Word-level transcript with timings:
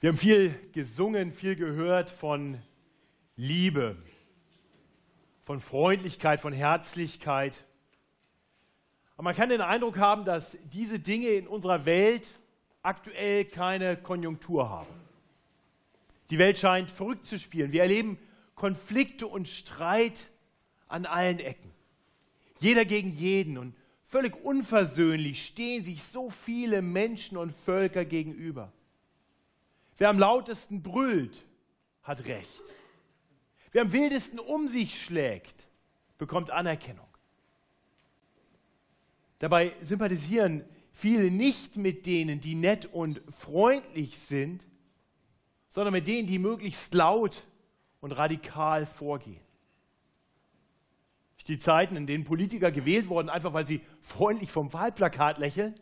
Wir 0.00 0.08
haben 0.08 0.16
viel 0.16 0.54
gesungen, 0.72 1.30
viel 1.30 1.56
gehört 1.56 2.08
von 2.08 2.56
Liebe, 3.36 3.98
von 5.44 5.60
Freundlichkeit, 5.60 6.40
von 6.40 6.54
Herzlichkeit. 6.54 7.66
Aber 9.16 9.24
man 9.24 9.36
kann 9.36 9.50
den 9.50 9.60
Eindruck 9.60 9.98
haben, 9.98 10.24
dass 10.24 10.56
diese 10.72 11.00
Dinge 11.00 11.28
in 11.28 11.46
unserer 11.46 11.84
Welt 11.84 12.34
aktuell 12.80 13.44
keine 13.44 13.98
Konjunktur 13.98 14.70
haben. 14.70 14.88
Die 16.30 16.38
Welt 16.38 16.58
scheint 16.58 16.90
verrückt 16.90 17.26
zu 17.26 17.38
spielen. 17.38 17.70
Wir 17.70 17.82
erleben 17.82 18.18
Konflikte 18.54 19.26
und 19.26 19.48
Streit 19.48 20.30
an 20.88 21.04
allen 21.04 21.40
Ecken. 21.40 21.72
Jeder 22.58 22.86
gegen 22.86 23.10
jeden 23.10 23.58
und 23.58 23.74
völlig 24.06 24.34
unversöhnlich 24.42 25.44
stehen 25.44 25.84
sich 25.84 26.02
so 26.02 26.30
viele 26.30 26.80
Menschen 26.80 27.36
und 27.36 27.52
Völker 27.52 28.06
gegenüber. 28.06 28.72
Wer 30.00 30.08
am 30.08 30.18
lautesten 30.18 30.82
brüllt, 30.82 31.44
hat 32.02 32.24
Recht. 32.24 32.62
Wer 33.70 33.82
am 33.82 33.92
wildesten 33.92 34.38
um 34.38 34.66
sich 34.66 34.98
schlägt, 34.98 35.68
bekommt 36.16 36.50
Anerkennung. 36.50 37.06
Dabei 39.40 39.74
sympathisieren 39.82 40.64
viele 40.94 41.30
nicht 41.30 41.76
mit 41.76 42.06
denen, 42.06 42.40
die 42.40 42.54
nett 42.54 42.86
und 42.86 43.20
freundlich 43.30 44.18
sind, 44.18 44.66
sondern 45.68 45.92
mit 45.92 46.06
denen, 46.06 46.26
die 46.26 46.38
möglichst 46.38 46.94
laut 46.94 47.44
und 48.00 48.12
radikal 48.12 48.86
vorgehen. 48.86 49.44
Die 51.46 51.58
Zeiten, 51.58 51.96
in 51.96 52.06
denen 52.06 52.24
Politiker 52.24 52.70
gewählt 52.70 53.10
wurden, 53.10 53.28
einfach 53.28 53.52
weil 53.52 53.66
sie 53.66 53.82
freundlich 54.00 54.50
vom 54.50 54.72
Wahlplakat 54.72 55.36
lächeln, 55.36 55.74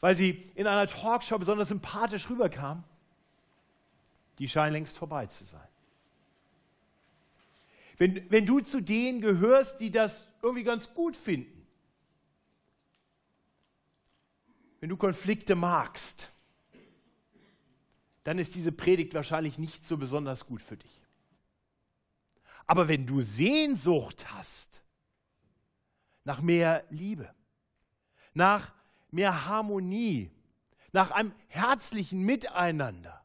weil 0.00 0.14
sie 0.14 0.50
in 0.54 0.66
einer 0.66 0.86
Talkshow 0.86 1.38
besonders 1.38 1.68
sympathisch 1.68 2.28
rüberkamen, 2.30 2.84
die 4.38 4.48
scheinen 4.48 4.72
längst 4.72 4.96
vorbei 4.96 5.26
zu 5.26 5.44
sein. 5.44 5.68
Wenn, 7.96 8.30
wenn 8.30 8.46
du 8.46 8.60
zu 8.60 8.80
denen 8.80 9.20
gehörst, 9.20 9.80
die 9.80 9.90
das 9.90 10.28
irgendwie 10.40 10.62
ganz 10.62 10.94
gut 10.94 11.16
finden, 11.16 11.66
wenn 14.80 14.88
du 14.88 14.96
Konflikte 14.96 15.56
magst, 15.56 16.30
dann 18.22 18.38
ist 18.38 18.54
diese 18.54 18.70
Predigt 18.70 19.14
wahrscheinlich 19.14 19.58
nicht 19.58 19.86
so 19.86 19.96
besonders 19.96 20.46
gut 20.46 20.62
für 20.62 20.76
dich. 20.76 21.02
Aber 22.66 22.86
wenn 22.86 23.06
du 23.06 23.22
Sehnsucht 23.22 24.32
hast 24.32 24.82
nach 26.24 26.40
mehr 26.40 26.84
Liebe, 26.90 27.34
nach 28.34 28.72
mehr 29.10 29.46
Harmonie, 29.46 30.30
nach 30.92 31.10
einem 31.10 31.32
herzlichen 31.48 32.20
Miteinander, 32.20 33.24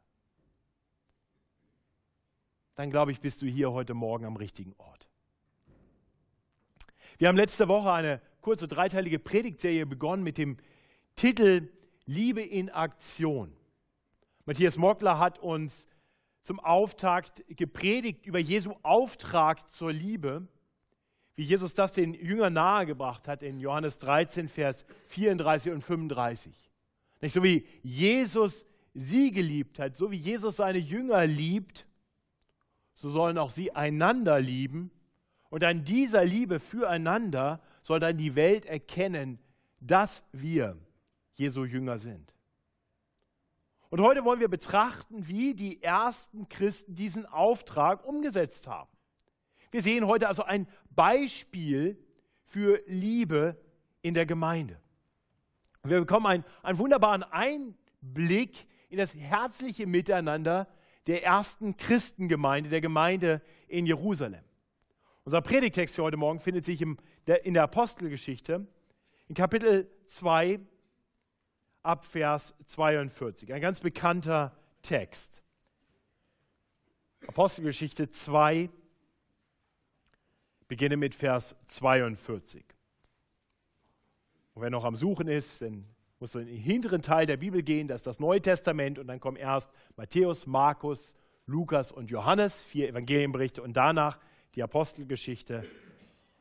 dann 2.75 2.89
glaube 2.89 3.11
ich, 3.11 3.21
bist 3.21 3.41
du 3.41 3.45
hier 3.45 3.71
heute 3.71 3.93
Morgen 3.93 4.25
am 4.25 4.35
richtigen 4.35 4.73
Ort. 4.77 5.07
Wir 7.17 7.27
haben 7.27 7.37
letzte 7.37 7.67
Woche 7.67 7.91
eine 7.91 8.21
kurze 8.41 8.67
dreiteilige 8.67 9.19
Predigtserie 9.19 9.85
begonnen 9.85 10.23
mit 10.23 10.37
dem 10.37 10.57
Titel 11.15 11.69
Liebe 12.05 12.41
in 12.41 12.69
Aktion. 12.69 13.55
Matthias 14.45 14.77
Mockler 14.77 15.19
hat 15.19 15.39
uns 15.39 15.87
zum 16.43 16.59
Auftakt 16.59 17.43
gepredigt 17.47 18.25
über 18.25 18.39
Jesu 18.39 18.75
Auftrag 18.83 19.71
zur 19.71 19.93
Liebe 19.93 20.47
wie 21.35 21.43
Jesus 21.43 21.73
das 21.73 21.91
den 21.91 22.13
Jüngern 22.13 22.53
nahegebracht 22.53 23.27
hat 23.27 23.41
in 23.43 23.59
Johannes 23.59 23.97
13, 23.99 24.47
Vers 24.47 24.85
34 25.07 25.71
und 25.71 25.81
35. 25.81 26.53
Nicht 27.21 27.33
so 27.33 27.41
wie 27.41 27.65
Jesus 27.81 28.65
sie 28.93 29.31
geliebt 29.31 29.79
hat, 29.79 29.97
so 29.97 30.11
wie 30.11 30.17
Jesus 30.17 30.57
seine 30.57 30.77
Jünger 30.77 31.25
liebt, 31.25 31.87
so 32.95 33.09
sollen 33.09 33.37
auch 33.37 33.49
sie 33.49 33.71
einander 33.71 34.39
lieben. 34.39 34.91
Und 35.49 35.63
an 35.63 35.83
dieser 35.83 36.23
Liebe 36.23 36.59
füreinander 36.59 37.61
soll 37.81 37.99
dann 37.99 38.17
die 38.17 38.35
Welt 38.35 38.65
erkennen, 38.65 39.39
dass 39.79 40.23
wir 40.31 40.77
Jesu 41.33 41.65
Jünger 41.65 41.99
sind. 41.99 42.33
Und 43.89 44.01
heute 44.01 44.23
wollen 44.23 44.39
wir 44.39 44.47
betrachten, 44.47 45.27
wie 45.27 45.53
die 45.53 45.81
ersten 45.83 46.49
Christen 46.49 46.95
diesen 46.95 47.25
Auftrag 47.25 48.05
umgesetzt 48.05 48.67
haben. 48.67 48.89
Wir 49.73 49.81
sehen 49.81 50.05
heute 50.05 50.27
also 50.27 50.43
ein 50.43 50.67
Beispiel 50.91 51.97
für 52.45 52.79
Liebe 52.85 53.57
in 54.03 54.13
der 54.13 54.27
Gemeinde. 54.27 54.79
Wir 55.81 55.99
bekommen 55.99 56.27
einen, 56.27 56.45
einen 56.61 56.77
wunderbaren 56.77 57.23
Einblick 57.23 58.67
in 58.89 58.99
das 58.99 59.15
herzliche 59.15 59.87
Miteinander 59.87 60.67
der 61.07 61.23
ersten 61.23 61.75
Christengemeinde, 61.75 62.69
der 62.69 62.81
Gemeinde 62.81 63.41
in 63.67 63.87
Jerusalem. 63.87 64.43
Unser 65.23 65.41
Predigtext 65.41 65.95
für 65.95 66.03
heute 66.03 66.17
Morgen 66.17 66.39
findet 66.39 66.65
sich 66.65 66.79
im, 66.79 66.99
der, 67.25 67.43
in 67.43 67.55
der 67.55 67.63
Apostelgeschichte 67.63 68.67
in 69.27 69.33
Kapitel 69.33 69.89
2 70.05 70.59
ab 71.81 72.05
Vers 72.05 72.53
42. 72.67 73.51
Ein 73.51 73.61
ganz 73.61 73.79
bekannter 73.79 74.55
Text. 74.83 75.41
Apostelgeschichte 77.25 78.11
2, 78.11 78.69
beginne 80.73 80.97
mit 80.97 81.13
Vers 81.13 81.55
42. 81.67 82.65
Und 84.55 84.63
wer 84.63 84.71
noch 84.71 84.85
am 84.85 84.95
Suchen 84.95 85.27
ist, 85.27 85.61
dann 85.61 85.85
muss 86.19 86.33
in 86.33 86.47
den 86.47 86.57
hinteren 86.57 87.03
Teil 87.03 87.27
der 87.27 87.37
Bibel 87.37 87.61
gehen, 87.61 87.87
das 87.87 87.97
ist 87.97 88.07
das 88.07 88.19
Neue 88.19 88.41
Testament 88.41 88.97
und 88.97 89.05
dann 89.05 89.19
kommen 89.19 89.37
erst 89.37 89.69
Matthäus, 89.97 90.47
Markus, 90.47 91.15
Lukas 91.45 91.91
und 91.91 92.09
Johannes, 92.09 92.63
vier 92.63 92.89
Evangelienberichte 92.89 93.61
und 93.61 93.73
danach 93.77 94.17
die 94.55 94.63
Apostelgeschichte 94.63 95.63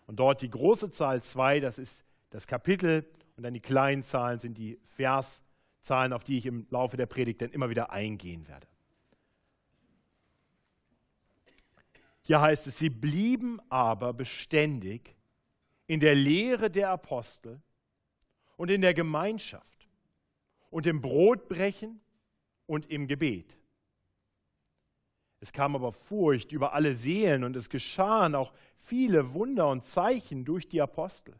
und 0.07 0.17
dort 0.17 0.41
die 0.41 0.49
große 0.49 0.91
Zahl 0.93 1.23
2, 1.23 1.61
das 1.61 1.77
ist 1.77 2.03
das 2.31 2.47
Kapitel 2.47 3.05
und 3.37 3.43
dann 3.43 3.53
die 3.53 3.61
kleinen 3.61 4.03
Zahlen 4.03 4.39
sind 4.39 4.57
die 4.57 4.79
Verszahlen, 4.97 6.15
auf 6.15 6.25
die 6.25 6.39
ich 6.39 6.47
im 6.47 6.67
Laufe 6.71 6.97
der 6.97 7.05
Predigt 7.05 7.43
dann 7.43 7.51
immer 7.51 7.69
wieder 7.69 7.91
eingehen 7.91 8.49
werde. 8.49 8.67
Hier 12.23 12.41
heißt 12.41 12.67
es, 12.67 12.79
sie 12.79 12.91
blieben 12.91 13.61
aber 13.69 14.13
beständig 14.13 15.17
in 15.87 16.01
der 16.01 16.15
Lehre 16.15 16.71
der 16.71 16.91
Apostel 16.91 17.61
und 18.57 18.71
in 18.71 18.81
der 18.81 18.95
Gemeinschaft 18.95 19.89
und 20.71 20.87
im 20.87 21.01
Brotbrechen 21.01 22.01
und 22.67 22.87
im 22.91 23.09
Gebet. 23.09 23.57
Es 25.41 25.53
kam 25.53 25.75
aber 25.75 25.93
Furcht 25.93 26.53
über 26.53 26.73
alle 26.73 26.95
Seelen 26.95 27.43
und 27.43 27.57
es 27.57 27.69
geschahen 27.69 28.37
auch 28.37 28.53
viele 28.79 29.35
Wunder 29.35 29.69
und 29.69 29.85
Zeichen 29.85 30.45
durch 30.45 30.69
die 30.69 30.81
Apostel. 30.81 31.35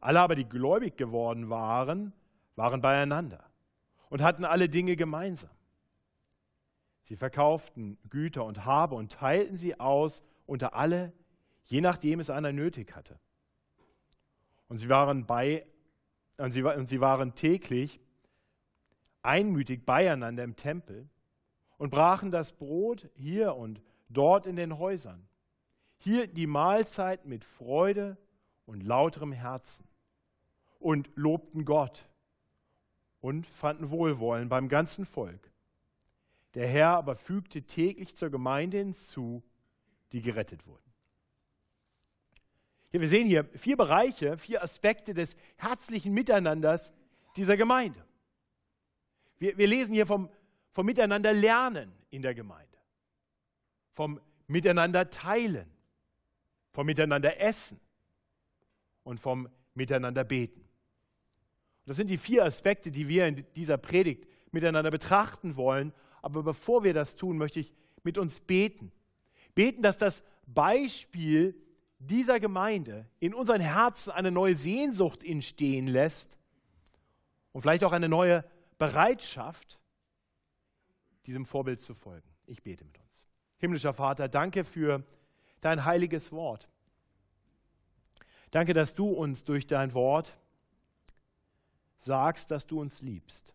Alle 0.00 0.20
aber, 0.20 0.34
die 0.34 0.48
gläubig 0.48 0.96
geworden 0.96 1.48
waren, 1.48 2.12
waren 2.56 2.80
beieinander 2.80 3.44
und 4.08 4.22
hatten 4.22 4.44
alle 4.44 4.68
Dinge 4.68 4.96
gemeinsam. 4.96 5.55
Sie 7.06 7.16
verkauften 7.16 7.98
Güter 8.10 8.44
und 8.44 8.64
Habe 8.64 8.96
und 8.96 9.12
teilten 9.12 9.56
sie 9.56 9.78
aus 9.78 10.24
unter 10.44 10.74
alle, 10.74 11.12
je 11.64 11.80
nachdem 11.80 12.18
es 12.18 12.30
einer 12.30 12.52
nötig 12.52 12.96
hatte. 12.96 13.18
Und 14.68 14.78
sie 14.78 14.88
waren, 14.88 15.24
bei, 15.24 15.64
und 16.36 16.50
sie, 16.50 16.64
und 16.64 16.88
sie 16.88 17.00
waren 17.00 17.36
täglich 17.36 18.00
einmütig 19.22 19.86
beieinander 19.86 20.42
im 20.42 20.56
Tempel 20.56 21.08
und 21.78 21.90
brachen 21.90 22.32
das 22.32 22.50
Brot 22.50 23.08
hier 23.14 23.54
und 23.54 23.80
dort 24.08 24.46
in 24.46 24.56
den 24.56 24.76
Häusern, 24.78 25.28
hielten 25.98 26.34
die 26.34 26.48
Mahlzeit 26.48 27.24
mit 27.24 27.44
Freude 27.44 28.16
und 28.66 28.82
lauterem 28.82 29.30
Herzen 29.30 29.86
und 30.80 31.08
lobten 31.14 31.64
Gott 31.64 32.08
und 33.20 33.46
fanden 33.46 33.90
Wohlwollen 33.90 34.48
beim 34.48 34.68
ganzen 34.68 35.06
Volk. 35.06 35.52
Der 36.56 36.66
Herr 36.66 36.96
aber 36.96 37.16
fügte 37.16 37.64
täglich 37.64 38.16
zur 38.16 38.30
Gemeinde 38.30 38.78
hinzu, 38.78 39.42
die 40.12 40.22
gerettet 40.22 40.66
wurden. 40.66 40.90
Hier, 42.90 43.02
wir 43.02 43.08
sehen 43.08 43.28
hier 43.28 43.44
vier 43.44 43.76
Bereiche, 43.76 44.38
vier 44.38 44.62
Aspekte 44.62 45.12
des 45.12 45.36
herzlichen 45.56 46.14
Miteinanders 46.14 46.94
dieser 47.36 47.58
Gemeinde. 47.58 48.02
Wir, 49.38 49.58
wir 49.58 49.66
lesen 49.66 49.92
hier 49.92 50.06
vom, 50.06 50.30
vom 50.72 50.86
Miteinander 50.86 51.34
lernen 51.34 51.92
in 52.08 52.22
der 52.22 52.34
Gemeinde, 52.34 52.78
vom 53.92 54.18
Miteinander 54.46 55.10
teilen, 55.10 55.70
vom 56.72 56.86
Miteinander 56.86 57.38
essen 57.38 57.78
und 59.02 59.20
vom 59.20 59.46
Miteinander 59.74 60.24
beten. 60.24 60.66
Das 61.84 61.98
sind 61.98 62.08
die 62.08 62.16
vier 62.16 62.46
Aspekte, 62.46 62.90
die 62.90 63.08
wir 63.08 63.26
in 63.26 63.44
dieser 63.56 63.76
Predigt 63.76 64.26
miteinander 64.52 64.90
betrachten 64.90 65.56
wollen 65.56 65.92
aber 66.26 66.42
bevor 66.42 66.82
wir 66.82 66.92
das 66.92 67.14
tun, 67.14 67.38
möchte 67.38 67.60
ich 67.60 67.72
mit 68.02 68.18
uns 68.18 68.40
beten. 68.40 68.90
Beten, 69.54 69.80
dass 69.80 69.96
das 69.96 70.24
Beispiel 70.48 71.54
dieser 72.00 72.40
Gemeinde 72.40 73.06
in 73.20 73.32
unseren 73.32 73.60
Herzen 73.60 74.10
eine 74.10 74.32
neue 74.32 74.56
Sehnsucht 74.56 75.22
entstehen 75.22 75.86
lässt 75.86 76.36
und 77.52 77.62
vielleicht 77.62 77.84
auch 77.84 77.92
eine 77.92 78.08
neue 78.08 78.44
Bereitschaft, 78.76 79.78
diesem 81.26 81.46
Vorbild 81.46 81.80
zu 81.80 81.94
folgen. 81.94 82.28
Ich 82.46 82.60
bete 82.60 82.84
mit 82.84 82.98
uns. 82.98 83.28
Himmlischer 83.58 83.94
Vater, 83.94 84.26
danke 84.26 84.64
für 84.64 85.04
dein 85.60 85.84
heiliges 85.84 86.32
Wort. 86.32 86.68
Danke, 88.50 88.74
dass 88.74 88.94
du 88.94 89.10
uns 89.10 89.44
durch 89.44 89.68
dein 89.68 89.94
Wort 89.94 90.36
sagst, 91.98 92.50
dass 92.50 92.66
du 92.66 92.80
uns 92.80 93.00
liebst 93.00 93.54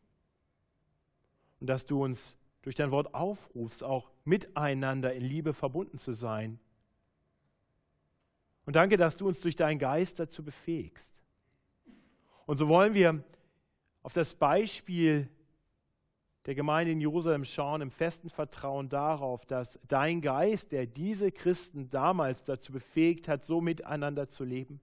und 1.60 1.68
dass 1.68 1.86
du 1.86 2.02
uns 2.02 2.38
durch 2.62 2.76
dein 2.76 2.92
Wort 2.92 3.14
aufrufst, 3.14 3.84
auch 3.84 4.10
miteinander 4.24 5.14
in 5.14 5.24
Liebe 5.24 5.54
verbunden 5.54 5.98
zu 5.98 6.14
sein. 6.14 6.60
Und 8.66 8.76
danke, 8.76 8.98
dass 8.98 9.18
du 9.18 9.28
uns 9.28 9.40
durch 9.42 9.56
deinen 9.56 9.80
Geist 9.80 10.20
dazu 10.20 10.44
befähigst. 10.44 11.16
Und 12.46 12.58
so 12.58 12.68
wollen 12.68 12.94
wir 12.94 13.24
auf 14.04 14.14
das 14.14 14.34
Beispiel 14.34 15.28
der 16.46 16.56
Gemeinde 16.56 16.92
in 16.92 17.02
Jerusalem 17.02 17.46
schauen, 17.46 17.82
im 17.82 17.92
festen 17.92 18.30
Vertrauen 18.30 18.90
darauf, 18.90 19.46
dass 19.46 19.80
dein 19.88 20.22
Geist, 20.22 20.72
der 20.72 20.88
diese 20.88 21.32
Christen 21.32 21.90
damals 21.90 22.44
dazu 22.44 22.72
befähigt 22.72 23.28
hat, 23.28 23.46
so 23.46 23.62
miteinander 23.62 24.30
zu 24.30 24.44
leben, 24.44 24.80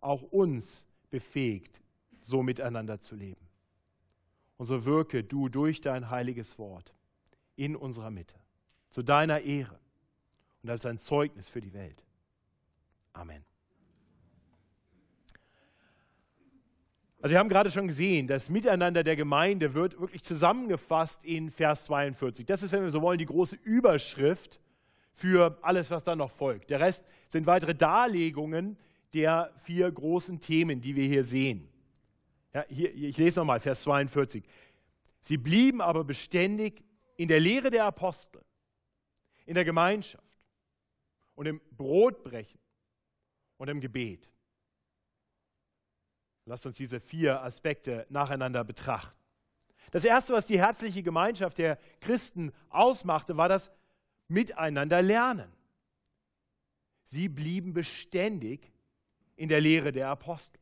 auch 0.00 0.22
uns 0.22 0.84
befähigt, 1.10 1.80
so 2.20 2.42
miteinander 2.42 3.00
zu 3.00 3.14
leben. 3.14 3.41
Und 4.56 4.66
so 4.66 4.84
wirke 4.84 5.24
du 5.24 5.48
durch 5.48 5.80
dein 5.80 6.10
heiliges 6.10 6.58
Wort 6.58 6.94
in 7.56 7.76
unserer 7.76 8.10
Mitte, 8.10 8.36
zu 8.90 9.02
deiner 9.02 9.40
Ehre 9.40 9.78
und 10.62 10.70
als 10.70 10.86
ein 10.86 10.98
Zeugnis 10.98 11.48
für 11.48 11.60
die 11.60 11.72
Welt. 11.72 12.04
Amen. 13.12 13.44
Also 17.22 17.34
wir 17.34 17.38
haben 17.38 17.48
gerade 17.48 17.70
schon 17.70 17.86
gesehen, 17.86 18.26
das 18.26 18.50
Miteinander 18.50 19.04
der 19.04 19.14
Gemeinde 19.14 19.74
wird 19.74 20.00
wirklich 20.00 20.24
zusammengefasst 20.24 21.24
in 21.24 21.52
Vers 21.52 21.84
42. 21.84 22.44
Das 22.44 22.64
ist, 22.64 22.72
wenn 22.72 22.82
wir 22.82 22.90
so 22.90 23.00
wollen, 23.00 23.18
die 23.18 23.26
große 23.26 23.56
Überschrift 23.62 24.58
für 25.12 25.56
alles, 25.62 25.88
was 25.92 26.02
dann 26.02 26.18
noch 26.18 26.32
folgt. 26.32 26.70
Der 26.70 26.80
Rest 26.80 27.04
sind 27.28 27.46
weitere 27.46 27.76
Darlegungen 27.76 28.76
der 29.14 29.52
vier 29.62 29.88
großen 29.90 30.40
Themen, 30.40 30.80
die 30.80 30.96
wir 30.96 31.06
hier 31.06 31.22
sehen. 31.22 31.68
Ja, 32.52 32.64
hier, 32.68 32.94
ich 32.94 33.16
lese 33.16 33.40
nochmal 33.40 33.60
Vers 33.60 33.82
42. 33.82 34.44
Sie 35.20 35.36
blieben 35.36 35.80
aber 35.80 36.04
beständig 36.04 36.84
in 37.16 37.28
der 37.28 37.40
Lehre 37.40 37.70
der 37.70 37.84
Apostel, 37.84 38.44
in 39.46 39.54
der 39.54 39.64
Gemeinschaft 39.64 40.24
und 41.34 41.46
im 41.46 41.60
Brotbrechen 41.70 42.60
und 43.56 43.68
im 43.68 43.80
Gebet. 43.80 44.28
Lasst 46.44 46.66
uns 46.66 46.76
diese 46.76 47.00
vier 47.00 47.42
Aspekte 47.42 48.06
nacheinander 48.08 48.64
betrachten. 48.64 49.16
Das 49.92 50.04
Erste, 50.04 50.32
was 50.32 50.46
die 50.46 50.58
herzliche 50.58 51.02
Gemeinschaft 51.02 51.58
der 51.58 51.78
Christen 52.00 52.52
ausmachte, 52.70 53.36
war 53.36 53.48
das 53.48 53.70
Miteinander 54.28 55.02
lernen. 55.02 55.52
Sie 57.04 57.28
blieben 57.28 57.74
beständig 57.74 58.72
in 59.36 59.48
der 59.48 59.60
Lehre 59.60 59.92
der 59.92 60.08
Apostel. 60.08 60.61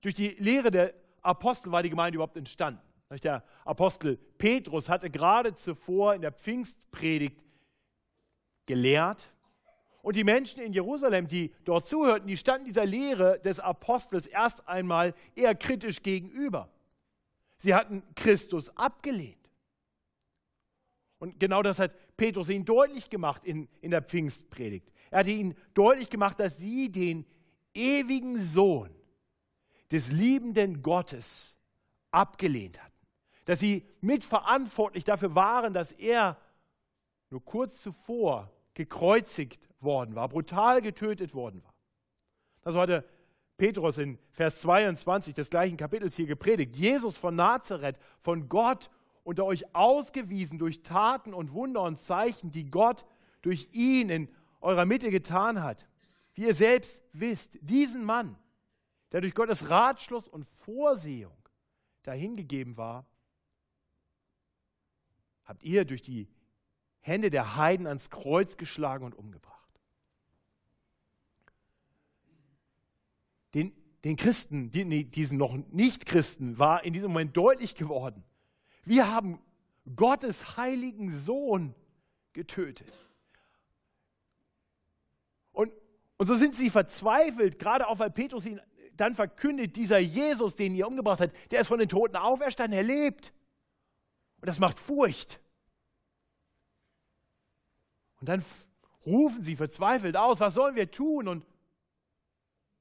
Durch 0.00 0.14
die 0.14 0.28
Lehre 0.38 0.70
der 0.70 0.94
Apostel 1.22 1.70
war 1.72 1.82
die 1.82 1.90
Gemeinde 1.90 2.16
überhaupt 2.16 2.36
entstanden. 2.36 2.80
Der 3.22 3.42
Apostel 3.64 4.16
Petrus 4.38 4.88
hatte 4.88 5.10
gerade 5.10 5.54
zuvor 5.56 6.14
in 6.14 6.22
der 6.22 6.32
Pfingstpredigt 6.32 7.42
gelehrt 8.66 9.28
und 10.02 10.16
die 10.16 10.24
Menschen 10.24 10.62
in 10.62 10.72
Jerusalem, 10.72 11.26
die 11.26 11.52
dort 11.64 11.88
zuhörten, 11.88 12.28
die 12.28 12.36
standen 12.36 12.66
dieser 12.66 12.86
Lehre 12.86 13.40
des 13.40 13.60
Apostels 13.60 14.26
erst 14.26 14.66
einmal 14.68 15.14
eher 15.34 15.54
kritisch 15.54 16.02
gegenüber. 16.02 16.70
Sie 17.58 17.74
hatten 17.74 18.02
Christus 18.14 18.74
abgelehnt. 18.76 19.36
Und 21.18 21.38
genau 21.38 21.62
das 21.62 21.78
hat 21.78 21.92
Petrus 22.16 22.48
ihnen 22.48 22.64
deutlich 22.64 23.10
gemacht 23.10 23.44
in, 23.44 23.68
in 23.82 23.90
der 23.90 24.02
Pfingstpredigt. 24.02 24.90
Er 25.10 25.18
hatte 25.18 25.30
ihnen 25.30 25.54
deutlich 25.74 26.08
gemacht, 26.08 26.40
dass 26.40 26.58
sie 26.58 26.90
den 26.90 27.26
ewigen 27.74 28.40
Sohn 28.40 28.90
des 29.92 30.10
liebenden 30.10 30.82
Gottes 30.82 31.56
abgelehnt 32.10 32.82
hatten. 32.82 33.06
Dass 33.44 33.58
sie 33.58 33.86
mitverantwortlich 34.00 35.04
dafür 35.04 35.34
waren, 35.34 35.72
dass 35.72 35.92
er 35.92 36.36
nur 37.30 37.44
kurz 37.44 37.82
zuvor 37.82 38.50
gekreuzigt 38.74 39.68
worden 39.80 40.14
war, 40.14 40.28
brutal 40.28 40.82
getötet 40.82 41.34
worden 41.34 41.62
war. 41.64 41.74
Das 42.62 42.76
hatte 42.76 43.04
Petrus 43.56 43.98
in 43.98 44.18
Vers 44.32 44.60
22 44.60 45.34
des 45.34 45.50
gleichen 45.50 45.76
Kapitels 45.76 46.16
hier 46.16 46.26
gepredigt. 46.26 46.76
Jesus 46.76 47.16
von 47.16 47.34
Nazareth, 47.34 47.96
von 48.20 48.48
Gott 48.48 48.90
unter 49.22 49.44
euch 49.44 49.74
ausgewiesen 49.74 50.58
durch 50.58 50.82
Taten 50.82 51.34
und 51.34 51.52
Wunder 51.52 51.82
und 51.82 52.00
Zeichen, 52.00 52.52
die 52.52 52.70
Gott 52.70 53.04
durch 53.42 53.68
ihn 53.72 54.08
in 54.08 54.28
eurer 54.60 54.84
Mitte 54.84 55.10
getan 55.10 55.62
hat. 55.62 55.86
Wie 56.34 56.46
ihr 56.46 56.54
selbst 56.54 57.02
wisst, 57.12 57.58
diesen 57.60 58.04
Mann, 58.04 58.36
der 59.12 59.20
durch 59.20 59.34
Gottes 59.34 59.68
Ratschluss 59.70 60.28
und 60.28 60.44
Vorsehung 60.44 61.36
dahingegeben 62.02 62.76
war, 62.76 63.06
habt 65.44 65.62
ihr 65.62 65.84
durch 65.84 66.02
die 66.02 66.28
Hände 67.00 67.30
der 67.30 67.56
Heiden 67.56 67.86
ans 67.86 68.10
Kreuz 68.10 68.56
geschlagen 68.56 69.04
und 69.04 69.14
umgebracht. 69.14 69.58
Den, 73.54 73.72
den 74.04 74.16
Christen, 74.16 74.70
die, 74.70 75.04
diesen 75.10 75.38
noch 75.38 75.56
Nicht-Christen, 75.56 76.58
war 76.58 76.84
in 76.84 76.92
diesem 76.92 77.10
Moment 77.10 77.36
deutlich 77.36 77.74
geworden, 77.74 78.22
wir 78.84 79.12
haben 79.12 79.40
Gottes 79.96 80.56
heiligen 80.56 81.12
Sohn 81.12 81.74
getötet. 82.32 82.92
Und, 85.52 85.72
und 86.16 86.26
so 86.26 86.34
sind 86.34 86.54
sie 86.54 86.70
verzweifelt, 86.70 87.58
gerade 87.58 87.88
auch 87.88 87.98
weil 87.98 88.10
Petrus 88.10 88.46
ihn 88.46 88.60
dann 89.00 89.14
verkündet, 89.14 89.76
dieser 89.76 89.98
Jesus, 89.98 90.54
den 90.54 90.74
ihr 90.74 90.86
umgebracht 90.86 91.20
habt, 91.20 91.52
der 91.52 91.60
ist 91.60 91.68
von 91.68 91.78
den 91.78 91.88
Toten 91.88 92.16
auferstanden, 92.16 92.76
er 92.76 92.84
lebt. 92.84 93.32
Und 94.40 94.48
das 94.48 94.58
macht 94.58 94.78
Furcht. 94.78 95.40
Und 98.20 98.28
dann 98.28 98.44
rufen 99.06 99.42
sie 99.42 99.56
verzweifelt 99.56 100.16
aus, 100.16 100.40
was 100.40 100.54
sollen 100.54 100.76
wir 100.76 100.90
tun? 100.90 101.28
Und 101.28 101.46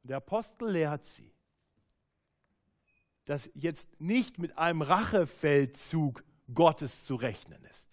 der 0.04 0.18
Apostel 0.18 0.70
lehrt 0.70 1.06
sie, 1.06 1.32
dass 3.26 3.50
jetzt 3.54 4.02
nicht 4.02 4.40
mit 4.40 4.58
einem 4.58 4.82
Rachefeldzug 4.82 6.24
Gottes 6.54 7.06
zu 7.06 7.16
rechnen 7.16 7.64
ist. 7.66 7.88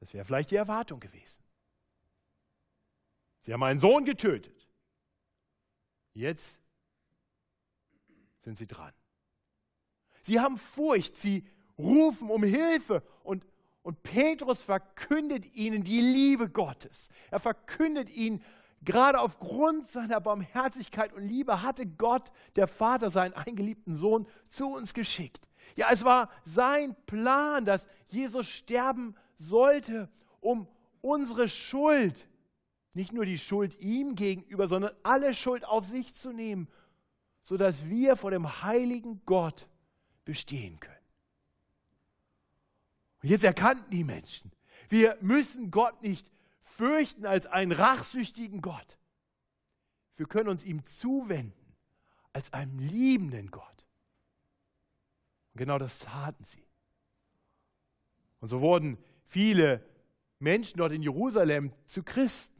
Das 0.00 0.12
wäre 0.12 0.24
vielleicht 0.24 0.50
die 0.50 0.56
Erwartung 0.56 1.00
gewesen. 1.00 1.42
Sie 3.42 3.52
haben 3.52 3.62
einen 3.62 3.80
Sohn 3.80 4.04
getötet. 4.04 4.57
Jetzt 6.14 6.58
sind 8.42 8.58
sie 8.58 8.66
dran. 8.66 8.92
Sie 10.22 10.40
haben 10.40 10.58
Furcht, 10.58 11.16
sie 11.16 11.46
rufen 11.78 12.30
um 12.30 12.42
Hilfe 12.42 13.02
und 13.22 13.44
und 13.88 14.02
Petrus 14.02 14.60
verkündet 14.60 15.56
ihnen 15.56 15.82
die 15.82 16.02
Liebe 16.02 16.50
Gottes. 16.50 17.08
Er 17.30 17.40
verkündet 17.40 18.10
ihnen, 18.10 18.42
gerade 18.82 19.18
aufgrund 19.18 19.88
seiner 19.88 20.20
Barmherzigkeit 20.20 21.14
und 21.14 21.26
Liebe 21.26 21.62
hatte 21.62 21.86
Gott, 21.86 22.30
der 22.56 22.66
Vater, 22.66 23.08
seinen 23.08 23.32
eingeliebten 23.32 23.94
Sohn 23.94 24.26
zu 24.50 24.66
uns 24.68 24.92
geschickt. 24.92 25.48
Ja, 25.74 25.88
es 25.90 26.04
war 26.04 26.28
sein 26.44 26.96
Plan, 27.06 27.64
dass 27.64 27.86
Jesus 28.08 28.46
sterben 28.46 29.14
sollte, 29.38 30.10
um 30.40 30.68
unsere 31.00 31.48
Schuld, 31.48 32.28
nicht 32.98 33.12
nur 33.12 33.24
die 33.24 33.38
Schuld 33.38 33.78
ihm 33.78 34.16
gegenüber, 34.16 34.66
sondern 34.66 34.92
alle 35.04 35.32
Schuld 35.32 35.64
auf 35.64 35.84
sich 35.84 36.14
zu 36.14 36.32
nehmen, 36.32 36.66
sodass 37.44 37.88
wir 37.88 38.16
vor 38.16 38.32
dem 38.32 38.62
heiligen 38.62 39.22
Gott 39.24 39.68
bestehen 40.24 40.80
können. 40.80 40.96
Und 43.22 43.28
jetzt 43.28 43.44
erkannten 43.44 43.88
die 43.92 44.02
Menschen, 44.02 44.50
wir 44.88 45.16
müssen 45.20 45.70
Gott 45.70 46.02
nicht 46.02 46.28
fürchten 46.62 47.24
als 47.24 47.46
einen 47.46 47.70
rachsüchtigen 47.70 48.62
Gott. 48.62 48.98
Wir 50.16 50.26
können 50.26 50.48
uns 50.48 50.64
ihm 50.64 50.84
zuwenden 50.84 51.76
als 52.32 52.52
einem 52.52 52.80
liebenden 52.80 53.52
Gott. 53.52 53.86
Und 55.54 55.58
genau 55.58 55.78
das 55.78 56.00
taten 56.00 56.42
sie. 56.42 56.66
Und 58.40 58.48
so 58.48 58.60
wurden 58.60 58.98
viele 59.24 59.84
Menschen 60.40 60.78
dort 60.78 60.90
in 60.90 61.02
Jerusalem 61.02 61.72
zu 61.86 62.02
Christen. 62.02 62.57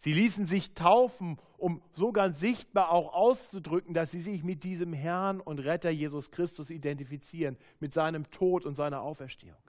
Sie 0.00 0.14
ließen 0.14 0.46
sich 0.46 0.72
taufen, 0.72 1.38
um 1.58 1.82
so 1.92 2.10
ganz 2.10 2.40
sichtbar 2.40 2.90
auch 2.90 3.12
auszudrücken, 3.12 3.92
dass 3.92 4.10
sie 4.10 4.20
sich 4.20 4.42
mit 4.42 4.64
diesem 4.64 4.94
Herrn 4.94 5.40
und 5.40 5.58
Retter 5.58 5.90
Jesus 5.90 6.30
Christus 6.30 6.70
identifizieren, 6.70 7.58
mit 7.80 7.92
seinem 7.92 8.30
Tod 8.30 8.64
und 8.64 8.76
seiner 8.76 9.02
Auferstehung. 9.02 9.60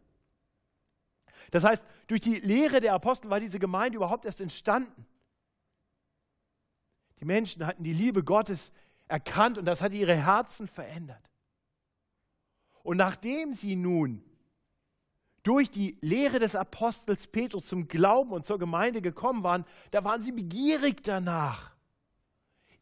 Das 1.51 1.65
heißt, 1.65 1.83
durch 2.07 2.21
die 2.21 2.35
Lehre 2.35 2.79
der 2.79 2.93
Apostel 2.93 3.29
war 3.29 3.41
diese 3.41 3.59
Gemeinde 3.59 3.97
überhaupt 3.97 4.23
erst 4.23 4.39
entstanden. 4.39 5.05
Die 7.19 7.25
Menschen 7.25 7.67
hatten 7.67 7.83
die 7.83 7.93
Liebe 7.93 8.23
Gottes 8.23 8.71
erkannt 9.09 9.57
und 9.57 9.65
das 9.65 9.81
hat 9.81 9.91
ihre 9.91 10.15
Herzen 10.15 10.65
verändert. 10.69 11.29
Und 12.83 12.95
nachdem 12.95 13.51
sie 13.51 13.75
nun 13.75 14.23
durch 15.43 15.71
die 15.71 15.97
Lehre 16.01 16.39
des 16.39 16.55
Apostels 16.55 17.27
Petrus 17.27 17.65
zum 17.65 17.87
Glauben 17.87 18.31
und 18.31 18.45
zur 18.45 18.59
Gemeinde 18.59 19.01
gekommen 19.01 19.43
waren, 19.43 19.65
da 19.91 20.03
waren 20.03 20.21
sie 20.21 20.31
begierig 20.31 21.03
danach, 21.03 21.71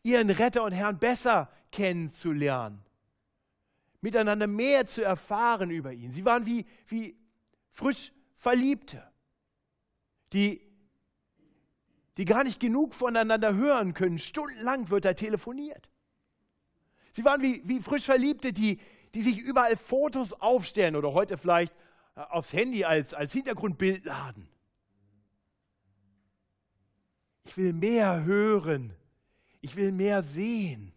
ihren 0.04 0.30
Retter 0.30 0.64
und 0.64 0.72
Herrn 0.72 1.00
besser 1.00 1.50
kennenzulernen, 1.72 2.82
miteinander 4.02 4.48
mehr 4.48 4.88
zu 4.88 5.04
erfahren 5.04 5.70
über 5.70 5.94
ihn. 5.94 6.12
Sie 6.12 6.26
waren 6.26 6.46
wie, 6.46 6.66
wie 6.88 7.16
frisch 7.72 8.12
Verliebte, 8.36 9.04
die, 10.34 10.62
die 12.18 12.26
gar 12.26 12.44
nicht 12.44 12.60
genug 12.60 12.94
voneinander 12.94 13.56
hören 13.56 13.94
können. 13.94 14.20
Stundenlang 14.20 14.90
wird 14.90 15.06
da 15.06 15.14
telefoniert. 15.14 15.90
Sie 17.14 17.24
waren 17.24 17.42
wie, 17.42 17.62
wie 17.66 17.80
frisch 17.80 18.06
Verliebte, 18.06 18.54
die, 18.54 18.80
die 19.16 19.22
sich 19.22 19.40
überall 19.40 19.76
Fotos 19.76 20.34
aufstellen 20.34 20.96
oder 20.96 21.14
heute 21.14 21.38
vielleicht 21.38 21.74
aufs 22.16 22.54
Handy 22.54 22.84
als, 22.84 23.14
als 23.14 23.34
Hintergrundbild 23.34 24.06
laden. 24.06 24.48
Ich 27.46 27.58
will 27.58 27.74
mehr 27.74 28.24
hören. 28.24 28.94
Ich 29.62 29.76
will 29.76 29.92
mehr 29.92 30.22
sehen. 30.22 30.94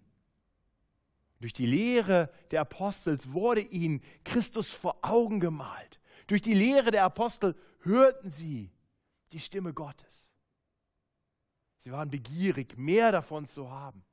Durch 1.40 1.52
die 1.52 1.66
Lehre 1.66 2.31
der 2.50 2.61
Apostels 2.61 3.33
wurde 3.33 3.62
ihnen 3.62 4.00
Christus 4.25 4.73
vor 4.73 4.99
Augen 5.02 5.40
gemalt. 5.40 6.00
Durch 6.26 6.42
die 6.42 6.54
Lehre 6.54 6.90
der 6.90 7.04
Apostel 7.04 7.57
hörten 7.81 8.31
sie 8.31 8.71
die 9.33 9.40
Stimme 9.40 9.73
Gottes. 9.73 10.33
Sie 11.85 11.90
waren 11.90 12.11
begierig, 12.11 12.76
mehr 12.76 13.11
davon 13.11 13.49
zu 13.49 13.71
haben. 13.71 14.04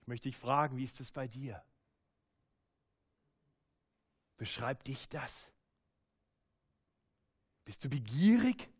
Ich 0.00 0.06
möchte 0.06 0.28
dich 0.28 0.38
fragen, 0.38 0.76
wie 0.78 0.84
ist 0.84 1.00
es 1.00 1.10
bei 1.10 1.28
dir? 1.28 1.62
Beschreibt 4.40 4.88
dich 4.88 5.06
das? 5.06 5.52
Bist 7.66 7.84
du 7.84 7.90
begierig, 7.90 8.70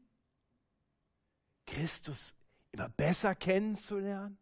Christus 1.67 2.35
immer 2.73 2.89
besser 2.89 3.35
kennenzulernen? 3.35 4.39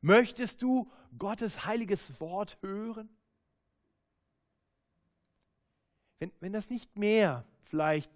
Möchtest 0.00 0.62
du 0.62 0.90
Gottes 1.18 1.66
heiliges 1.66 2.18
Wort 2.22 2.56
hören? 2.62 3.14
Wenn, 6.20 6.32
wenn 6.40 6.54
das 6.54 6.70
nicht 6.70 6.96
mehr 6.96 7.44
vielleicht 7.64 8.10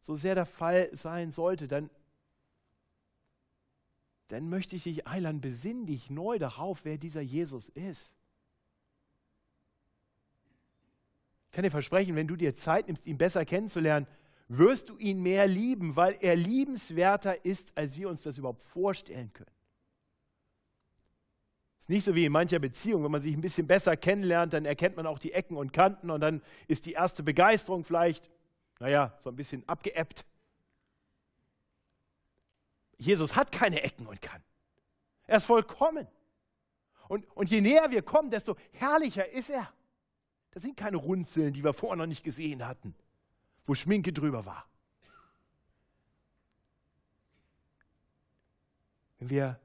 so 0.00 0.14
sehr 0.14 0.36
der 0.36 0.46
Fall 0.46 0.94
sein 0.94 1.32
sollte, 1.32 1.66
dann, 1.66 1.90
dann 4.28 4.48
möchte 4.48 4.76
ich 4.76 4.84
dich 4.84 5.08
einladen, 5.08 5.40
besinn 5.40 5.86
dich 5.86 6.08
neu 6.08 6.38
darauf, 6.38 6.84
wer 6.84 6.98
dieser 6.98 7.20
Jesus 7.20 7.68
ist. 7.70 8.14
Ich 11.52 11.54
kann 11.54 11.64
dir 11.64 11.70
versprechen, 11.70 12.16
wenn 12.16 12.26
du 12.26 12.34
dir 12.34 12.56
Zeit 12.56 12.86
nimmst, 12.86 13.04
ihn 13.04 13.18
besser 13.18 13.44
kennenzulernen, 13.44 14.06
wirst 14.48 14.88
du 14.88 14.96
ihn 14.96 15.20
mehr 15.20 15.46
lieben, 15.46 15.96
weil 15.96 16.16
er 16.22 16.34
liebenswerter 16.34 17.44
ist, 17.44 17.76
als 17.76 17.94
wir 17.94 18.08
uns 18.08 18.22
das 18.22 18.38
überhaupt 18.38 18.62
vorstellen 18.62 19.30
können. 19.34 19.50
Es 21.76 21.84
ist 21.84 21.88
nicht 21.90 22.04
so 22.04 22.14
wie 22.14 22.24
in 22.24 22.32
mancher 22.32 22.58
Beziehung, 22.58 23.04
wenn 23.04 23.10
man 23.10 23.20
sich 23.20 23.34
ein 23.34 23.42
bisschen 23.42 23.66
besser 23.66 23.98
kennenlernt, 23.98 24.54
dann 24.54 24.64
erkennt 24.64 24.96
man 24.96 25.06
auch 25.06 25.18
die 25.18 25.34
Ecken 25.34 25.58
und 25.58 25.74
Kanten 25.74 26.08
und 26.08 26.22
dann 26.22 26.40
ist 26.68 26.86
die 26.86 26.92
erste 26.92 27.22
Begeisterung 27.22 27.84
vielleicht, 27.84 28.30
naja, 28.80 29.14
so 29.20 29.28
ein 29.28 29.36
bisschen 29.36 29.62
abgeebbt. 29.68 30.24
Jesus 32.96 33.36
hat 33.36 33.52
keine 33.52 33.82
Ecken 33.82 34.06
und 34.06 34.22
Kanten. 34.22 34.48
Er 35.26 35.36
ist 35.36 35.44
vollkommen. 35.44 36.08
Und, 37.08 37.30
und 37.36 37.50
je 37.50 37.60
näher 37.60 37.90
wir 37.90 38.00
kommen, 38.00 38.30
desto 38.30 38.56
herrlicher 38.70 39.28
ist 39.28 39.50
er. 39.50 39.70
Das 40.52 40.62
sind 40.62 40.76
keine 40.76 40.98
Runzeln, 40.98 41.52
die 41.52 41.64
wir 41.64 41.72
vorher 41.72 41.96
noch 41.96 42.06
nicht 42.06 42.22
gesehen 42.22 42.66
hatten, 42.66 42.94
wo 43.66 43.74
Schminke 43.74 44.12
drüber 44.12 44.46
war. 44.46 44.66
Wenn 49.18 49.30
wir 49.30 49.60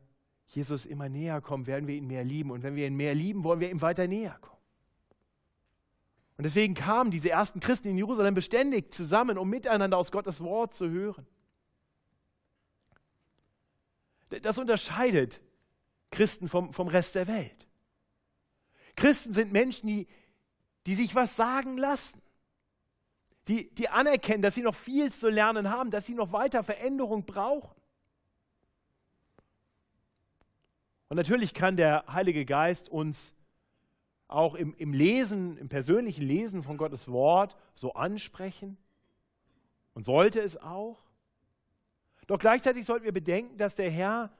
Jesus 0.48 0.86
immer 0.86 1.10
näher 1.10 1.42
kommen, 1.42 1.68
werden 1.68 1.88
wir 1.88 1.96
ihn 1.96 2.08
mehr 2.08 2.24
lieben. 2.24 2.52
Und 2.52 2.64
wenn 2.64 2.76
wir 2.76 2.88
ihn 2.88 2.96
mehr 2.96 3.14
lieben, 3.14 3.44
wollen 3.44 3.60
wir 3.60 3.70
ihm 3.70 3.82
weiter 3.82 4.08
näher 4.08 4.38
kommen. 4.40 4.58
Und 6.38 6.44
deswegen 6.44 6.74
kamen 6.76 7.12
diese 7.12 7.30
ersten 7.30 7.60
Christen 7.60 7.90
in 7.90 7.98
Jerusalem 7.98 8.34
beständig 8.34 8.94
zusammen, 8.94 9.38
um 9.38 9.50
miteinander 9.50 9.98
aus 9.98 10.12
Gottes 10.12 10.40
Wort 10.40 10.74
zu 10.76 10.90
hören. 10.90 11.26
Das 14.30 14.58
unterscheidet 14.58 15.42
Christen 16.12 16.48
vom, 16.48 16.72
vom 16.74 16.88
Rest 16.88 17.16
der 17.16 17.28
Welt. 17.28 17.68
Christen 18.96 19.34
sind 19.34 19.52
Menschen, 19.52 19.88
die, 19.88 20.08
die 20.88 20.96
sich 20.96 21.14
was 21.16 21.36
sagen 21.36 21.78
lassen, 21.78 22.22
die, 23.50 23.70
die 23.76 23.90
anerkennen, 23.90 24.42
dass 24.42 24.56
sie 24.56 24.62
noch 24.62 24.76
viel 24.76 25.12
zu 25.12 25.30
lernen 25.30 25.70
haben, 25.70 25.92
dass 25.92 26.06
sie 26.06 26.14
noch 26.14 26.32
weiter 26.32 26.64
Veränderung 26.64 27.26
brauchen. 27.26 27.76
Und 31.10 31.18
natürlich 31.18 31.54
kann 31.54 31.76
der 31.76 32.06
Heilige 32.08 32.46
Geist 32.46 32.88
uns 32.88 33.34
auch 34.30 34.56
im, 34.56 34.76
im 34.76 34.94
Lesen, 34.94 35.58
im 35.58 35.68
persönlichen 35.68 36.26
Lesen 36.26 36.64
von 36.64 36.78
Gottes 36.78 37.10
Wort 37.10 37.58
so 37.76 37.94
ansprechen 37.94 38.78
und 39.94 40.06
sollte 40.06 40.40
es 40.40 40.56
auch. 40.56 41.04
Doch 42.28 42.40
gleichzeitig 42.40 42.86
sollten 42.86 43.06
wir 43.06 43.14
bedenken, 43.14 43.58
dass 43.58 43.76
der 43.76 43.90
Herr 43.90 44.32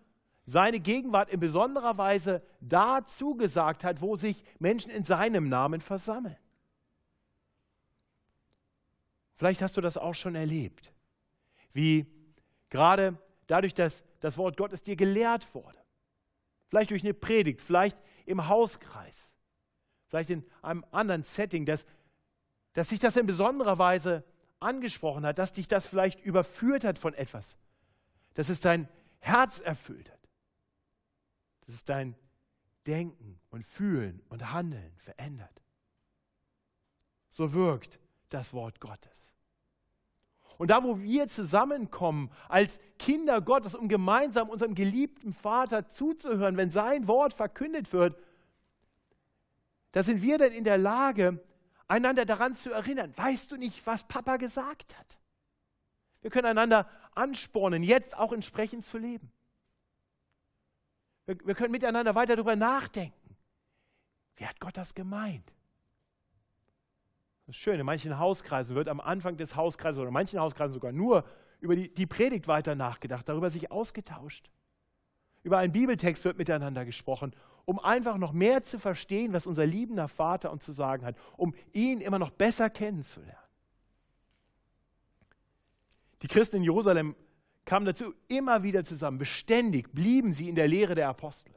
seine 0.48 0.80
Gegenwart 0.80 1.30
in 1.30 1.42
besonderer 1.42 1.98
Weise 1.98 2.42
da 2.62 3.06
zugesagt 3.06 3.84
hat, 3.84 4.02
wo 4.02 4.16
sich 4.16 4.44
Menschen 4.60 4.90
in 4.90 5.04
seinem 5.04 5.50
Namen 5.50 5.82
versammeln. 5.82 6.38
Vielleicht 9.36 9.62
hast 9.62 9.76
du 9.76 9.82
das 9.82 9.98
auch 9.98 10.16
schon 10.16 10.36
erlebt, 10.36 10.92
wie 11.74 12.08
gerade 12.70 13.18
dadurch, 13.48 13.74
dass 13.74 14.04
das 14.22 14.38
Wort 14.38 14.56
Gottes 14.56 14.82
dir 14.82 14.96
gelehrt 14.96 15.54
wurde, 15.54 15.78
vielleicht 16.70 16.92
durch 16.92 17.04
eine 17.04 17.14
Predigt, 17.14 17.62
vielleicht 17.62 17.98
im 18.26 18.48
Hauskreis, 18.48 19.36
vielleicht 20.08 20.30
in 20.30 20.46
einem 20.62 20.86
anderen 20.92 21.24
Setting, 21.24 21.66
dass, 21.66 21.86
dass 22.72 22.88
sich 22.88 23.00
das 23.00 23.18
in 23.18 23.28
besonderer 23.28 23.78
Weise 23.80 24.24
angesprochen 24.62 25.26
hat, 25.26 25.40
dass 25.40 25.52
dich 25.52 25.68
das 25.68 25.88
vielleicht 25.88 26.22
überführt 26.22 26.86
hat 26.86 26.98
von 26.98 27.14
etwas, 27.14 27.58
dass 28.34 28.48
es 28.48 28.62
dein 28.62 28.88
Herz 29.20 29.60
erfüllt 29.60 30.10
hat. 30.10 30.17
Das 31.68 31.76
ist 31.76 31.90
dein 31.90 32.16
Denken 32.88 33.40
und 33.50 33.66
Fühlen 33.66 34.24
und 34.30 34.52
Handeln 34.54 34.94
verändert. 34.98 35.62
So 37.30 37.54
wirkt 37.54 38.00
das 38.30 38.54
Wort 38.54 38.80
Gottes. 38.80 39.34
Und 40.58 40.72
da, 40.72 40.84
wo 40.84 41.00
wir 41.00 41.28
zusammenkommen 41.28 42.32
als 42.50 42.80
Kinder 42.98 43.42
Gottes, 43.42 43.76
um 43.76 43.88
gemeinsam 43.88 44.50
unserem 44.50 44.74
geliebten 44.74 45.34
Vater 45.34 45.90
zuzuhören, 45.90 46.58
wenn 46.58 46.72
sein 46.72 47.08
Wort 47.08 47.34
verkündet 47.34 47.94
wird, 47.94 48.18
da 49.92 50.02
sind 50.02 50.22
wir 50.22 50.38
dann 50.38 50.52
in 50.52 50.64
der 50.64 50.78
Lage, 50.78 51.44
einander 51.88 52.26
daran 52.26 52.56
zu 52.56 52.72
erinnern. 52.72 53.14
Weißt 53.16 53.52
du 53.52 53.58
nicht, 53.58 53.86
was 53.86 54.08
Papa 54.08 54.38
gesagt 54.38 54.98
hat? 54.98 55.18
Wir 56.22 56.32
können 56.32 56.48
einander 56.48 56.90
anspornen, 57.14 57.84
jetzt 57.84 58.18
auch 58.18 58.34
entsprechend 58.34 58.86
zu 58.86 58.98
leben. 58.98 59.32
Wir, 61.28 61.38
wir 61.46 61.54
können 61.54 61.72
miteinander 61.72 62.16
weiter 62.16 62.36
darüber 62.36 62.56
nachdenken. 62.56 63.36
Wie 64.38 64.46
hat 64.46 64.60
Gott 64.60 64.78
das 64.78 64.96
gemeint? 64.96 65.54
Das 67.46 67.56
ist 67.56 67.62
schön, 67.62 67.80
in 67.80 67.86
manchen 67.86 68.18
Hauskreisen 68.18 68.76
wird 68.76 68.90
am 68.90 69.00
Anfang 69.00 69.38
des 69.38 69.56
Hauskreises 69.56 70.00
oder 70.00 70.08
in 70.08 70.14
manchen 70.14 70.40
Hauskreisen 70.40 70.74
sogar 70.74 70.92
nur 70.92 71.24
über 71.60 71.76
die, 71.76 71.94
die 71.94 72.06
Predigt 72.06 72.48
weiter 72.48 72.76
nachgedacht, 72.76 73.28
darüber 73.28 73.50
sich 73.50 73.72
ausgetauscht. 73.72 74.50
Über 75.44 75.58
einen 75.60 75.72
Bibeltext 75.72 76.26
wird 76.26 76.38
miteinander 76.38 76.86
gesprochen, 76.86 77.34
um 77.66 77.80
einfach 77.80 78.18
noch 78.18 78.34
mehr 78.34 78.64
zu 78.64 78.80
verstehen, 78.80 79.34
was 79.34 79.48
unser 79.48 79.66
liebender 79.66 80.08
Vater 80.08 80.52
uns 80.52 80.66
zu 80.66 80.72
sagen 80.72 81.06
hat, 81.06 81.16
um 81.36 81.54
ihn 81.74 82.02
immer 82.02 82.20
noch 82.20 82.32
besser 82.32 82.70
kennenzulernen. 82.70 83.38
Die 86.22 86.28
Christen 86.28 86.58
in 86.58 86.64
Jerusalem 86.64 87.16
kamen 87.68 87.86
dazu 87.86 88.16
immer 88.30 88.64
wieder 88.64 88.84
zusammen. 88.84 89.20
Beständig 89.20 89.94
blieben 89.94 90.34
sie 90.34 90.50
in 90.50 90.56
der 90.56 90.68
Lehre 90.68 90.96
der 90.96 91.10
Apostel. 91.10 91.54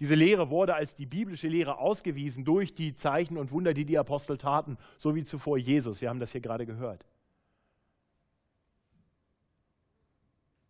Diese 0.00 0.14
Lehre 0.14 0.50
wurde 0.50 0.74
als 0.74 0.94
die 0.94 1.06
biblische 1.06 1.46
Lehre 1.46 1.78
ausgewiesen 1.78 2.44
durch 2.44 2.74
die 2.74 2.94
Zeichen 2.94 3.38
und 3.38 3.52
Wunder, 3.52 3.74
die 3.74 3.84
die 3.84 3.96
Apostel 3.96 4.38
taten, 4.38 4.76
so 4.98 5.14
wie 5.14 5.24
zuvor 5.24 5.56
Jesus. 5.56 6.00
Wir 6.00 6.08
haben 6.08 6.18
das 6.18 6.32
hier 6.32 6.40
gerade 6.40 6.66
gehört. 6.66 7.06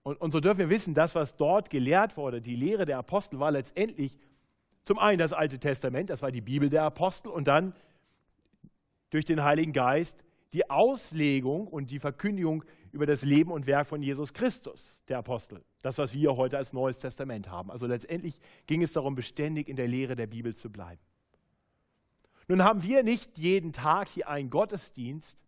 Und, 0.02 0.20
und 0.20 0.32
so 0.32 0.40
dürfen 0.40 0.58
wir 0.58 0.68
wissen, 0.68 0.94
das, 0.94 1.14
was 1.14 1.36
dort 1.36 1.70
gelehrt 1.70 2.16
wurde, 2.16 2.42
die 2.42 2.56
Lehre 2.56 2.84
der 2.84 2.98
Apostel, 2.98 3.38
war 3.40 3.50
letztendlich 3.50 4.18
zum 4.84 4.98
einen 4.98 5.18
das 5.18 5.32
Alte 5.32 5.58
Testament, 5.58 6.10
das 6.10 6.22
war 6.22 6.32
die 6.32 6.40
Bibel 6.40 6.68
der 6.68 6.82
Apostel, 6.82 7.28
und 7.28 7.46
dann 7.46 7.74
durch 9.10 9.24
den 9.24 9.42
Heiligen 9.42 9.72
Geist 9.72 10.22
die 10.52 10.68
Auslegung 10.68 11.68
und 11.68 11.90
die 11.90 12.00
Verkündigung 12.00 12.64
über 12.92 13.06
das 13.06 13.22
Leben 13.22 13.52
und 13.52 13.66
Werk 13.66 13.86
von 13.86 14.02
Jesus 14.02 14.32
Christus, 14.32 15.02
der 15.08 15.18
Apostel. 15.18 15.62
Das, 15.82 15.98
was 15.98 16.12
wir 16.12 16.36
heute 16.36 16.58
als 16.58 16.72
Neues 16.72 16.98
Testament 16.98 17.48
haben. 17.48 17.70
Also 17.70 17.86
letztendlich 17.86 18.40
ging 18.66 18.82
es 18.82 18.92
darum, 18.92 19.14
beständig 19.14 19.68
in 19.68 19.76
der 19.76 19.88
Lehre 19.88 20.16
der 20.16 20.26
Bibel 20.26 20.54
zu 20.54 20.70
bleiben. 20.70 21.00
Nun 22.48 22.64
haben 22.64 22.82
wir 22.82 23.04
nicht 23.04 23.38
jeden 23.38 23.72
Tag 23.72 24.08
hier 24.08 24.28
einen 24.28 24.50
Gottesdienst. 24.50 25.38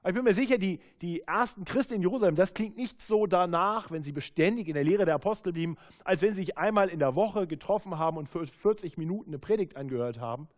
Aber 0.00 0.10
ich 0.10 0.14
bin 0.14 0.24
mir 0.24 0.34
sicher, 0.34 0.58
die, 0.58 0.80
die 1.00 1.22
ersten 1.22 1.64
Christen 1.64 1.94
in 1.94 2.02
Jerusalem, 2.02 2.36
das 2.36 2.54
klingt 2.54 2.76
nicht 2.76 3.02
so 3.02 3.26
danach, 3.26 3.90
wenn 3.90 4.02
sie 4.02 4.12
beständig 4.12 4.68
in 4.68 4.74
der 4.74 4.84
Lehre 4.84 5.04
der 5.04 5.16
Apostel 5.16 5.52
blieben, 5.52 5.76
als 6.04 6.22
wenn 6.22 6.34
sie 6.34 6.42
sich 6.42 6.58
einmal 6.58 6.88
in 6.88 7.00
der 7.00 7.16
Woche 7.16 7.46
getroffen 7.48 7.98
haben 7.98 8.16
und 8.16 8.28
für 8.28 8.46
40 8.46 8.96
Minuten 8.96 9.30
eine 9.30 9.38
Predigt 9.38 9.76
angehört 9.76 10.20
haben. 10.20 10.48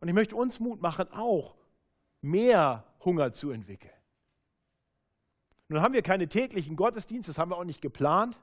Und 0.00 0.08
ich 0.08 0.14
möchte 0.14 0.36
uns 0.36 0.60
Mut 0.60 0.80
machen, 0.80 1.12
auch 1.12 1.57
mehr 2.20 2.84
Hunger 3.04 3.32
zu 3.32 3.50
entwickeln. 3.50 3.92
Nun 5.68 5.82
haben 5.82 5.94
wir 5.94 6.02
keine 6.02 6.28
täglichen 6.28 6.76
Gottesdienste, 6.76 7.32
das 7.32 7.38
haben 7.38 7.50
wir 7.50 7.58
auch 7.58 7.64
nicht 7.64 7.82
geplant. 7.82 8.38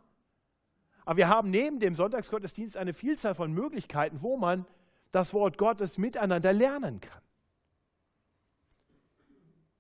Aber 1.05 1.17
wir 1.17 1.27
haben 1.27 1.49
neben 1.49 1.79
dem 1.79 1.95
Sonntagsgottesdienst 1.95 2.77
eine 2.77 2.93
Vielzahl 2.93 3.35
von 3.35 3.51
Möglichkeiten, 3.51 4.21
wo 4.21 4.37
man 4.37 4.65
das 5.11 5.33
Wort 5.33 5.57
Gottes 5.57 5.97
miteinander 5.97 6.51
lernen 6.51 6.99
kann. 6.99 7.21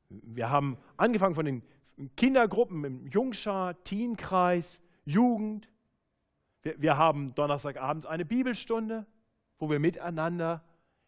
Wir 0.09 0.49
haben 0.49 0.77
angefangen 0.97 1.35
von 1.35 1.45
den 1.45 1.63
Kindergruppen 2.15 2.83
im 2.83 3.07
Jungschar, 3.07 3.81
Teenkreis, 3.83 4.81
Jugend. 5.03 5.69
Wir, 6.61 6.79
wir 6.81 6.97
haben 6.97 7.33
Donnerstagabends 7.35 8.05
eine 8.05 8.25
Bibelstunde, 8.25 9.05
wo 9.57 9.69
wir 9.69 9.79
miteinander 9.79 10.63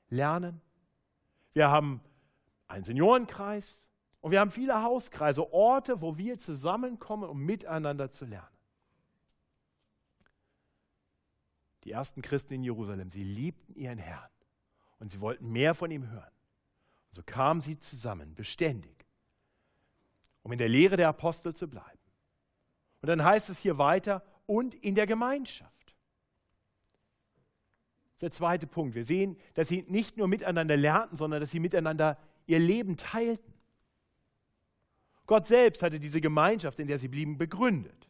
lernen. 0.09 0.61
Wir 1.53 1.69
haben 1.69 2.01
einen 2.67 2.83
Seniorenkreis 2.83 3.89
und 4.21 4.31
wir 4.31 4.39
haben 4.39 4.51
viele 4.51 4.81
Hauskreise, 4.83 5.53
Orte, 5.53 6.01
wo 6.01 6.17
wir 6.17 6.39
zusammenkommen, 6.39 7.29
um 7.29 7.39
miteinander 7.39 8.11
zu 8.11 8.25
lernen. 8.25 8.47
Die 11.83 11.91
ersten 11.91 12.21
Christen 12.21 12.53
in 12.53 12.63
Jerusalem, 12.63 13.11
sie 13.11 13.23
liebten 13.23 13.75
ihren 13.75 13.97
Herrn 13.97 14.29
und 14.99 15.11
sie 15.11 15.21
wollten 15.21 15.49
mehr 15.51 15.73
von 15.73 15.91
ihm 15.91 16.09
hören. 16.09 16.23
Und 16.23 17.15
so 17.15 17.23
kamen 17.23 17.61
sie 17.61 17.79
zusammen, 17.79 18.35
beständig, 18.35 19.05
um 20.43 20.51
in 20.51 20.57
der 20.57 20.67
Lehre 20.67 20.97
der 20.97 21.07
Apostel 21.07 21.53
zu 21.53 21.69
bleiben. 21.69 21.99
Und 23.01 23.07
dann 23.07 23.23
heißt 23.23 23.49
es 23.49 23.59
hier 23.59 23.77
weiter, 23.77 24.23
und 24.47 24.73
in 24.75 24.95
der 24.95 25.05
Gemeinschaft. 25.05 25.95
Das 28.05 28.15
ist 28.15 28.21
der 28.23 28.31
zweite 28.31 28.65
Punkt. 28.65 28.95
Wir 28.95 29.05
sehen, 29.05 29.37
dass 29.53 29.67
sie 29.67 29.85
nicht 29.87 30.17
nur 30.17 30.27
miteinander 30.27 30.75
lernten, 30.75 31.15
sondern 31.15 31.39
dass 31.39 31.51
sie 31.51 31.59
miteinander 31.59 32.17
ihr 32.47 32.59
Leben 32.59 32.97
teilten. 32.97 33.53
Gott 35.27 35.47
selbst 35.47 35.83
hatte 35.83 35.99
diese 35.99 36.21
Gemeinschaft, 36.21 36.79
in 36.79 36.87
der 36.87 36.97
sie 36.97 37.09
blieben, 37.09 37.37
begründet. 37.37 38.07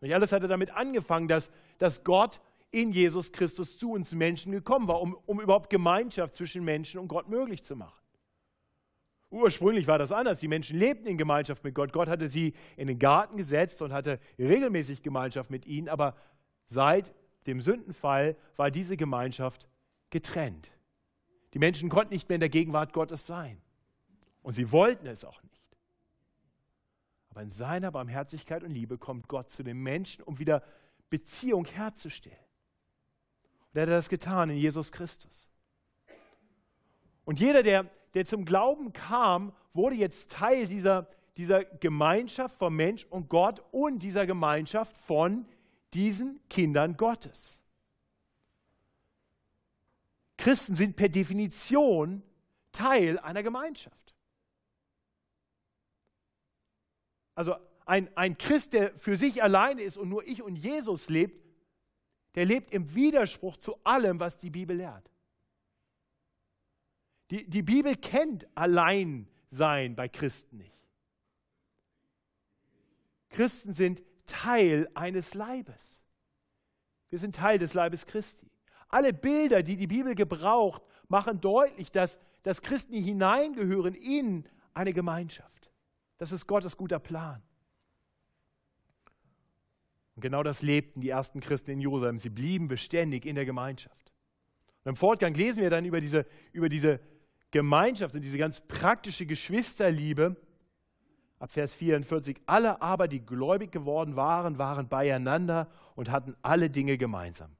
Und 0.00 0.12
alles 0.12 0.32
hatte 0.32 0.48
damit 0.48 0.70
angefangen, 0.70 1.28
dass, 1.28 1.50
dass 1.78 2.04
Gott 2.04 2.40
in 2.70 2.90
Jesus 2.90 3.32
Christus 3.32 3.78
zu 3.78 3.92
uns 3.92 4.12
Menschen 4.12 4.52
gekommen 4.52 4.88
war, 4.88 5.00
um, 5.00 5.16
um 5.26 5.40
überhaupt 5.40 5.70
Gemeinschaft 5.70 6.34
zwischen 6.34 6.64
Menschen 6.64 6.98
und 6.98 7.08
Gott 7.08 7.28
möglich 7.28 7.62
zu 7.62 7.76
machen. 7.76 8.02
Ursprünglich 9.30 9.86
war 9.86 9.98
das 9.98 10.12
anders. 10.12 10.40
Die 10.40 10.48
Menschen 10.48 10.78
lebten 10.78 11.06
in 11.06 11.16
Gemeinschaft 11.16 11.64
mit 11.64 11.74
Gott. 11.74 11.92
Gott 11.92 12.08
hatte 12.08 12.28
sie 12.28 12.54
in 12.76 12.86
den 12.86 12.98
Garten 12.98 13.36
gesetzt 13.36 13.82
und 13.82 13.92
hatte 13.92 14.20
regelmäßig 14.38 15.02
Gemeinschaft 15.02 15.50
mit 15.50 15.66
ihnen. 15.66 15.88
Aber 15.88 16.16
seit 16.66 17.14
dem 17.46 17.60
Sündenfall 17.60 18.36
war 18.56 18.70
diese 18.70 18.96
Gemeinschaft 18.96 19.68
getrennt. 20.10 20.70
Die 21.54 21.60
Menschen 21.60 21.88
konnten 21.88 22.12
nicht 22.12 22.28
mehr 22.28 22.34
in 22.34 22.40
der 22.40 22.48
Gegenwart 22.48 22.92
Gottes 22.92 23.26
sein. 23.26 23.62
Und 24.42 24.54
sie 24.54 24.72
wollten 24.72 25.06
es 25.06 25.24
auch 25.24 25.40
nicht. 25.44 25.62
Aber 27.30 27.42
in 27.42 27.50
seiner 27.50 27.90
Barmherzigkeit 27.90 28.62
und 28.62 28.70
Liebe 28.70 28.98
kommt 28.98 29.28
Gott 29.28 29.50
zu 29.50 29.62
den 29.62 29.78
Menschen, 29.78 30.22
um 30.24 30.38
wieder 30.38 30.62
Beziehung 31.10 31.64
herzustellen. 31.64 32.36
Und 33.72 33.78
er 33.78 33.82
hat 33.82 33.90
das 33.90 34.08
getan 34.08 34.50
in 34.50 34.56
Jesus 34.56 34.90
Christus. 34.92 35.48
Und 37.24 37.40
jeder, 37.40 37.62
der, 37.62 37.88
der 38.14 38.26
zum 38.26 38.44
Glauben 38.44 38.92
kam, 38.92 39.52
wurde 39.72 39.96
jetzt 39.96 40.30
Teil 40.30 40.66
dieser, 40.66 41.08
dieser 41.36 41.64
Gemeinschaft 41.64 42.58
von 42.58 42.74
Mensch 42.74 43.06
und 43.10 43.28
Gott 43.28 43.62
und 43.70 44.00
dieser 44.02 44.26
Gemeinschaft 44.26 44.96
von 44.98 45.46
diesen 45.92 46.40
Kindern 46.48 46.96
Gottes. 46.96 47.63
Christen 50.44 50.74
sind 50.74 50.94
per 50.94 51.08
Definition 51.08 52.22
Teil 52.70 53.18
einer 53.18 53.42
Gemeinschaft. 53.42 54.14
Also 57.34 57.56
ein, 57.86 58.14
ein 58.14 58.36
Christ, 58.36 58.74
der 58.74 58.94
für 58.98 59.16
sich 59.16 59.42
alleine 59.42 59.80
ist 59.80 59.96
und 59.96 60.10
nur 60.10 60.28
ich 60.28 60.42
und 60.42 60.56
Jesus 60.56 61.08
lebt, 61.08 61.42
der 62.34 62.44
lebt 62.44 62.72
im 62.72 62.94
Widerspruch 62.94 63.56
zu 63.56 63.82
allem, 63.84 64.20
was 64.20 64.36
die 64.36 64.50
Bibel 64.50 64.76
lehrt. 64.76 65.10
Die, 67.30 67.48
die 67.48 67.62
Bibel 67.62 67.96
kennt 67.96 68.46
Alleinsein 68.54 69.96
bei 69.96 70.10
Christen 70.10 70.58
nicht. 70.58 70.76
Christen 73.30 73.72
sind 73.72 74.02
Teil 74.26 74.90
eines 74.92 75.32
Leibes. 75.32 76.02
Wir 77.08 77.18
sind 77.18 77.34
Teil 77.34 77.58
des 77.58 77.72
Leibes 77.72 78.04
Christi. 78.04 78.50
Alle 78.94 79.12
Bilder, 79.12 79.64
die 79.64 79.76
die 79.76 79.88
Bibel 79.88 80.14
gebraucht, 80.14 80.80
machen 81.08 81.40
deutlich, 81.40 81.90
dass, 81.90 82.16
dass 82.44 82.62
Christen 82.62 82.94
hineingehören 82.94 83.92
in 83.92 84.44
eine 84.72 84.92
Gemeinschaft. 84.92 85.72
Das 86.18 86.30
ist 86.30 86.46
Gottes 86.46 86.76
guter 86.76 87.00
Plan. 87.00 87.42
Und 90.14 90.22
genau 90.22 90.44
das 90.44 90.62
lebten 90.62 91.00
die 91.00 91.08
ersten 91.08 91.40
Christen 91.40 91.72
in 91.72 91.80
Jerusalem. 91.80 92.18
Sie 92.18 92.28
blieben 92.28 92.68
beständig 92.68 93.26
in 93.26 93.34
der 93.34 93.44
Gemeinschaft. 93.44 94.12
Und 94.84 94.90
im 94.90 94.96
Fortgang 94.96 95.34
lesen 95.34 95.60
wir 95.60 95.70
dann 95.70 95.84
über 95.84 96.00
diese, 96.00 96.24
über 96.52 96.68
diese 96.68 97.00
Gemeinschaft 97.50 98.14
und 98.14 98.20
diese 98.20 98.38
ganz 98.38 98.60
praktische 98.60 99.26
Geschwisterliebe. 99.26 100.36
Ab 101.40 101.50
Vers 101.50 101.74
44. 101.74 102.36
Alle 102.46 102.80
aber, 102.80 103.08
die 103.08 103.26
gläubig 103.26 103.72
geworden 103.72 104.14
waren, 104.14 104.56
waren 104.56 104.88
beieinander 104.88 105.68
und 105.96 106.12
hatten 106.12 106.36
alle 106.42 106.70
Dinge 106.70 106.96
gemeinsam. 106.96 107.56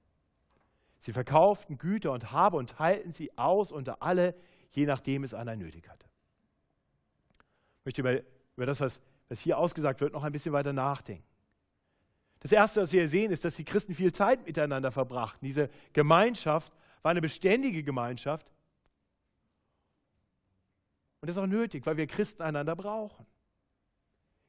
Sie 1.04 1.12
verkauften 1.12 1.76
Güter 1.76 2.12
und 2.12 2.32
Habe 2.32 2.56
und 2.56 2.70
teilten 2.70 3.12
sie 3.12 3.36
aus 3.36 3.72
unter 3.72 4.00
alle, 4.02 4.34
je 4.70 4.86
nachdem 4.86 5.22
es 5.22 5.34
einer 5.34 5.54
nötig 5.54 5.86
hatte. 5.90 6.06
Ich 7.80 7.84
möchte 7.84 8.00
über, 8.00 8.20
über 8.56 8.64
das, 8.64 8.80
was, 8.80 9.02
was 9.28 9.38
hier 9.38 9.58
ausgesagt 9.58 10.00
wird, 10.00 10.14
noch 10.14 10.24
ein 10.24 10.32
bisschen 10.32 10.54
weiter 10.54 10.72
nachdenken. 10.72 11.28
Das 12.40 12.52
Erste, 12.52 12.80
was 12.80 12.90
wir 12.92 13.02
hier 13.02 13.10
sehen, 13.10 13.32
ist, 13.32 13.44
dass 13.44 13.54
die 13.54 13.66
Christen 13.66 13.94
viel 13.94 14.12
Zeit 14.12 14.46
miteinander 14.46 14.90
verbrachten. 14.90 15.44
Diese 15.46 15.68
Gemeinschaft 15.92 16.72
war 17.02 17.10
eine 17.10 17.20
beständige 17.20 17.82
Gemeinschaft. 17.82 18.50
Und 21.20 21.28
das 21.28 21.36
ist 21.36 21.42
auch 21.42 21.46
nötig, 21.46 21.84
weil 21.84 21.98
wir 21.98 22.06
Christen 22.06 22.40
einander 22.40 22.74
brauchen. 22.74 23.26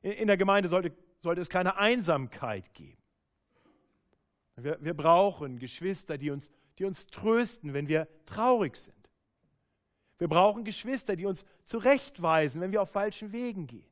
In, 0.01 0.13
in 0.13 0.27
der 0.27 0.37
Gemeinde 0.37 0.69
sollte, 0.69 0.93
sollte 1.19 1.41
es 1.41 1.49
keine 1.49 1.75
Einsamkeit 1.75 2.73
geben. 2.73 3.04
Wir, 4.57 4.77
wir 4.81 4.93
brauchen 4.93 5.59
Geschwister, 5.59 6.17
die 6.17 6.31
uns, 6.31 6.51
die 6.77 6.85
uns 6.85 7.07
trösten, 7.07 7.73
wenn 7.73 7.87
wir 7.87 8.07
traurig 8.25 8.77
sind. 8.77 8.95
Wir 10.17 10.29
brauchen 10.29 10.63
Geschwister, 10.63 11.15
die 11.15 11.25
uns 11.25 11.45
zurechtweisen, 11.65 12.61
wenn 12.61 12.71
wir 12.71 12.81
auf 12.81 12.89
falschen 12.89 13.31
Wegen 13.33 13.67
gehen. 13.67 13.89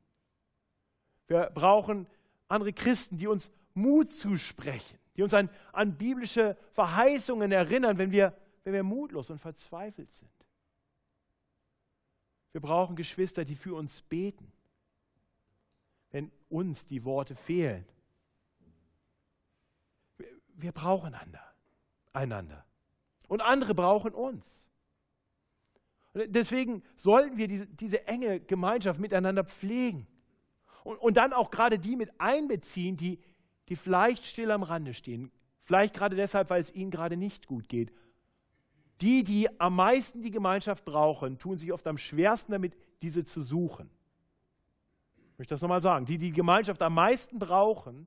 Wir 1.26 1.50
brauchen 1.50 2.06
andere 2.48 2.72
Christen, 2.72 3.18
die 3.18 3.26
uns 3.26 3.50
Mut 3.74 4.14
zusprechen, 4.14 4.98
die 5.16 5.22
uns 5.22 5.34
an, 5.34 5.50
an 5.72 5.96
biblische 5.96 6.56
Verheißungen 6.72 7.52
erinnern, 7.52 7.98
wenn 7.98 8.10
wir, 8.10 8.34
wenn 8.62 8.72
wir 8.72 8.82
mutlos 8.82 9.30
und 9.30 9.38
verzweifelt 9.38 10.12
sind. 10.12 10.30
Wir 12.52 12.60
brauchen 12.60 12.94
Geschwister, 12.94 13.44
die 13.44 13.56
für 13.56 13.74
uns 13.74 14.00
beten, 14.00 14.52
wenn 16.10 16.30
uns 16.48 16.86
die 16.86 17.04
Worte 17.04 17.34
fehlen. 17.34 17.84
Wir, 20.54 20.72
brauchen 20.72 21.14
einander, 21.14 21.42
einander. 22.12 22.64
Und 23.28 23.40
andere 23.40 23.74
brauchen 23.74 24.12
uns. 24.12 24.68
Und 26.12 26.34
deswegen 26.34 26.82
sollten 26.96 27.36
wir 27.36 27.48
diese, 27.48 27.66
diese 27.66 28.06
enge 28.06 28.40
Gemeinschaft 28.40 29.00
miteinander 29.00 29.44
pflegen. 29.44 30.06
Und, 30.84 30.96
und 30.98 31.16
dann 31.16 31.32
auch 31.32 31.50
gerade 31.50 31.78
die 31.78 31.96
mit 31.96 32.20
einbeziehen, 32.20 32.96
die, 32.96 33.18
die 33.68 33.76
vielleicht 33.76 34.24
still 34.24 34.50
am 34.50 34.62
Rande 34.62 34.94
stehen, 34.94 35.32
vielleicht 35.62 35.94
gerade 35.94 36.16
deshalb, 36.16 36.50
weil 36.50 36.60
es 36.60 36.72
ihnen 36.74 36.90
gerade 36.90 37.16
nicht 37.16 37.46
gut 37.46 37.68
geht. 37.68 37.92
Die, 39.00 39.24
die 39.24 39.60
am 39.60 39.74
meisten 39.76 40.22
die 40.22 40.30
Gemeinschaft 40.30 40.84
brauchen, 40.84 41.38
tun 41.38 41.58
sich 41.58 41.72
oft 41.72 41.86
am 41.86 41.98
schwersten 41.98 42.52
damit, 42.52 42.76
diese 43.02 43.24
zu 43.24 43.42
suchen. 43.42 43.90
Ich 45.32 45.38
möchte 45.38 45.54
das 45.54 45.62
nochmal 45.62 45.82
sagen. 45.82 46.06
Die, 46.06 46.16
die 46.16 46.26
die 46.26 46.32
Gemeinschaft 46.32 46.80
am 46.80 46.94
meisten 46.94 47.40
brauchen, 47.40 48.06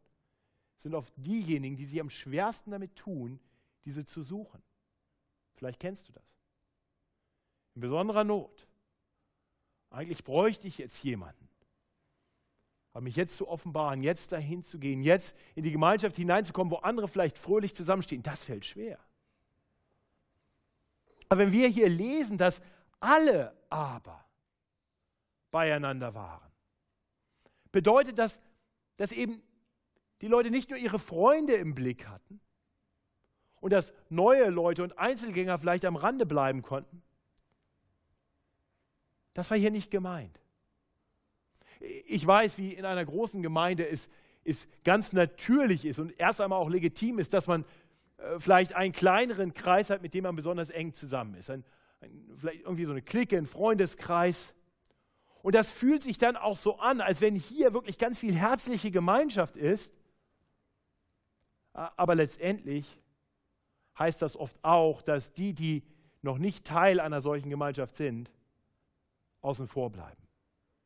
sind 0.77 0.93
oft 0.95 1.13
diejenigen, 1.17 1.75
die 1.75 1.85
sich 1.85 1.99
am 1.99 2.09
schwersten 2.09 2.71
damit 2.71 2.95
tun, 2.95 3.39
diese 3.85 4.05
zu 4.05 4.23
suchen. 4.23 4.61
Vielleicht 5.55 5.79
kennst 5.79 6.07
du 6.07 6.13
das. 6.13 6.23
In 7.75 7.81
besonderer 7.81 8.23
Not. 8.23 8.67
eigentlich 9.89 10.23
bräuchte 10.23 10.67
ich 10.67 10.77
jetzt 10.77 11.03
jemanden. 11.03 11.47
Aber 12.91 13.03
mich 13.03 13.15
jetzt 13.15 13.37
zu 13.37 13.47
offenbaren, 13.47 14.01
jetzt 14.01 14.31
dahin 14.31 14.63
zu 14.63 14.79
gehen, 14.79 15.03
jetzt 15.03 15.35
in 15.53 15.63
die 15.63 15.71
Gemeinschaft 15.71 16.15
hineinzukommen, 16.15 16.71
wo 16.71 16.77
andere 16.77 17.07
vielleicht 17.07 17.37
fröhlich 17.37 17.75
zusammenstehen, 17.75 18.23
das 18.23 18.43
fällt 18.43 18.65
schwer. 18.65 18.99
Aber 21.29 21.41
wenn 21.41 21.51
wir 21.51 21.67
hier 21.67 21.89
lesen, 21.89 22.37
dass 22.37 22.61
alle 22.99 23.55
aber 23.69 24.25
beieinander 25.51 26.13
waren, 26.13 26.51
bedeutet 27.71 28.17
das, 28.17 28.39
dass 28.97 29.11
eben 29.11 29.43
die 30.21 30.27
Leute 30.27 30.49
nicht 30.49 30.69
nur 30.69 30.79
ihre 30.79 30.99
Freunde 30.99 31.53
im 31.53 31.75
Blick 31.75 32.07
hatten 32.07 32.39
und 33.59 33.71
dass 33.71 33.93
neue 34.09 34.49
Leute 34.49 34.83
und 34.83 34.97
Einzelgänger 34.97 35.57
vielleicht 35.57 35.85
am 35.85 35.95
Rande 35.95 36.25
bleiben 36.25 36.61
konnten. 36.61 37.01
Das 39.33 39.51
war 39.51 39.57
hier 39.57 39.71
nicht 39.71 39.91
gemeint. 39.91 40.39
Ich 42.05 42.25
weiß, 42.25 42.57
wie 42.57 42.73
in 42.73 42.85
einer 42.85 43.05
großen 43.05 43.43
Gemeinde 43.43 43.87
es, 43.87 44.09
es 44.43 44.67
ganz 44.83 45.13
natürlich 45.13 45.85
ist 45.85 45.99
und 45.99 46.19
erst 46.19 46.41
einmal 46.41 46.59
auch 46.59 46.69
legitim 46.69 47.19
ist, 47.19 47.33
dass 47.33 47.45
man 47.45 47.65
äh, 48.17 48.39
vielleicht 48.39 48.73
einen 48.73 48.93
kleineren 48.93 49.53
Kreis 49.53 49.89
hat, 49.89 50.01
mit 50.01 50.13
dem 50.13 50.23
man 50.23 50.35
besonders 50.35 50.69
eng 50.71 50.93
zusammen 50.93 51.35
ist. 51.35 51.51
Ein, 51.51 51.63
ein, 52.01 52.31
vielleicht 52.37 52.61
irgendwie 52.61 52.85
so 52.85 52.91
eine 52.91 53.03
Clique, 53.03 53.37
ein 53.37 53.45
Freundeskreis. 53.45 54.55
Und 55.43 55.53
das 55.53 55.69
fühlt 55.69 56.01
sich 56.01 56.17
dann 56.17 56.35
auch 56.35 56.57
so 56.57 56.79
an, 56.79 56.99
als 56.99 57.21
wenn 57.21 57.35
hier 57.35 57.73
wirklich 57.73 57.97
ganz 57.97 58.19
viel 58.19 58.33
herzliche 58.33 58.89
Gemeinschaft 58.89 59.55
ist. 59.55 59.93
Aber 61.77 62.15
letztendlich 62.15 62.99
heißt 63.99 64.21
das 64.21 64.35
oft 64.35 64.57
auch, 64.63 65.03
dass 65.03 65.33
die, 65.33 65.53
die 65.53 65.83
noch 66.23 66.39
nicht 66.39 66.65
Teil 66.65 66.99
einer 66.99 67.21
solchen 67.21 67.49
Gemeinschaft 67.49 67.95
sind, 67.95 68.31
außen 69.41 69.67
vor 69.67 69.91
bleiben, 69.91 70.21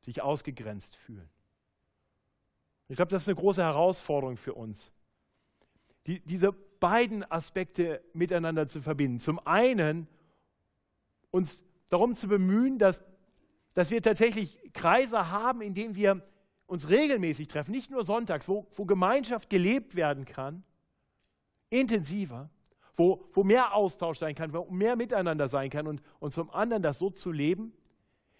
sich 0.01 0.21
ausgegrenzt 0.21 0.97
fühlen. 0.97 1.29
Ich 2.89 2.97
glaube, 2.97 3.09
das 3.09 3.21
ist 3.21 3.29
eine 3.29 3.37
große 3.37 3.63
Herausforderung 3.63 4.35
für 4.35 4.53
uns, 4.53 4.91
die, 6.07 6.19
diese 6.19 6.51
beiden 6.51 7.29
Aspekte 7.31 8.03
miteinander 8.13 8.67
zu 8.67 8.81
verbinden. 8.81 9.21
Zum 9.21 9.39
einen 9.47 10.07
uns 11.29 11.63
darum 11.87 12.15
zu 12.15 12.27
bemühen, 12.27 12.77
dass, 12.79 13.01
dass 13.73 13.91
wir 13.91 14.01
tatsächlich 14.01 14.59
Kreise 14.73 15.31
haben, 15.31 15.61
in 15.61 15.73
denen 15.73 15.95
wir 15.95 16.27
uns 16.65 16.89
regelmäßig 16.89 17.47
treffen, 17.47 17.71
nicht 17.71 17.91
nur 17.91 18.03
sonntags, 18.03 18.49
wo, 18.49 18.67
wo 18.73 18.85
Gemeinschaft 18.85 19.49
gelebt 19.49 19.95
werden 19.95 20.25
kann, 20.25 20.63
intensiver, 21.71 22.51
wo, 22.95 23.27
wo 23.33 23.43
mehr 23.43 23.73
Austausch 23.73 24.19
sein 24.19 24.35
kann, 24.35 24.53
wo 24.53 24.65
mehr 24.65 24.95
Miteinander 24.95 25.47
sein 25.47 25.71
kann 25.71 25.87
und, 25.87 26.03
und 26.19 26.33
zum 26.33 26.51
anderen 26.51 26.83
das 26.83 26.99
so 26.99 27.09
zu 27.09 27.31
leben, 27.31 27.73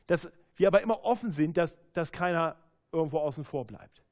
dass 0.05 0.31
wir 0.55 0.67
aber 0.67 0.81
immer 0.81 1.03
offen 1.03 1.31
sind, 1.31 1.57
dass, 1.57 1.77
dass 1.93 2.11
keiner 2.11 2.55
irgendwo 2.91 3.17
außen 3.17 3.43
vor 3.43 3.65
bleibt. 3.65 4.03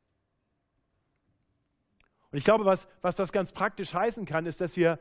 Und 2.31 2.37
ich 2.37 2.43
glaube, 2.43 2.65
was, 2.65 2.87
was 3.01 3.15
das 3.15 3.31
ganz 3.31 3.51
praktisch 3.51 3.93
heißen 3.93 4.25
kann, 4.25 4.45
ist, 4.45 4.61
dass 4.61 4.75
wir 4.75 4.99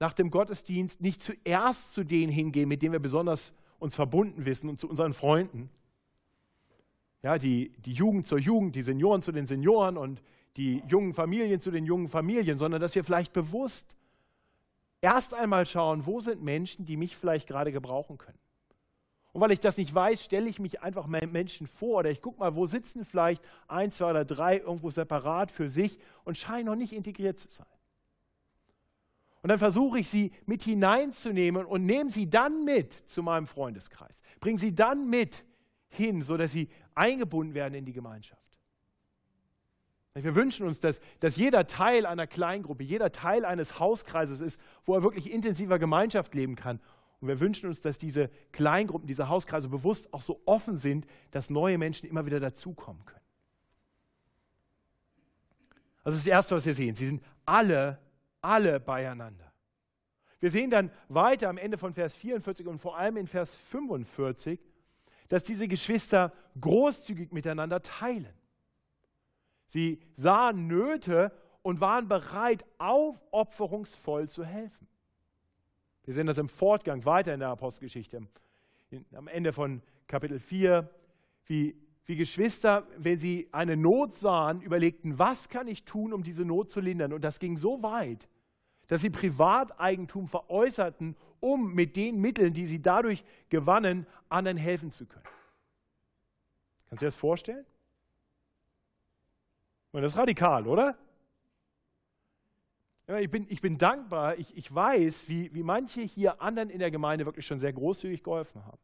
nach 0.00 0.14
dem 0.14 0.30
Gottesdienst 0.30 1.00
nicht 1.00 1.22
zuerst 1.22 1.92
zu 1.92 2.04
denen 2.04 2.32
hingehen, 2.32 2.68
mit 2.68 2.82
denen 2.82 2.92
wir 2.92 3.00
besonders 3.00 3.52
uns 3.78 3.94
verbunden 3.94 4.44
wissen 4.44 4.68
und 4.68 4.80
zu 4.80 4.88
unseren 4.88 5.12
Freunden. 5.12 5.70
Ja, 7.22 7.36
die, 7.36 7.70
die 7.78 7.92
Jugend 7.92 8.28
zur 8.28 8.38
Jugend, 8.38 8.76
die 8.76 8.82
Senioren 8.82 9.22
zu 9.22 9.32
den 9.32 9.46
Senioren 9.46 9.96
und 9.96 10.22
die 10.58 10.82
jungen 10.88 11.14
Familien 11.14 11.60
zu 11.60 11.70
den 11.70 11.86
jungen 11.86 12.08
Familien, 12.08 12.58
sondern 12.58 12.80
dass 12.80 12.94
wir 12.94 13.04
vielleicht 13.04 13.32
bewusst 13.32 13.96
erst 15.00 15.32
einmal 15.32 15.64
schauen, 15.64 16.04
wo 16.04 16.18
sind 16.18 16.42
Menschen, 16.42 16.84
die 16.84 16.96
mich 16.96 17.16
vielleicht 17.16 17.46
gerade 17.46 17.70
gebrauchen 17.70 18.18
können. 18.18 18.38
Und 19.32 19.40
weil 19.40 19.52
ich 19.52 19.60
das 19.60 19.76
nicht 19.76 19.94
weiß, 19.94 20.24
stelle 20.24 20.48
ich 20.48 20.58
mich 20.58 20.82
einfach 20.82 21.06
Menschen 21.06 21.68
vor 21.68 22.00
oder 22.00 22.10
ich 22.10 22.20
gucke 22.20 22.40
mal, 22.40 22.56
wo 22.56 22.66
sitzen 22.66 23.04
vielleicht 23.04 23.40
ein, 23.68 23.92
zwei 23.92 24.10
oder 24.10 24.24
drei 24.24 24.58
irgendwo 24.58 24.90
separat 24.90 25.52
für 25.52 25.68
sich 25.68 25.96
und 26.24 26.36
scheinen 26.36 26.66
noch 26.66 26.74
nicht 26.74 26.92
integriert 26.92 27.38
zu 27.38 27.48
sein. 27.50 27.66
Und 29.42 29.50
dann 29.50 29.60
versuche 29.60 30.00
ich 30.00 30.08
sie 30.08 30.32
mit 30.46 30.64
hineinzunehmen 30.64 31.64
und 31.66 31.86
nehme 31.86 32.10
sie 32.10 32.28
dann 32.28 32.64
mit 32.64 32.92
zu 32.92 33.22
meinem 33.22 33.46
Freundeskreis. 33.46 34.22
Bringe 34.40 34.58
sie 34.58 34.74
dann 34.74 35.08
mit 35.08 35.44
hin, 35.88 36.22
sodass 36.22 36.50
sie 36.50 36.68
eingebunden 36.96 37.54
werden 37.54 37.74
in 37.74 37.84
die 37.84 37.92
Gemeinschaft. 37.92 38.47
Wir 40.22 40.34
wünschen 40.34 40.66
uns, 40.66 40.80
dass, 40.80 41.00
dass 41.20 41.36
jeder 41.36 41.66
Teil 41.66 42.06
einer 42.06 42.26
Kleingruppe, 42.26 42.82
jeder 42.82 43.12
Teil 43.12 43.44
eines 43.44 43.78
Hauskreises 43.78 44.40
ist, 44.40 44.60
wo 44.84 44.94
er 44.94 45.02
wirklich 45.02 45.30
intensiver 45.30 45.78
Gemeinschaft 45.78 46.34
leben 46.34 46.56
kann. 46.56 46.80
Und 47.20 47.28
wir 47.28 47.40
wünschen 47.40 47.68
uns, 47.68 47.80
dass 47.80 47.98
diese 47.98 48.30
Kleingruppen, 48.52 49.06
diese 49.06 49.28
Hauskreise 49.28 49.68
bewusst 49.68 50.12
auch 50.14 50.22
so 50.22 50.40
offen 50.44 50.78
sind, 50.78 51.06
dass 51.30 51.50
neue 51.50 51.78
Menschen 51.78 52.08
immer 52.08 52.26
wieder 52.26 52.40
dazukommen 52.40 53.04
können. 53.04 53.18
Also 56.04 56.16
das 56.16 56.26
Erste, 56.26 56.54
was 56.54 56.64
wir 56.64 56.74
sehen, 56.74 56.94
sie 56.94 57.06
sind 57.06 57.22
alle, 57.44 57.98
alle 58.40 58.80
beieinander. 58.80 59.52
Wir 60.40 60.50
sehen 60.50 60.70
dann 60.70 60.90
weiter 61.08 61.48
am 61.48 61.58
Ende 61.58 61.76
von 61.76 61.92
Vers 61.92 62.14
44 62.14 62.66
und 62.66 62.78
vor 62.78 62.96
allem 62.96 63.16
in 63.16 63.26
Vers 63.26 63.56
45, 63.56 64.60
dass 65.28 65.42
diese 65.42 65.66
Geschwister 65.66 66.32
großzügig 66.60 67.32
miteinander 67.32 67.82
teilen. 67.82 68.37
Sie 69.68 70.00
sahen 70.16 70.66
Nöte 70.66 71.32
und 71.62 71.80
waren 71.80 72.08
bereit, 72.08 72.64
aufopferungsvoll 72.78 74.28
zu 74.28 74.44
helfen. 74.44 74.88
Wir 76.04 76.14
sehen 76.14 76.26
das 76.26 76.38
im 76.38 76.48
Fortgang 76.48 77.04
weiter 77.04 77.34
in 77.34 77.40
der 77.40 77.50
Apostelgeschichte, 77.50 78.22
am 79.14 79.28
Ende 79.28 79.52
von 79.52 79.82
Kapitel 80.06 80.40
4, 80.40 80.88
wie, 81.44 81.76
wie 82.06 82.16
Geschwister, 82.16 82.86
wenn 82.96 83.18
sie 83.18 83.48
eine 83.52 83.76
Not 83.76 84.16
sahen, 84.16 84.62
überlegten, 84.62 85.18
was 85.18 85.50
kann 85.50 85.68
ich 85.68 85.84
tun, 85.84 86.14
um 86.14 86.22
diese 86.22 86.46
Not 86.46 86.72
zu 86.72 86.80
lindern. 86.80 87.12
Und 87.12 87.22
das 87.22 87.38
ging 87.38 87.58
so 87.58 87.82
weit, 87.82 88.26
dass 88.86 89.02
sie 89.02 89.10
Privateigentum 89.10 90.26
veräußerten, 90.26 91.14
um 91.40 91.74
mit 91.74 91.94
den 91.96 92.18
Mitteln, 92.22 92.54
die 92.54 92.66
sie 92.66 92.80
dadurch 92.80 93.22
gewannen, 93.50 94.06
anderen 94.30 94.56
helfen 94.56 94.90
zu 94.90 95.04
können. 95.04 95.26
Kannst 96.88 97.02
du 97.02 97.04
dir 97.04 97.08
das 97.08 97.16
vorstellen? 97.16 97.66
Und 99.92 100.02
das 100.02 100.12
ist 100.12 100.18
radikal, 100.18 100.66
oder? 100.66 100.96
Ich 103.20 103.30
bin, 103.30 103.46
ich 103.48 103.62
bin 103.62 103.78
dankbar, 103.78 104.36
ich, 104.36 104.54
ich 104.54 104.74
weiß, 104.74 105.28
wie, 105.28 105.52
wie 105.54 105.62
manche 105.62 106.02
hier 106.02 106.42
anderen 106.42 106.68
in 106.68 106.78
der 106.78 106.90
Gemeinde 106.90 107.24
wirklich 107.24 107.46
schon 107.46 107.58
sehr 107.58 107.72
großzügig 107.72 108.22
geholfen 108.22 108.64
haben. 108.66 108.78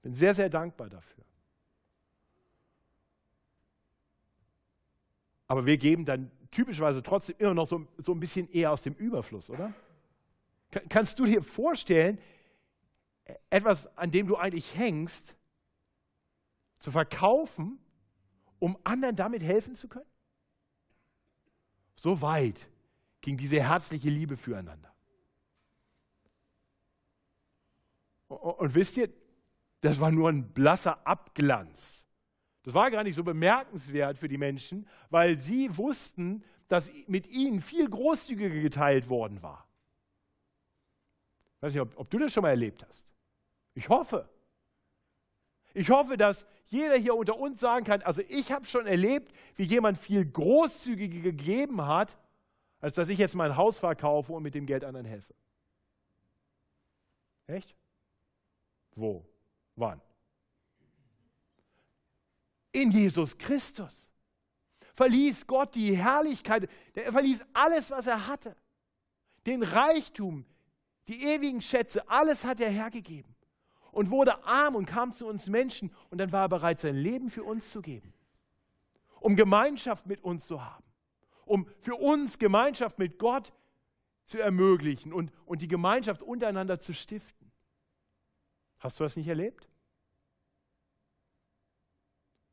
Bin 0.00 0.14
sehr, 0.14 0.34
sehr 0.34 0.48
dankbar 0.48 0.88
dafür. 0.88 1.24
Aber 5.48 5.66
wir 5.66 5.76
geben 5.76 6.06
dann 6.06 6.30
typischerweise 6.50 7.02
trotzdem 7.02 7.36
immer 7.38 7.52
noch 7.52 7.66
so, 7.66 7.86
so 7.98 8.12
ein 8.12 8.20
bisschen 8.20 8.50
eher 8.50 8.72
aus 8.72 8.80
dem 8.80 8.94
Überfluss, 8.94 9.50
oder? 9.50 9.74
Kannst 10.88 11.18
du 11.18 11.26
dir 11.26 11.42
vorstellen, 11.42 12.18
etwas, 13.50 13.94
an 13.98 14.10
dem 14.10 14.26
du 14.26 14.36
eigentlich 14.36 14.74
hängst, 14.74 15.36
zu 16.78 16.90
verkaufen, 16.90 17.78
um 18.58 18.78
anderen 18.82 19.14
damit 19.14 19.42
helfen 19.42 19.74
zu 19.74 19.88
können? 19.88 20.06
So 22.02 22.20
weit 22.20 22.68
ging 23.20 23.36
diese 23.36 23.62
herzliche 23.62 24.10
Liebe 24.10 24.36
füreinander. 24.36 24.92
Und 28.26 28.74
wisst 28.74 28.96
ihr, 28.96 29.08
das 29.82 30.00
war 30.00 30.10
nur 30.10 30.28
ein 30.28 30.52
blasser 30.52 31.06
Abglanz. 31.06 32.04
Das 32.64 32.74
war 32.74 32.90
gar 32.90 33.04
nicht 33.04 33.14
so 33.14 33.22
bemerkenswert 33.22 34.18
für 34.18 34.26
die 34.26 34.36
Menschen, 34.36 34.88
weil 35.10 35.40
sie 35.40 35.76
wussten, 35.76 36.42
dass 36.66 36.90
mit 37.06 37.28
ihnen 37.28 37.60
viel 37.60 37.88
großzügiger 37.88 38.60
geteilt 38.62 39.08
worden 39.08 39.40
war. 39.40 39.68
Ich 41.54 41.62
weiß 41.62 41.72
nicht, 41.72 41.82
ob, 41.82 41.96
ob 41.96 42.10
du 42.10 42.18
das 42.18 42.32
schon 42.32 42.42
mal 42.42 42.50
erlebt 42.50 42.84
hast. 42.84 43.14
Ich 43.74 43.88
hoffe. 43.88 44.28
Ich 45.72 45.88
hoffe, 45.88 46.16
dass 46.16 46.46
jeder 46.72 46.96
hier 46.96 47.14
unter 47.14 47.38
uns 47.38 47.60
sagen 47.60 47.84
kann, 47.84 48.00
also 48.02 48.22
ich 48.28 48.50
habe 48.50 48.64
schon 48.64 48.86
erlebt, 48.86 49.32
wie 49.56 49.64
jemand 49.64 49.98
viel 49.98 50.24
großzügiger 50.24 51.20
gegeben 51.20 51.86
hat, 51.86 52.16
als 52.80 52.94
dass 52.94 53.10
ich 53.10 53.18
jetzt 53.18 53.34
mein 53.34 53.56
Haus 53.56 53.78
verkaufe 53.78 54.32
und 54.32 54.42
mit 54.42 54.54
dem 54.54 54.64
Geld 54.64 54.82
anderen 54.82 55.06
helfe. 55.06 55.34
Echt? 57.46 57.76
Wo? 58.94 59.22
Wann? 59.76 60.00
In 62.72 62.90
Jesus 62.90 63.36
Christus 63.36 64.08
verließ 64.94 65.46
Gott 65.46 65.74
die 65.74 65.94
Herrlichkeit, 65.94 66.70
er 66.94 67.12
verließ 67.12 67.44
alles, 67.52 67.90
was 67.90 68.06
er 68.06 68.26
hatte. 68.26 68.56
Den 69.44 69.62
Reichtum, 69.62 70.46
die 71.08 71.22
ewigen 71.22 71.60
Schätze, 71.60 72.08
alles 72.08 72.46
hat 72.46 72.60
er 72.60 72.70
hergegeben 72.70 73.32
und 73.92 74.10
wurde 74.10 74.44
arm 74.44 74.74
und 74.74 74.86
kam 74.86 75.12
zu 75.12 75.28
uns 75.28 75.48
Menschen 75.48 75.94
und 76.10 76.18
dann 76.18 76.32
war 76.32 76.46
er 76.46 76.48
bereit, 76.48 76.80
sein 76.80 76.96
Leben 76.96 77.30
für 77.30 77.44
uns 77.44 77.70
zu 77.70 77.80
geben, 77.80 78.12
um 79.20 79.36
Gemeinschaft 79.36 80.06
mit 80.06 80.24
uns 80.24 80.46
zu 80.46 80.64
haben 80.64 80.82
um 81.44 81.66
für 81.80 81.96
uns 81.96 82.38
Gemeinschaft 82.38 82.98
mit 82.98 83.18
Gott 83.18 83.52
zu 84.24 84.40
ermöglichen 84.40 85.12
und, 85.12 85.30
und 85.44 85.62
die 85.62 85.68
Gemeinschaft 85.68 86.22
untereinander 86.22 86.80
zu 86.80 86.94
stiften. 86.94 87.50
Hast 88.78 88.98
du 88.98 89.04
das 89.04 89.16
nicht 89.16 89.28
erlebt? 89.28 89.68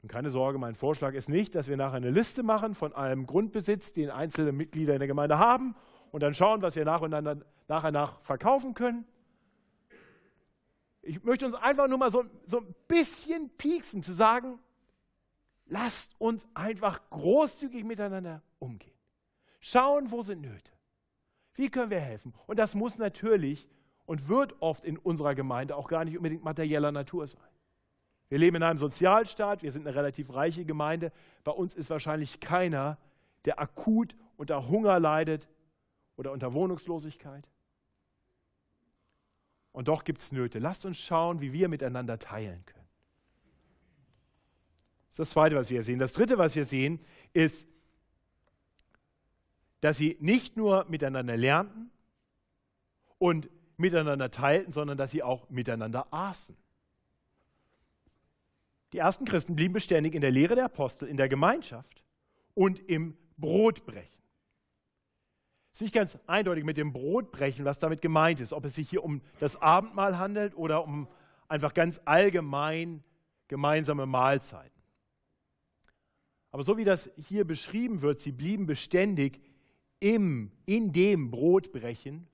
Und 0.01 0.09
keine 0.09 0.29
Sorge, 0.29 0.57
mein 0.57 0.75
Vorschlag 0.75 1.13
ist 1.13 1.29
nicht, 1.29 1.55
dass 1.55 1.67
wir 1.67 1.77
nachher 1.77 1.97
eine 1.97 2.09
Liste 2.09 2.43
machen 2.43 2.73
von 2.73 2.93
allem 2.93 3.27
Grundbesitz, 3.27 3.91
den 3.91 4.09
einzelne 4.09 4.51
Mitglieder 4.51 4.93
in 4.93 4.99
der 4.99 5.07
Gemeinde 5.07 5.37
haben 5.37 5.75
und 6.11 6.21
dann 6.23 6.33
schauen, 6.33 6.61
was 6.61 6.75
wir 6.75 6.85
nach 6.85 7.01
und 7.01 7.11
nach, 7.11 7.35
nach 7.67 7.83
und 7.83 7.93
nach 7.93 8.21
verkaufen 8.21 8.73
können. 8.73 9.05
Ich 11.09 11.23
möchte 11.23 11.47
uns 11.47 11.55
einfach 11.55 11.87
nur 11.87 11.97
mal 11.97 12.11
so, 12.11 12.23
so 12.45 12.59
ein 12.59 12.75
bisschen 12.87 13.49
pieksen, 13.57 14.03
zu 14.03 14.13
sagen, 14.13 14.59
lasst 15.65 16.13
uns 16.19 16.47
einfach 16.53 17.01
großzügig 17.09 17.83
miteinander 17.83 18.43
umgehen. 18.59 18.93
Schauen, 19.59 20.11
wo 20.11 20.21
sind 20.21 20.41
Nöte. 20.41 20.71
Wie 21.55 21.69
können 21.69 21.89
wir 21.89 21.99
helfen? 21.99 22.35
Und 22.45 22.59
das 22.59 22.75
muss 22.75 22.99
natürlich 22.99 23.67
und 24.05 24.29
wird 24.29 24.55
oft 24.59 24.85
in 24.85 24.99
unserer 24.99 25.33
Gemeinde 25.33 25.75
auch 25.75 25.87
gar 25.87 26.05
nicht 26.05 26.15
unbedingt 26.15 26.43
materieller 26.43 26.91
Natur 26.91 27.27
sein. 27.27 27.41
Wir 28.29 28.37
leben 28.37 28.57
in 28.57 28.63
einem 28.63 28.77
Sozialstaat, 28.77 29.63
wir 29.63 29.71
sind 29.71 29.87
eine 29.87 29.95
relativ 29.95 30.35
reiche 30.35 30.63
Gemeinde. 30.63 31.11
Bei 31.43 31.51
uns 31.51 31.73
ist 31.73 31.89
wahrscheinlich 31.89 32.39
keiner, 32.39 32.99
der 33.45 33.59
akut 33.59 34.15
unter 34.37 34.69
Hunger 34.69 34.99
leidet 34.99 35.49
oder 36.17 36.31
unter 36.31 36.53
Wohnungslosigkeit. 36.53 37.49
Und 39.79 39.87
doch 39.87 40.03
gibt 40.03 40.19
es 40.19 40.33
Nöte. 40.33 40.59
Lasst 40.59 40.83
uns 40.83 40.99
schauen, 40.99 41.39
wie 41.39 41.53
wir 41.53 41.69
miteinander 41.69 42.19
teilen 42.19 42.65
können. 42.65 42.85
Das 45.05 45.11
ist 45.11 45.19
das 45.19 45.29
Zweite, 45.29 45.55
was 45.55 45.69
wir 45.69 45.85
sehen. 45.85 45.99
Das 45.99 46.11
Dritte, 46.11 46.37
was 46.37 46.53
wir 46.57 46.65
sehen, 46.65 46.99
ist, 47.31 47.65
dass 49.79 49.95
sie 49.95 50.17
nicht 50.19 50.57
nur 50.57 50.83
miteinander 50.89 51.37
lernten 51.37 51.91
und 53.19 53.49
miteinander 53.77 54.29
teilten, 54.29 54.73
sondern 54.73 54.97
dass 54.97 55.11
sie 55.11 55.23
auch 55.23 55.49
miteinander 55.49 56.13
aßen. 56.13 56.57
Die 58.91 58.97
ersten 58.97 59.23
Christen 59.23 59.55
blieben 59.55 59.75
beständig 59.75 60.13
in 60.13 60.19
der 60.19 60.31
Lehre 60.31 60.55
der 60.55 60.65
Apostel, 60.65 61.07
in 61.07 61.15
der 61.15 61.29
Gemeinschaft 61.29 62.03
und 62.53 62.79
im 62.89 63.17
Brotbrechen. 63.37 64.18
Es 65.71 65.79
ist 65.79 65.81
nicht 65.81 65.95
ganz 65.95 66.17
eindeutig 66.27 66.63
mit 66.63 66.77
dem 66.77 66.91
Brotbrechen, 66.91 67.65
was 67.65 67.77
damit 67.77 68.01
gemeint 68.01 68.41
ist, 68.41 68.53
ob 68.53 68.65
es 68.65 68.75
sich 68.75 68.89
hier 68.89 69.03
um 69.03 69.21
das 69.39 69.61
Abendmahl 69.61 70.17
handelt 70.17 70.55
oder 70.55 70.83
um 70.83 71.07
einfach 71.47 71.73
ganz 71.73 72.01
allgemein 72.05 73.03
gemeinsame 73.47 74.05
Mahlzeiten. 74.05 74.79
Aber 76.51 76.63
so 76.63 76.77
wie 76.77 76.83
das 76.83 77.09
hier 77.17 77.45
beschrieben 77.45 78.01
wird, 78.01 78.21
sie 78.21 78.31
blieben 78.31 78.65
beständig 78.65 79.41
im, 79.99 80.51
in 80.65 80.91
dem 80.91 81.29
Brotbrechen, 81.29 82.27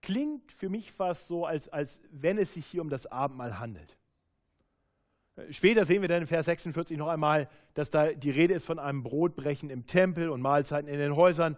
klingt 0.00 0.52
für 0.52 0.68
mich 0.68 0.92
fast 0.92 1.26
so, 1.26 1.46
als, 1.46 1.68
als 1.68 2.02
wenn 2.10 2.38
es 2.38 2.54
sich 2.54 2.66
hier 2.66 2.82
um 2.82 2.90
das 2.90 3.06
Abendmahl 3.06 3.58
handelt. 3.58 3.96
Später 5.50 5.84
sehen 5.84 6.02
wir 6.02 6.08
dann 6.08 6.22
in 6.22 6.26
Vers 6.26 6.46
46 6.46 6.98
noch 6.98 7.08
einmal, 7.08 7.48
dass 7.74 7.90
da 7.90 8.12
die 8.12 8.30
Rede 8.30 8.52
ist 8.52 8.66
von 8.66 8.78
einem 8.78 9.02
Brotbrechen 9.02 9.70
im 9.70 9.86
Tempel 9.86 10.28
und 10.28 10.42
Mahlzeiten 10.42 10.88
in 10.88 10.98
den 10.98 11.16
Häusern. 11.16 11.56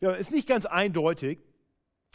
Ja, 0.00 0.12
ist 0.12 0.32
nicht 0.32 0.48
ganz 0.48 0.66
eindeutig. 0.66 1.38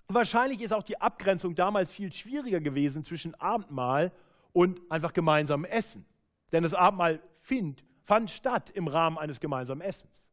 Wahrscheinlich 0.10 0.62
ist 0.62 0.73
auch 0.73 0.83
die 0.83 0.99
Abgrenzung 0.99 1.55
damals 1.55 1.91
viel 1.91 2.12
schwieriger 2.12 2.60
gewesen 2.60 3.05
zwischen 3.05 3.36
Abendmahl 3.36 4.12
und 4.51 4.81
einfach 4.89 5.13
gemeinsamem 5.13 5.69
Essen. 5.69 6.05
Denn 6.51 6.63
das 6.63 6.73
Abendmahl 6.73 7.21
find, 7.39 7.86
fand 8.03 8.29
statt 8.29 8.69
im 8.69 8.88
Rahmen 8.88 9.17
eines 9.17 9.39
gemeinsamen 9.39 9.81
Essens. 9.81 10.27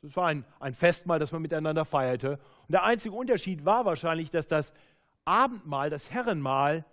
Das 0.00 0.16
war 0.16 0.28
ein, 0.28 0.44
ein 0.60 0.74
Festmahl, 0.74 1.18
das 1.18 1.32
man 1.32 1.42
miteinander 1.42 1.84
feierte. 1.84 2.38
Und 2.62 2.72
der 2.72 2.84
einzige 2.84 3.14
Unterschied 3.14 3.64
war 3.64 3.84
wahrscheinlich, 3.84 4.30
dass 4.30 4.46
das 4.46 4.72
Abendmahl, 5.24 5.88
das 5.90 6.10
Herrenmahl, 6.10 6.84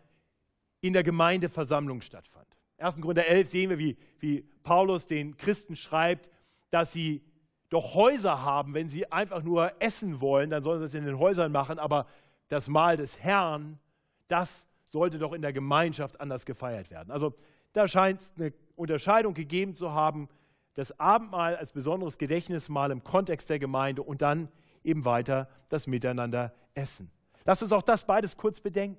in 0.81 0.93
der 0.93 1.03
Gemeindeversammlung 1.03 2.01
stattfand. 2.01 2.47
1. 2.77 2.99
Korinther 2.99 3.27
11 3.27 3.47
sehen 3.47 3.69
wir, 3.69 3.77
wie, 3.77 3.97
wie 4.19 4.41
Paulus 4.63 5.05
den 5.05 5.37
Christen 5.37 5.75
schreibt, 5.75 6.29
dass 6.71 6.91
sie 6.91 7.23
doch 7.69 7.95
Häuser 7.95 8.41
haben, 8.41 8.73
wenn 8.73 8.89
sie 8.89 9.09
einfach 9.11 9.43
nur 9.43 9.71
essen 9.79 10.19
wollen, 10.19 10.49
dann 10.49 10.63
sollen 10.63 10.79
sie 10.79 10.85
es 10.85 10.93
in 10.93 11.05
den 11.05 11.19
Häusern 11.19 11.51
machen, 11.51 11.79
aber 11.79 12.05
das 12.49 12.67
Mahl 12.67 12.97
des 12.97 13.19
Herrn, 13.19 13.79
das 14.27 14.67
sollte 14.89 15.19
doch 15.19 15.31
in 15.31 15.41
der 15.41 15.53
Gemeinschaft 15.53 16.19
anders 16.19 16.45
gefeiert 16.45 16.89
werden. 16.91 17.11
Also 17.11 17.33
da 17.71 17.87
scheint 17.87 18.21
es 18.21 18.33
eine 18.35 18.53
Unterscheidung 18.75 19.33
gegeben 19.33 19.73
zu 19.73 19.93
haben, 19.93 20.27
das 20.73 20.99
Abendmahl 20.99 21.55
als 21.55 21.71
besonderes 21.71 22.17
Gedächtnismahl 22.17 22.91
im 22.91 23.03
Kontext 23.03 23.49
der 23.49 23.59
Gemeinde 23.59 24.03
und 24.03 24.21
dann 24.21 24.49
eben 24.83 25.05
weiter 25.05 25.47
das 25.69 25.87
Miteinander 25.87 26.53
essen. 26.73 27.11
Lasst 27.45 27.63
uns 27.63 27.71
auch 27.71 27.83
das 27.83 28.05
beides 28.05 28.35
kurz 28.35 28.59
bedenken. 28.59 28.97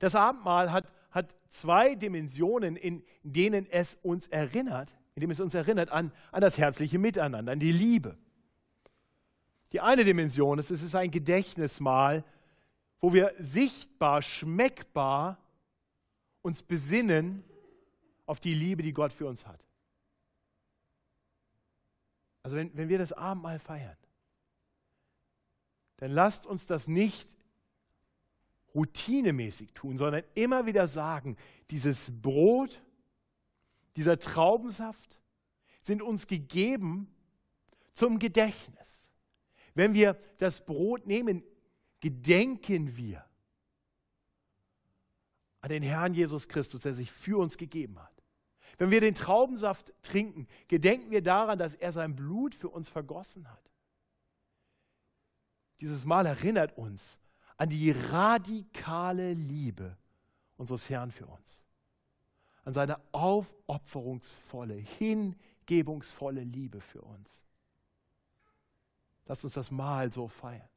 Das 0.00 0.14
Abendmahl 0.14 0.72
hat, 0.72 0.92
hat 1.12 1.36
zwei 1.50 1.94
Dimensionen, 1.94 2.74
in 2.74 3.04
denen 3.22 3.66
es 3.70 3.96
uns 4.02 4.26
erinnert, 4.26 4.92
indem 5.14 5.30
es 5.30 5.40
uns 5.40 5.54
erinnert 5.54 5.90
an, 5.90 6.10
an 6.32 6.40
das 6.40 6.58
herzliche 6.58 6.98
Miteinander, 6.98 7.52
an 7.52 7.60
die 7.60 7.70
Liebe. 7.70 8.18
Die 9.72 9.80
eine 9.80 10.04
Dimension 10.04 10.58
ist, 10.58 10.70
es 10.70 10.82
ist 10.82 10.94
ein 10.94 11.10
Gedächtnismahl, 11.10 12.24
wo 13.00 13.12
wir 13.12 13.34
sichtbar, 13.38 14.22
schmeckbar 14.22 15.38
uns 16.42 16.62
besinnen 16.62 17.44
auf 18.26 18.40
die 18.40 18.54
Liebe, 18.54 18.82
die 18.82 18.92
Gott 18.92 19.12
für 19.12 19.26
uns 19.26 19.46
hat. 19.46 19.62
Also 22.42 22.56
wenn, 22.56 22.74
wenn 22.74 22.88
wir 22.88 22.98
das 22.98 23.12
Abendmahl 23.12 23.58
feiern, 23.58 23.96
dann 25.98 26.10
lasst 26.12 26.46
uns 26.46 26.64
das 26.64 26.88
nicht 26.88 27.36
routinemäßig 28.74 29.72
tun, 29.74 29.98
sondern 29.98 30.22
immer 30.34 30.66
wieder 30.66 30.86
sagen, 30.86 31.36
dieses 31.70 32.10
Brot, 32.20 32.82
dieser 33.96 34.18
Traubensaft 34.18 35.18
sind 35.82 36.02
uns 36.02 36.26
gegeben 36.26 37.12
zum 37.94 38.18
Gedächtnis. 38.18 39.10
Wenn 39.74 39.94
wir 39.94 40.18
das 40.38 40.64
Brot 40.64 41.06
nehmen, 41.06 41.42
gedenken 42.00 42.96
wir 42.96 43.24
an 45.60 45.70
den 45.70 45.82
Herrn 45.82 46.14
Jesus 46.14 46.48
Christus, 46.48 46.82
der 46.82 46.94
sich 46.94 47.10
für 47.10 47.38
uns 47.38 47.58
gegeben 47.58 47.98
hat. 47.98 48.10
Wenn 48.78 48.90
wir 48.90 49.00
den 49.00 49.14
Traubensaft 49.14 49.92
trinken, 50.02 50.48
gedenken 50.68 51.10
wir 51.10 51.22
daran, 51.22 51.58
dass 51.58 51.74
er 51.74 51.92
sein 51.92 52.16
Blut 52.16 52.54
für 52.54 52.70
uns 52.70 52.88
vergossen 52.88 53.50
hat. 53.50 53.70
Dieses 55.80 56.04
Mal 56.04 56.26
erinnert 56.26 56.76
uns 56.78 57.18
an 57.60 57.68
die 57.68 57.90
radikale 57.90 59.34
Liebe 59.34 59.94
unseres 60.56 60.88
Herrn 60.88 61.10
für 61.10 61.26
uns, 61.26 61.62
an 62.64 62.72
seine 62.72 62.96
aufopferungsvolle, 63.12 64.76
hingebungsvolle 64.76 66.42
Liebe 66.42 66.80
für 66.80 67.02
uns. 67.02 67.44
Lasst 69.26 69.44
uns 69.44 69.52
das 69.52 69.70
Mahl 69.70 70.10
so 70.10 70.26
feiern. 70.26 70.70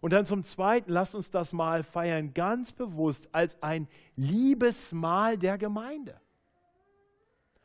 Und 0.00 0.14
dann 0.14 0.24
zum 0.24 0.42
Zweiten, 0.42 0.90
lasst 0.90 1.14
uns 1.14 1.30
das 1.30 1.52
Mahl 1.52 1.82
feiern 1.82 2.32
ganz 2.32 2.72
bewusst 2.72 3.28
als 3.34 3.62
ein 3.62 3.88
Liebesmahl 4.14 5.36
der 5.36 5.58
Gemeinde. 5.58 6.18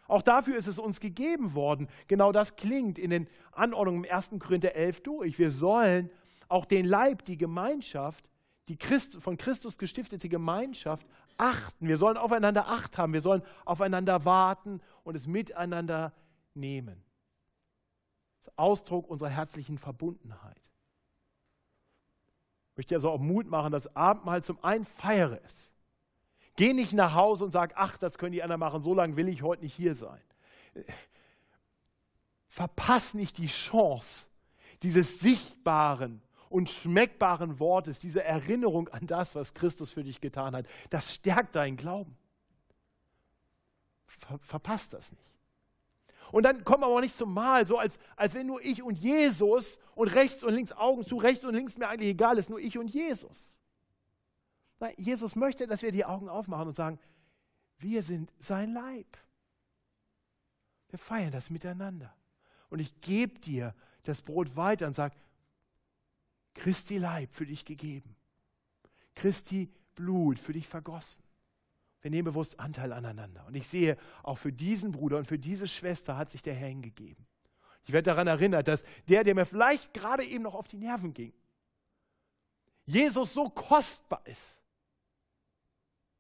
Auch 0.10 0.24
dafür 0.24 0.58
ist 0.58 0.68
es 0.68 0.78
uns 0.78 1.00
gegeben 1.00 1.54
worden. 1.54 1.88
Genau 2.10 2.34
das 2.34 2.58
klingt 2.58 3.00
in 3.00 3.12
den 3.12 3.30
Anordnungen 3.54 4.04
im 4.04 4.12
1. 4.12 4.32
Korinther 4.40 4.76
11 4.76 5.04
durch. 5.04 5.40
Wir 5.40 5.52
sollen 5.52 6.10
auch 6.52 6.66
den 6.66 6.86
Leib, 6.86 7.26
die 7.26 7.38
Gemeinschaft, 7.38 8.30
die 8.68 8.78
Christ, 8.78 9.16
von 9.22 9.38
Christus 9.38 9.78
gestiftete 9.78 10.30
Gemeinschaft 10.30 11.08
achten. 11.38 11.88
Wir 11.88 11.98
sollen 11.98 12.18
aufeinander 12.18 12.68
Acht 12.68 12.98
haben, 12.98 13.14
wir 13.14 13.22
sollen 13.22 13.42
aufeinander 13.66 14.26
warten 14.26 14.82
und 15.04 15.16
es 15.16 15.28
miteinander 15.28 16.14
nehmen. 16.54 17.04
Das 18.40 18.54
ist 18.54 18.60
Ausdruck 18.60 19.10
unserer 19.10 19.30
herzlichen 19.30 19.78
Verbundenheit. 19.78 20.62
Ich 22.72 22.78
möchte 22.78 22.96
also 22.96 23.10
auch 23.10 23.20
Mut 23.20 23.48
machen, 23.48 23.72
das 23.72 23.96
Abendmahl 23.96 24.44
zum 24.44 24.64
einen 24.64 24.86
feiere 24.86 25.40
es. 25.46 25.70
Geh 26.56 26.74
nicht 26.74 26.94
nach 26.94 27.16
Hause 27.16 27.46
und 27.46 27.52
sag, 27.52 27.74
ach, 27.76 27.98
das 27.98 28.18
können 28.18 28.34
die 28.34 28.44
anderen 28.44 28.60
machen, 28.60 28.82
so 28.82 28.94
lange 28.94 29.16
will 29.16 29.28
ich 29.30 29.42
heute 29.42 29.64
nicht 29.64 29.74
hier 29.74 29.96
sein. 29.96 30.22
Verpass 32.48 33.14
nicht 33.14 33.38
die 33.38 33.48
Chance 33.48 34.28
dieses 34.84 35.20
sichtbaren, 35.20 36.22
und 36.52 36.70
schmeckbaren 36.70 37.60
Wortes, 37.60 37.98
diese 37.98 38.24
Erinnerung 38.24 38.90
an 38.90 39.08
das, 39.08 39.36
was 39.36 39.54
Christus 39.54 39.92
für 39.92 40.04
dich 40.04 40.22
getan 40.22 40.56
hat, 40.56 40.66
das 40.90 41.16
stärkt 41.16 41.56
deinen 41.56 41.78
Glauben. 41.78 42.18
Ver 44.06 44.38
verpasst 44.40 44.94
das 44.94 45.12
nicht. 45.12 45.24
Und 46.32 46.44
dann 46.44 46.64
wir 46.82 46.88
aber 46.88 47.02
nicht 47.02 47.16
zum 47.16 47.34
Mahl, 47.34 47.68
so 47.68 47.78
als, 47.78 48.00
als 48.16 48.34
wenn 48.34 48.48
nur 48.48 48.64
ich 48.64 48.84
und 48.84 48.98
Jesus 48.98 49.80
und 49.96 50.10
rechts 50.10 50.44
und 50.44 50.54
links 50.54 50.72
Augen 50.72 51.06
zu, 51.06 51.18
rechts 51.18 51.44
und 51.46 51.56
links 51.56 51.78
mir 51.78 51.88
eigentlich 51.88 52.12
egal 52.12 52.38
ist, 52.38 52.50
nur 52.50 52.60
ich 52.60 52.78
und 52.78 52.88
Jesus. 52.90 53.50
Nein, 54.80 54.94
Jesus 54.98 55.36
möchte, 55.36 55.68
dass 55.68 55.82
wir 55.82 55.92
die 55.92 56.06
Augen 56.06 56.30
aufmachen 56.30 56.68
und 56.68 56.76
sagen, 56.76 57.00
wir 57.80 58.04
sind 58.04 58.32
sein 58.40 58.74
Leib. 58.74 59.18
Wir 60.90 61.00
feiern 61.00 61.32
das 61.32 61.50
miteinander. 61.50 62.14
Und 62.70 62.80
ich 62.80 63.02
gebe 63.02 63.40
dir 63.40 63.74
das 64.04 64.22
Brot 64.22 64.56
weiter 64.56 64.88
und 64.88 64.96
sage, 64.96 65.16
Christi 66.54 66.98
Leib 66.98 67.34
für 67.34 67.46
dich 67.46 67.66
gegeben. 67.66 68.16
Christi 69.16 69.70
Blut 69.96 70.40
für 70.40 70.54
dich 70.54 70.68
vergossen. 70.68 71.24
Wir 72.02 72.12
nehmen 72.12 72.26
bewusst 72.26 72.60
Anteil 72.60 72.94
aneinander. 72.94 73.46
Und 73.46 73.56
ich 73.56 73.68
sehe, 73.68 73.98
auch 74.24 74.38
für 74.38 74.52
diesen 74.52 74.92
Bruder 74.92 75.18
und 75.18 75.28
für 75.28 75.38
diese 75.38 75.68
Schwester 75.68 76.18
hat 76.18 76.32
sich 76.32 76.42
der 76.42 76.56
Herr 76.56 76.70
hingegeben. 76.70 77.28
Ich 77.84 77.92
werde 77.92 78.06
daran 78.06 78.28
erinnert, 78.28 78.68
dass 78.68 78.84
der, 79.08 79.24
der 79.24 79.36
mir 79.36 79.46
vielleicht 79.46 79.94
gerade 79.94 80.24
eben 80.24 80.44
noch 80.44 80.56
auf 80.56 80.68
die 80.68 80.78
Nerven 80.78 81.14
ging, 81.14 81.34
Jesus 82.86 83.34
so 83.34 83.50
kostbar 83.50 84.26
ist, 84.26 84.60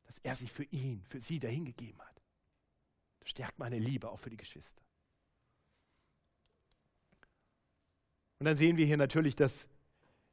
dass 0.05 0.19
er 0.19 0.35
sich 0.35 0.51
für 0.51 0.63
ihn, 0.65 1.03
für 1.09 1.19
sie 1.19 1.39
dahingegeben 1.39 1.99
hat. 2.01 2.21
Das 3.19 3.29
stärkt 3.29 3.59
meine 3.59 3.79
Liebe 3.79 4.09
auch 4.09 4.19
für 4.19 4.29
die 4.29 4.37
Geschwister. 4.37 4.81
Und 8.39 8.45
dann 8.45 8.57
sehen 8.57 8.77
wir 8.77 8.85
hier 8.85 8.97
natürlich, 8.97 9.35
dass 9.35 9.67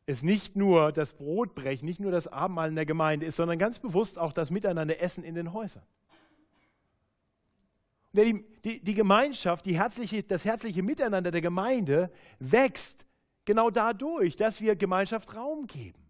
es 0.09 0.23
nicht 0.23 0.57
nur 0.57 0.91
das 0.91 1.13
Brotbrechen, 1.13 1.85
nicht 1.85 2.01
nur 2.01 2.11
das 2.11 2.27
Abendmahl 2.29 2.71
in 2.71 2.77
der 2.77 2.87
Gemeinde 2.87 3.27
ist, 3.27 3.37
sondern 3.37 3.59
ganz 3.59 3.79
bewusst 3.79 4.19
auch 4.19 4.33
das 4.33 4.51
Miteinander 4.51 4.99
essen 5.03 5.23
in 5.23 5.35
den 5.35 5.53
Häusern. 5.53 5.83
Die, 8.13 8.43
die, 8.65 8.83
die, 8.83 8.95
Gemeinschaft, 8.95 9.67
die 9.67 9.77
herzliche, 9.77 10.23
das 10.23 10.47
herzliche 10.47 10.83
Miteinander 10.83 11.31
der 11.31 11.43
Gemeinde 11.43 12.11
wächst 12.39 13.05
genau 13.45 13.69
dadurch, 13.69 14.35
dass 14.35 14.63
wir 14.63 14.77
Gemeinschaft 14.77 15.37
Raum 15.37 15.67
geben. 15.67 16.03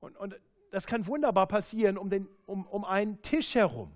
Und, 0.00 0.14
und 0.18 0.38
das 0.72 0.86
kann 0.86 1.06
wunderbar 1.06 1.46
passieren 1.48 1.96
um, 1.96 2.10
den, 2.10 2.28
um, 2.44 2.66
um 2.66 2.84
einen 2.84 3.22
Tisch 3.22 3.54
herum. 3.54 3.90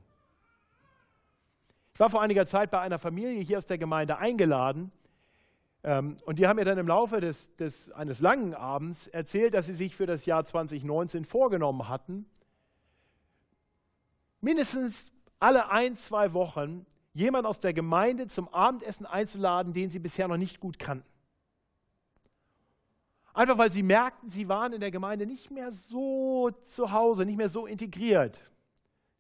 Ich 1.93 2.01
war 2.01 2.09
vor 2.09 2.23
einiger 2.23 2.47
Zeit 2.47 2.71
bei 2.71 2.81
einer 2.81 2.99
Familie 2.99 3.43
hier 3.43 3.59
aus 3.59 3.67
der 3.67 3.77
Gemeinde 3.77 4.17
eingeladen 4.17 4.91
und 5.87 6.39
die 6.41 6.49
haben 6.49 6.57
mir 6.57 6.65
dann 6.65 6.79
im 6.79 6.89
Laufe 6.89 7.21
des, 7.21 7.55
des, 7.57 7.93
eines 7.93 8.19
langen 8.19 8.55
Abends 8.55 9.07
erzählt, 9.07 9.55
dass 9.55 9.67
sie 9.67 9.75
sich 9.75 9.95
für 9.95 10.07
das 10.07 10.27
Jahr 10.27 10.45
2019 10.45 11.25
vorgenommen 11.25 11.89
hatten, 11.89 12.27
mindestens 14.41 15.13
alle 15.39 15.71
ein, 15.71 15.95
zwei 15.95 16.33
Wochen 16.33 16.87
jemand 17.13 17.47
aus 17.47 17.61
der 17.61 17.73
Gemeinde 17.73 18.27
zum 18.27 18.49
Abendessen 18.49 19.07
einzuladen, 19.07 19.73
den 19.73 19.91
sie 19.91 20.01
bisher 20.01 20.27
noch 20.27 20.37
nicht 20.37 20.59
gut 20.59 20.81
kannten. 20.81 21.09
Einfach 23.33 23.57
weil 23.57 23.71
sie 23.71 23.85
merkten, 23.85 24.29
sie 24.29 24.49
waren 24.49 24.73
in 24.73 24.81
der 24.81 24.91
Gemeinde 24.91 25.25
nicht 25.25 25.53
mehr 25.53 25.71
so 25.71 26.51
zu 26.67 26.91
Hause, 26.91 27.25
nicht 27.25 27.37
mehr 27.37 27.49
so 27.49 27.67
integriert. 27.67 28.41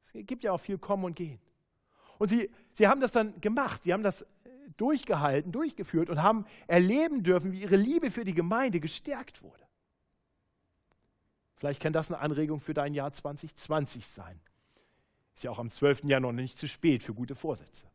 Es 0.02 0.10
gibt 0.26 0.42
ja 0.42 0.50
auch 0.50 0.60
viel 0.60 0.78
Kommen 0.78 1.04
und 1.04 1.14
Gehen. 1.14 1.38
Und 2.18 2.28
sie, 2.28 2.50
sie 2.72 2.88
haben 2.88 3.00
das 3.00 3.12
dann 3.12 3.40
gemacht, 3.40 3.84
sie 3.84 3.92
haben 3.92 4.02
das 4.02 4.26
durchgehalten, 4.76 5.52
durchgeführt 5.52 6.10
und 6.10 6.22
haben 6.22 6.46
erleben 6.66 7.22
dürfen, 7.22 7.52
wie 7.52 7.62
ihre 7.62 7.76
Liebe 7.76 8.10
für 8.10 8.24
die 8.24 8.34
Gemeinde 8.34 8.80
gestärkt 8.80 9.42
wurde. 9.42 9.62
Vielleicht 11.56 11.80
kann 11.80 11.92
das 11.92 12.10
eine 12.10 12.20
Anregung 12.20 12.60
für 12.60 12.74
dein 12.74 12.94
Jahr 12.94 13.12
2020 13.12 14.06
sein. 14.06 14.38
Ist 15.34 15.44
ja 15.44 15.50
auch 15.50 15.58
am 15.58 15.70
12. 15.70 16.04
Januar 16.04 16.32
noch 16.32 16.42
nicht 16.42 16.58
zu 16.58 16.68
spät 16.68 17.02
für 17.02 17.14
gute 17.14 17.34
Vorsätze. 17.34 17.86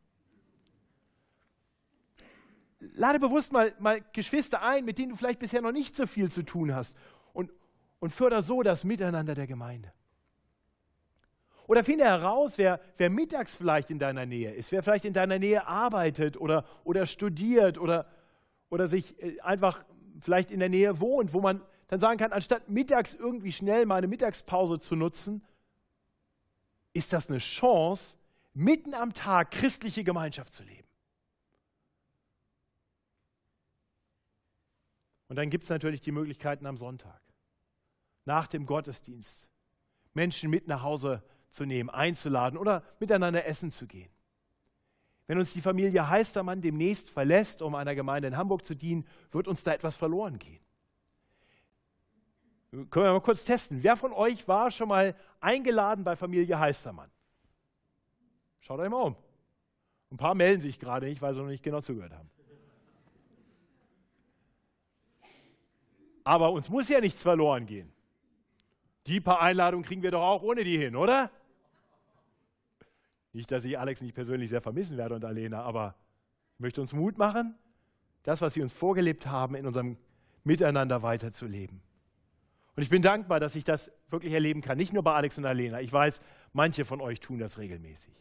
Lade 2.94 3.20
bewusst 3.20 3.52
mal, 3.52 3.72
mal 3.78 4.04
Geschwister 4.12 4.62
ein, 4.62 4.84
mit 4.84 4.98
denen 4.98 5.10
du 5.10 5.16
vielleicht 5.16 5.38
bisher 5.38 5.60
noch 5.60 5.72
nicht 5.72 5.96
so 5.96 6.06
viel 6.06 6.30
zu 6.30 6.42
tun 6.42 6.74
hast 6.74 6.96
und, 7.32 7.52
und 8.00 8.10
förder 8.10 8.42
so 8.42 8.62
das 8.62 8.82
Miteinander 8.82 9.34
der 9.34 9.46
Gemeinde. 9.46 9.92
Oder 11.72 11.84
finde 11.84 12.04
heraus, 12.04 12.58
wer, 12.58 12.80
wer 12.98 13.08
mittags 13.08 13.56
vielleicht 13.56 13.90
in 13.90 13.98
deiner 13.98 14.26
Nähe 14.26 14.52
ist, 14.52 14.72
wer 14.72 14.82
vielleicht 14.82 15.06
in 15.06 15.14
deiner 15.14 15.38
Nähe 15.38 15.66
arbeitet 15.66 16.36
oder, 16.36 16.66
oder 16.84 17.06
studiert 17.06 17.78
oder, 17.78 18.04
oder 18.68 18.86
sich 18.86 19.18
äh, 19.22 19.40
einfach 19.40 19.82
vielleicht 20.20 20.50
in 20.50 20.60
der 20.60 20.68
Nähe 20.68 21.00
wohnt, 21.00 21.32
wo 21.32 21.40
man 21.40 21.62
dann 21.86 21.98
sagen 21.98 22.18
kann, 22.18 22.30
anstatt 22.30 22.68
mittags 22.68 23.14
irgendwie 23.14 23.52
schnell 23.52 23.86
mal 23.86 23.96
eine 23.96 24.06
Mittagspause 24.06 24.80
zu 24.80 24.96
nutzen, 24.96 25.42
ist 26.92 27.14
das 27.14 27.30
eine 27.30 27.38
Chance, 27.38 28.18
mitten 28.52 28.92
am 28.92 29.14
Tag 29.14 29.52
christliche 29.52 30.04
Gemeinschaft 30.04 30.52
zu 30.52 30.64
leben. 30.64 30.88
Und 35.28 35.36
dann 35.36 35.48
gibt 35.48 35.64
es 35.64 35.70
natürlich 35.70 36.02
die 36.02 36.12
Möglichkeiten 36.12 36.66
am 36.66 36.76
Sonntag, 36.76 37.22
nach 38.26 38.46
dem 38.46 38.66
Gottesdienst, 38.66 39.48
Menschen 40.12 40.50
mit 40.50 40.68
nach 40.68 40.82
Hause 40.82 41.22
zu 41.52 41.64
nehmen, 41.64 41.90
einzuladen 41.90 42.58
oder 42.58 42.82
miteinander 42.98 43.46
essen 43.46 43.70
zu 43.70 43.86
gehen. 43.86 44.10
Wenn 45.26 45.38
uns 45.38 45.52
die 45.52 45.60
Familie 45.60 46.08
Heistermann 46.08 46.60
demnächst 46.60 47.08
verlässt, 47.08 47.62
um 47.62 47.74
einer 47.74 47.94
Gemeinde 47.94 48.28
in 48.28 48.36
Hamburg 48.36 48.64
zu 48.64 48.74
dienen, 48.74 49.06
wird 49.30 49.46
uns 49.46 49.62
da 49.62 49.72
etwas 49.72 49.96
verloren 49.96 50.38
gehen. 50.38 50.60
Können 52.90 53.06
wir 53.06 53.12
mal 53.12 53.20
kurz 53.20 53.44
testen. 53.44 53.82
Wer 53.82 53.96
von 53.96 54.12
euch 54.12 54.48
war 54.48 54.70
schon 54.70 54.88
mal 54.88 55.14
eingeladen 55.40 56.04
bei 56.04 56.16
Familie 56.16 56.58
Heistermann? 56.58 57.10
Schaut 58.60 58.80
euch 58.80 58.88
mal 58.88 59.02
um. 59.02 59.16
Ein 60.10 60.16
paar 60.16 60.34
melden 60.34 60.60
sich 60.60 60.78
gerade 60.78 61.06
nicht, 61.06 61.20
weil 61.20 61.34
sie 61.34 61.40
noch 61.40 61.48
nicht 61.48 61.62
genau 61.62 61.82
zugehört 61.82 62.12
haben. 62.12 62.30
Aber 66.24 66.52
uns 66.52 66.68
muss 66.68 66.88
ja 66.88 67.00
nichts 67.00 67.22
verloren 67.22 67.66
gehen. 67.66 67.92
Die 69.06 69.20
paar 69.20 69.40
Einladungen 69.40 69.84
kriegen 69.84 70.02
wir 70.02 70.10
doch 70.10 70.22
auch 70.22 70.42
ohne 70.42 70.64
die 70.64 70.78
hin, 70.78 70.94
oder? 70.94 71.30
Nicht, 73.32 73.50
dass 73.50 73.64
ich 73.64 73.78
Alex 73.78 74.00
nicht 74.00 74.14
persönlich 74.14 74.50
sehr 74.50 74.60
vermissen 74.60 74.96
werde 74.96 75.14
und 75.14 75.24
Alena, 75.24 75.62
aber 75.62 75.94
ich 76.54 76.60
möchte 76.60 76.80
uns 76.80 76.92
Mut 76.92 77.16
machen, 77.16 77.54
das, 78.22 78.40
was 78.40 78.54
sie 78.54 78.62
uns 78.62 78.72
vorgelebt 78.72 79.26
haben, 79.26 79.54
in 79.54 79.66
unserem 79.66 79.96
Miteinander 80.44 81.02
weiterzuleben. 81.02 81.80
Und 82.74 82.82
ich 82.82 82.88
bin 82.88 83.02
dankbar, 83.02 83.40
dass 83.40 83.54
ich 83.54 83.64
das 83.64 83.92
wirklich 84.10 84.32
erleben 84.32 84.60
kann. 84.60 84.78
Nicht 84.78 84.92
nur 84.92 85.02
bei 85.02 85.14
Alex 85.14 85.38
und 85.38 85.44
Alena. 85.44 85.80
Ich 85.80 85.92
weiß, 85.92 86.20
manche 86.52 86.84
von 86.84 87.00
euch 87.00 87.20
tun 87.20 87.38
das 87.38 87.58
regelmäßig. 87.58 88.12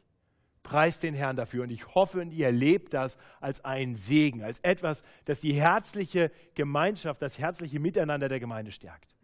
Preist 0.63 1.03
den 1.03 1.13
Herrn 1.13 1.35
dafür. 1.35 1.63
Und 1.63 1.71
ich 1.71 1.95
hoffe, 1.95 2.21
und 2.21 2.31
ihr 2.31 2.47
erlebt 2.47 2.93
das 2.93 3.17
als 3.39 3.63
einen 3.63 3.95
Segen, 3.95 4.43
als 4.43 4.59
etwas, 4.59 5.03
das 5.25 5.39
die 5.39 5.53
herzliche 5.53 6.31
Gemeinschaft, 6.53 7.21
das 7.21 7.39
herzliche 7.39 7.79
Miteinander 7.79 8.27
der 8.27 8.39
Gemeinde 8.39 8.71
stärkt. 8.71 9.15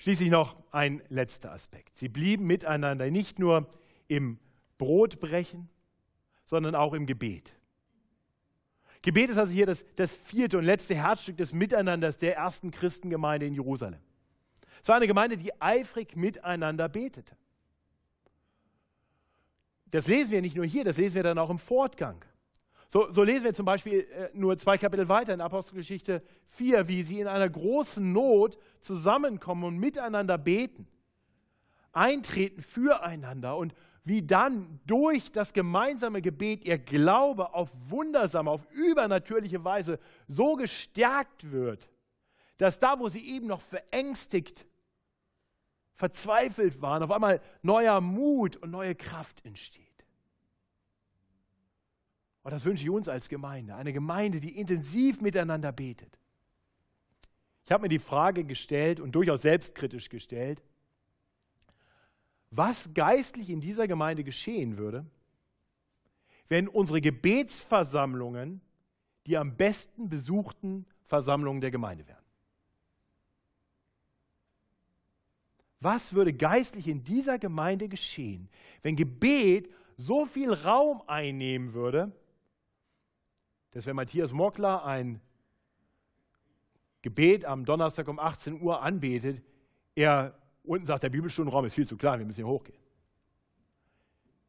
Schließlich 0.00 0.30
noch 0.30 0.56
ein 0.70 1.02
letzter 1.10 1.52
Aspekt. 1.52 1.98
Sie 1.98 2.08
blieben 2.08 2.46
miteinander 2.46 3.10
nicht 3.10 3.38
nur 3.38 3.68
im 4.08 4.38
Brotbrechen, 4.78 5.68
sondern 6.46 6.74
auch 6.74 6.94
im 6.94 7.04
Gebet. 7.04 7.52
Gebet 9.02 9.28
ist 9.28 9.36
also 9.36 9.52
hier 9.52 9.66
das, 9.66 9.84
das 9.96 10.14
vierte 10.14 10.56
und 10.56 10.64
letzte 10.64 10.94
Herzstück 10.94 11.36
des 11.36 11.52
Miteinanders 11.52 12.16
der 12.16 12.34
ersten 12.34 12.70
Christengemeinde 12.70 13.44
in 13.44 13.52
Jerusalem. 13.52 14.00
Es 14.80 14.88
war 14.88 14.96
eine 14.96 15.06
Gemeinde, 15.06 15.36
die 15.36 15.60
eifrig 15.60 16.16
miteinander 16.16 16.88
betete. 16.88 17.36
Das 19.90 20.06
lesen 20.06 20.30
wir 20.30 20.40
nicht 20.40 20.56
nur 20.56 20.64
hier, 20.64 20.84
das 20.84 20.96
lesen 20.96 21.16
wir 21.16 21.24
dann 21.24 21.38
auch 21.38 21.50
im 21.50 21.58
Fortgang. 21.58 22.24
So, 22.92 23.10
so 23.12 23.22
lesen 23.22 23.44
wir 23.44 23.54
zum 23.54 23.66
Beispiel 23.66 24.00
äh, 24.00 24.30
nur 24.34 24.58
zwei 24.58 24.76
Kapitel 24.76 25.08
weiter 25.08 25.32
in 25.32 25.40
Apostelgeschichte 25.40 26.22
4, 26.48 26.88
wie 26.88 27.02
sie 27.04 27.20
in 27.20 27.28
einer 27.28 27.48
großen 27.48 28.12
Not 28.12 28.58
zusammenkommen 28.80 29.62
und 29.62 29.78
miteinander 29.78 30.36
beten, 30.36 30.88
eintreten 31.92 32.62
füreinander 32.62 33.56
und 33.56 33.74
wie 34.02 34.22
dann 34.22 34.80
durch 34.86 35.30
das 35.30 35.52
gemeinsame 35.52 36.20
Gebet 36.20 36.64
ihr 36.64 36.78
Glaube 36.78 37.54
auf 37.54 37.70
wundersame, 37.88 38.50
auf 38.50 38.68
übernatürliche 38.72 39.62
Weise 39.62 40.00
so 40.26 40.56
gestärkt 40.56 41.52
wird, 41.52 41.88
dass 42.56 42.80
da, 42.80 42.98
wo 42.98 43.08
sie 43.08 43.24
eben 43.24 43.46
noch 43.46 43.60
verängstigt, 43.60 44.66
verzweifelt 45.94 46.82
waren, 46.82 47.04
auf 47.04 47.12
einmal 47.12 47.40
neuer 47.62 48.00
Mut 48.00 48.56
und 48.56 48.72
neue 48.72 48.96
Kraft 48.96 49.44
entsteht. 49.44 49.89
Und 52.42 52.52
das 52.52 52.64
wünsche 52.64 52.84
ich 52.84 52.90
uns 52.90 53.08
als 53.08 53.28
Gemeinde. 53.28 53.74
Eine 53.74 53.92
Gemeinde, 53.92 54.40
die 54.40 54.58
intensiv 54.58 55.20
miteinander 55.20 55.72
betet. 55.72 56.18
Ich 57.64 57.72
habe 57.72 57.82
mir 57.82 57.88
die 57.88 57.98
Frage 57.98 58.44
gestellt 58.44 58.98
und 59.00 59.12
durchaus 59.12 59.42
selbstkritisch 59.42 60.08
gestellt, 60.08 60.62
was 62.50 62.92
geistlich 62.94 63.50
in 63.50 63.60
dieser 63.60 63.86
Gemeinde 63.86 64.24
geschehen 64.24 64.76
würde, 64.76 65.06
wenn 66.48 66.66
unsere 66.66 67.00
Gebetsversammlungen 67.00 68.60
die 69.26 69.36
am 69.36 69.56
besten 69.56 70.08
besuchten 70.08 70.86
Versammlungen 71.04 71.60
der 71.60 71.70
Gemeinde 71.70 72.06
wären. 72.06 72.24
Was 75.80 76.12
würde 76.12 76.32
geistlich 76.32 76.88
in 76.88 77.04
dieser 77.04 77.38
Gemeinde 77.38 77.88
geschehen, 77.88 78.48
wenn 78.82 78.96
Gebet 78.96 79.72
so 79.96 80.26
viel 80.26 80.52
Raum 80.52 81.02
einnehmen 81.06 81.72
würde, 81.72 82.12
dass 83.72 83.86
wenn 83.86 83.96
Matthias 83.96 84.32
Mockler 84.32 84.84
ein 84.84 85.20
Gebet 87.02 87.44
am 87.44 87.64
Donnerstag 87.64 88.08
um 88.08 88.18
18 88.18 88.60
Uhr 88.60 88.82
anbetet, 88.82 89.42
er 89.94 90.34
unten 90.64 90.86
sagt, 90.86 91.02
der 91.02 91.08
Bibelstundenraum 91.10 91.64
ist 91.64 91.74
viel 91.74 91.86
zu 91.86 91.96
klein, 91.96 92.18
wir 92.18 92.26
müssen 92.26 92.36
hier 92.36 92.46
hochgehen. 92.46 92.78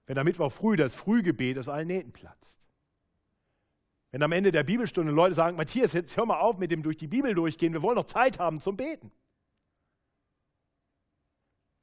Wenn 0.05 0.17
am 0.17 0.25
Mittwoch 0.25 0.51
früh 0.51 0.75
das 0.75 0.93
Frühgebet 0.93 1.57
aus 1.57 1.69
allen 1.69 1.87
Nähten 1.87 2.11
platzt. 2.11 2.59
Wenn 4.11 4.23
am 4.23 4.33
Ende 4.33 4.51
der 4.51 4.63
Bibelstunde 4.63 5.11
Leute 5.13 5.33
sagen, 5.33 5.55
Matthias, 5.55 5.93
jetzt 5.93 6.17
hör 6.17 6.25
mal 6.25 6.39
auf 6.39 6.57
mit 6.57 6.69
dem 6.69 6.83
durch 6.83 6.97
die 6.97 7.07
Bibel 7.07 7.33
durchgehen, 7.33 7.71
wir 7.71 7.81
wollen 7.81 7.95
noch 7.95 8.03
Zeit 8.03 8.39
haben 8.39 8.59
zum 8.59 8.75
Beten. 8.75 9.11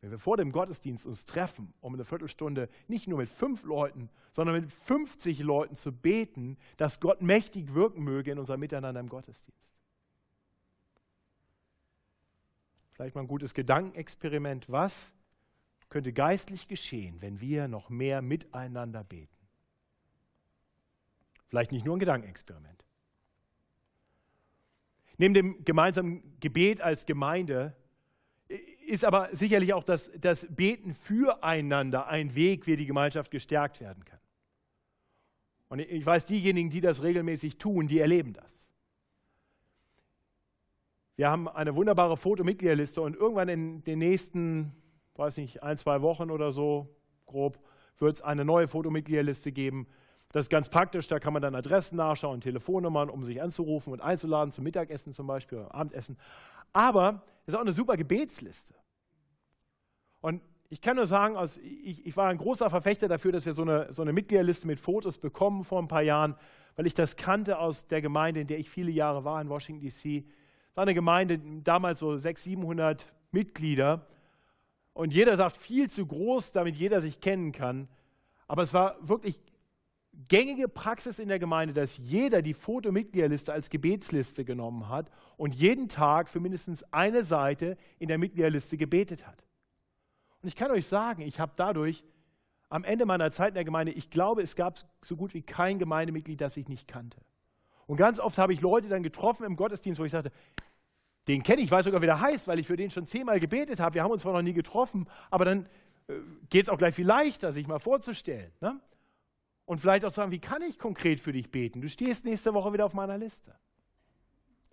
Wenn 0.01 0.11
wir 0.11 0.19
vor 0.19 0.37
dem 0.37 0.53
Gottesdienst 0.53 1.07
uns 1.07 1.27
treffen, 1.27 1.75
um 1.81 1.95
eine 1.95 2.05
Viertelstunde 2.05 2.69
nicht 2.87 3.09
nur 3.09 3.19
mit 3.19 3.29
fünf 3.29 3.65
Leuten, 3.65 4.11
sondern 4.33 4.61
mit 4.61 4.73
50 4.73 5.41
Leuten 5.41 5.75
zu 5.75 5.93
beten, 5.93 6.57
dass 6.77 7.01
Gott 7.01 7.21
mächtig 7.21 7.75
wirken 7.75 8.05
möge 8.05 8.31
in 8.31 8.39
unserem 8.39 8.61
Miteinander 8.61 9.01
im 9.01 9.09
Gottesdienst. 9.09 9.69
Vielleicht 12.93 13.15
mal 13.15 13.23
ein 13.23 13.29
gutes 13.29 13.55
Gedankenexperiment. 13.55 14.71
Was 14.71 15.13
könnte 15.89 16.13
geistlich 16.13 16.69
geschehen, 16.69 17.21
wenn 17.21 17.41
wir 17.41 17.67
noch 17.67 17.91
mehr 17.91 18.23
miteinander 18.23 19.03
beten? 19.05 19.37
Vielleicht 21.49 21.73
nicht 21.73 21.85
nur 21.85 21.97
ein 21.97 22.01
Gedankenexperiment. 22.01 22.85
Neben 25.17 25.35
dem 25.35 25.65
gemeinsamen 25.65 26.39
Gebet 26.39 26.81
als 26.81 27.07
Gemeinde 27.07 27.75
ist 28.49 29.05
aber 29.05 29.29
sicherlich 29.33 29.75
auch 29.75 29.85
das, 29.85 30.11
das 30.19 30.47
Beten 30.49 30.95
füreinander 30.95 32.07
ein 32.09 32.35
Weg, 32.35 32.67
wie 32.67 32.77
die 32.77 32.87
Gemeinschaft 32.87 33.31
gestärkt 33.31 33.81
werden 33.81 34.05
kann. 34.05 34.19
Und 35.69 35.81
ich 35.81 36.05
weiß, 36.05 36.25
diejenigen, 36.25 36.71
die 36.71 36.81
das 36.81 37.03
regelmäßig 37.03 37.59
tun, 37.59 37.89
die 37.89 37.99
erleben 37.99 38.33
das. 38.33 38.73
Wir 41.17 41.31
haben 41.31 41.49
eine 41.49 41.75
wunderbare 41.75 42.17
Fotomitgliederliste 42.17 43.03
und 43.03 43.17
irgendwann 43.17 43.49
in 43.49 43.85
den 43.85 43.99
nächsten, 43.99 44.73
weiß 45.17 45.37
nicht, 45.37 45.63
ein, 45.63 45.77
zwei 45.77 46.01
Wochen 46.01 46.31
oder 46.31 46.53
so, 46.53 46.89
grob, 47.27 47.59
wird 47.99 48.17
es 48.17 48.23
eine 48.23 48.45
neue 48.45 48.69
Fotomitgliederliste 48.69 49.53
geben. 49.53 49.89
Das 50.31 50.47
ist 50.47 50.51
ganz 50.51 50.69
praktisch, 50.69 51.09
da 51.09 51.19
kann 51.19 51.33
man 51.33 51.43
dann 51.43 51.55
Adressen 51.55 51.97
nachschauen, 51.97 52.41
Telefonnummern, 52.41 53.11
um 53.11 53.25
sich 53.25 53.43
anzurufen 53.43 53.93
und 53.93 54.01
einzuladen 54.01 54.53
zum 54.53 54.65
Mittagessen 54.65 55.13
zum 55.13 55.27
Beispiel 55.27 55.59
oder 55.59 55.75
Abendessen. 55.75 56.19
Aber 56.73 57.23
es 57.47 57.55
ist 57.55 57.57
auch 57.57 57.63
eine 57.63 57.73
super 57.73 57.97
Gebetsliste. 57.97 58.75
Und 60.21 60.43
ich 60.71 60.81
kann 60.81 60.97
nur 60.97 61.07
sagen, 61.07 61.37
also 61.37 61.61
ich, 61.63 62.07
ich, 62.07 62.17
war 62.17 62.29
ein 62.29 62.39
großer 62.39 62.69
Verfechter 62.69 63.09
dafür, 63.09 63.33
dass 63.33 63.47
wir 63.47 63.55
so 63.55 63.63
eine, 63.63 63.93
so 63.93 64.03
eine 64.03 64.13
Mitgliederliste 64.13 64.67
mit 64.67 64.81
Fotos 64.81 65.17
bekommen 65.17 65.65
vor 65.65 65.81
ein 65.81 65.89
paar 65.89 66.03
Jahren, 66.03 66.35
weil 66.77 66.87
ich 66.87 66.95
das 66.95 67.17
kannte 67.17 67.59
aus 67.59 67.87
der 67.89 68.03
Gemeinde, 68.03 68.41
in 68.41 68.47
der 68.47 68.59
ich 68.59 68.69
viele 68.69 68.91
Jahre 68.91 69.25
war, 69.25 69.41
in 69.41 69.49
Washington, 69.49 69.81
D.C. 69.81 70.25
war 70.75 70.83
eine 70.83 70.95
Gemeinde, 70.95 71.41
damals 71.65 72.01
so 72.01 72.17
600, 72.17 72.39
700 72.39 73.07
Mitglieder. 73.33 74.07
Und 74.93 75.13
jeder 75.13 75.37
sagt, 75.37 75.57
viel 75.57 75.91
zu 75.91 76.07
groß, 76.07 76.53
damit 76.53 76.77
jeder 76.77 77.01
sich 77.01 77.21
kennen 77.21 77.53
kann. 77.53 77.89
Aber 78.47 78.63
es 78.63 78.75
war 78.75 78.97
wirklich 79.01 79.39
gängige 80.27 80.69
Praxis 80.69 81.19
in 81.19 81.29
der 81.29 81.39
Gemeinde, 81.39 81.75
dass 81.75 81.97
jeder 81.99 82.43
die 82.43 82.55
Fotomitgliederliste 82.55 83.53
als 83.53 83.71
Gebetsliste 83.71 84.45
genommen 84.45 84.89
hat 84.89 85.11
und 85.37 85.55
jeden 85.55 85.89
Tag 85.89 86.29
für 86.29 86.41
mindestens 86.41 86.83
eine 86.93 87.23
Seite 87.23 87.77
in 88.01 88.09
der 88.09 88.19
Mitgliederliste 88.19 88.77
gebetet 88.77 89.27
hat. 89.27 89.45
Und 90.43 90.49
ich 90.49 90.57
kann 90.57 90.71
euch 90.71 90.87
sagen, 90.87 91.23
ich 91.23 91.39
habe 91.39 91.53
dadurch 91.57 92.03
am 92.69 92.85
Ende 92.85 93.07
meiner 93.07 93.31
Zeit 93.31 93.51
in 93.51 93.55
der 93.55 93.65
Gemeinde, 93.65 93.93
ich 93.93 94.11
glaube, 94.11 94.43
es 94.43 94.57
gab 94.57 94.79
so 95.03 95.17
gut 95.17 95.35
wie 95.35 95.43
kein 95.43 95.79
Gemeindemitglied, 95.79 96.41
das 96.41 96.57
ich 96.57 96.69
nicht 96.69 96.89
kannte. 96.89 97.19
Und 97.87 97.97
ganz 97.97 98.21
oft 98.21 98.37
habe 98.39 98.53
ich 98.53 98.61
Leute 98.61 98.89
dann 98.89 99.03
getroffen 99.03 99.45
im 99.45 99.57
Gottesdienst, 99.57 100.01
wo 100.01 100.05
ich 100.05 100.13
sagte, 100.13 100.31
den 101.29 101.43
kenne 101.43 101.63
ich, 101.63 101.71
weiß 101.71 101.85
sogar, 101.85 102.03
wie 102.03 102.07
der 102.07 102.21
heißt, 102.21 102.49
weil 102.49 102.59
ich 102.59 102.67
für 102.67 102.77
den 102.77 102.91
schon 102.91 103.07
zehnmal 103.07 103.41
gebetet 103.41 103.81
habe. 103.81 103.95
Wir 103.95 104.03
haben 104.03 104.11
uns 104.11 104.23
zwar 104.23 104.33
noch 104.33 104.43
nie 104.43 104.53
getroffen, 104.53 105.09
aber 105.31 105.45
dann 105.45 105.67
äh, 106.09 106.15
geht 106.49 106.65
es 106.65 106.69
auch 106.69 106.79
gleich 106.79 106.95
viel 106.95 107.07
leichter, 107.07 107.53
sich 107.53 107.67
mal 107.67 107.79
vorzustellen. 107.79 108.51
Ne? 108.61 108.81
Und 109.69 109.83
vielleicht 109.83 110.07
auch 110.07 110.11
sagen, 110.11 110.33
wie 110.33 110.39
kann 110.39 110.63
ich 110.63 110.79
konkret 110.79 111.21
für 111.21 111.31
dich 111.31 111.51
beten? 111.51 111.83
Du 111.83 111.91
stehst 111.91 112.25
nächste 112.25 112.55
Woche 112.55 112.73
wieder 112.73 112.87
auf 112.87 112.95
meiner 112.95 113.19
Liste. 113.19 113.55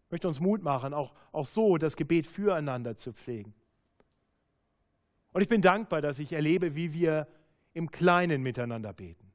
Ich 0.05 0.11
möchte 0.11 0.29
uns 0.29 0.39
Mut 0.39 0.63
machen, 0.63 0.93
auch, 0.93 1.13
auch 1.33 1.45
so 1.45 1.77
das 1.77 1.97
Gebet 1.97 2.25
füreinander 2.25 2.95
zu 2.95 3.11
pflegen. 3.11 3.53
Und 5.33 5.41
ich 5.41 5.49
bin 5.49 5.61
dankbar, 5.61 6.01
dass 6.01 6.17
ich 6.19 6.31
erlebe, 6.31 6.75
wie 6.75 6.93
wir 6.93 7.27
im 7.73 7.91
Kleinen 7.91 8.41
miteinander 8.41 8.93
beten. 8.93 9.33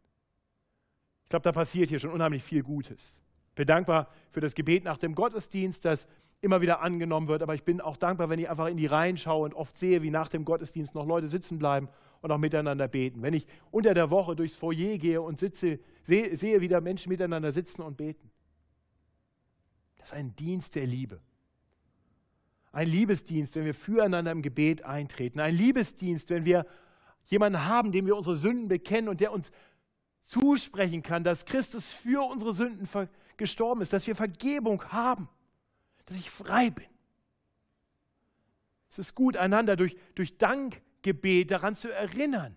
Ich 1.25 1.29
glaube, 1.29 1.43
da 1.43 1.53
passiert 1.53 1.91
hier 1.91 1.99
schon 1.99 2.13
unheimlich 2.13 2.43
viel 2.43 2.63
Gutes. 2.63 3.21
Ich 3.51 3.57
bin 3.57 3.67
dankbar 3.67 4.09
für 4.31 4.41
das 4.41 4.55
Gebet 4.55 4.85
nach 4.85 4.97
dem 4.97 5.15
Gottesdienst, 5.15 5.85
das 5.85 6.07
immer 6.41 6.63
wieder 6.63 6.81
angenommen 6.81 7.29
wird. 7.29 7.43
Aber 7.43 7.55
ich 7.55 7.65
bin 7.65 7.83
auch 7.83 7.99
dankbar, 7.99 8.31
wenn 8.31 8.39
ich 8.39 8.49
einfach 8.49 8.69
in 8.69 8.79
die 8.79 8.87
Reihen 8.87 9.19
schaue 9.19 9.45
und 9.45 9.53
oft 9.53 9.79
sehe, 9.79 10.01
wie 10.01 10.11
nach 10.11 10.29
dem 10.29 10.47
Gottesdienst 10.47 10.95
noch 10.95 11.05
Leute 11.05 11.29
sitzen 11.29 11.59
bleiben 11.59 11.91
und 12.21 12.31
auch 12.31 12.39
miteinander 12.39 12.89
beten. 12.89 13.23
Wenn 13.23 13.35
ich 13.35 13.47
unter 13.71 13.95
der 13.95 14.11
Woche 14.11 14.37
durchs 14.37 14.55
Foyer 14.55 14.99
gehe 14.99 15.21
und 15.21 15.41
sitze, 15.41 15.79
sehe, 16.03 16.37
sehe 16.37 16.61
wieder 16.61 16.81
Menschen 16.81 17.11
miteinander 17.11 17.53
sitzen 17.53 17.83
und 17.83 17.97
beten. 17.97 18.31
Das 19.99 20.11
ist 20.11 20.15
ein 20.15 20.35
Dienst 20.37 20.75
der 20.75 20.87
Liebe. 20.87 21.21
Ein 22.73 22.89
Liebesdienst, 22.89 23.57
wenn 23.57 23.65
wir 23.65 23.75
füreinander 23.75 24.31
im 24.31 24.43
Gebet 24.43 24.85
eintreten. 24.85 25.41
Ein 25.41 25.55
Liebesdienst, 25.55 26.31
wenn 26.31 26.45
wir 26.45 26.67
jemanden 27.27 27.65
haben, 27.67 27.93
dem 27.93 28.07
wir 28.07 28.17
unsere 28.17 28.37
Sünden 28.37 28.69
bekennen 28.69 29.09
und 29.09 29.21
der 29.21 29.33
uns 29.33 29.51
zusprechen 30.25 31.03
kann, 31.03 31.25
dass 31.25 31.45
Christus 31.45 31.93
für 31.93 32.23
unsere 32.29 32.53
Sünden 32.53 32.89
gestorben 33.37 33.81
ist, 33.81 33.93
dass 33.93 34.07
wir 34.07 34.15
Vergebung 34.15 34.85
haben 34.93 35.29
dass 36.11 36.19
ich 36.19 36.29
frei 36.29 36.71
bin. 36.71 36.89
Es 38.91 38.99
ist 38.99 39.15
gut, 39.15 39.37
einander 39.37 39.77
durch, 39.77 39.97
durch 40.17 40.37
Dankgebet 41.03 41.51
daran 41.51 41.77
zu 41.77 41.93
erinnern, 41.93 42.57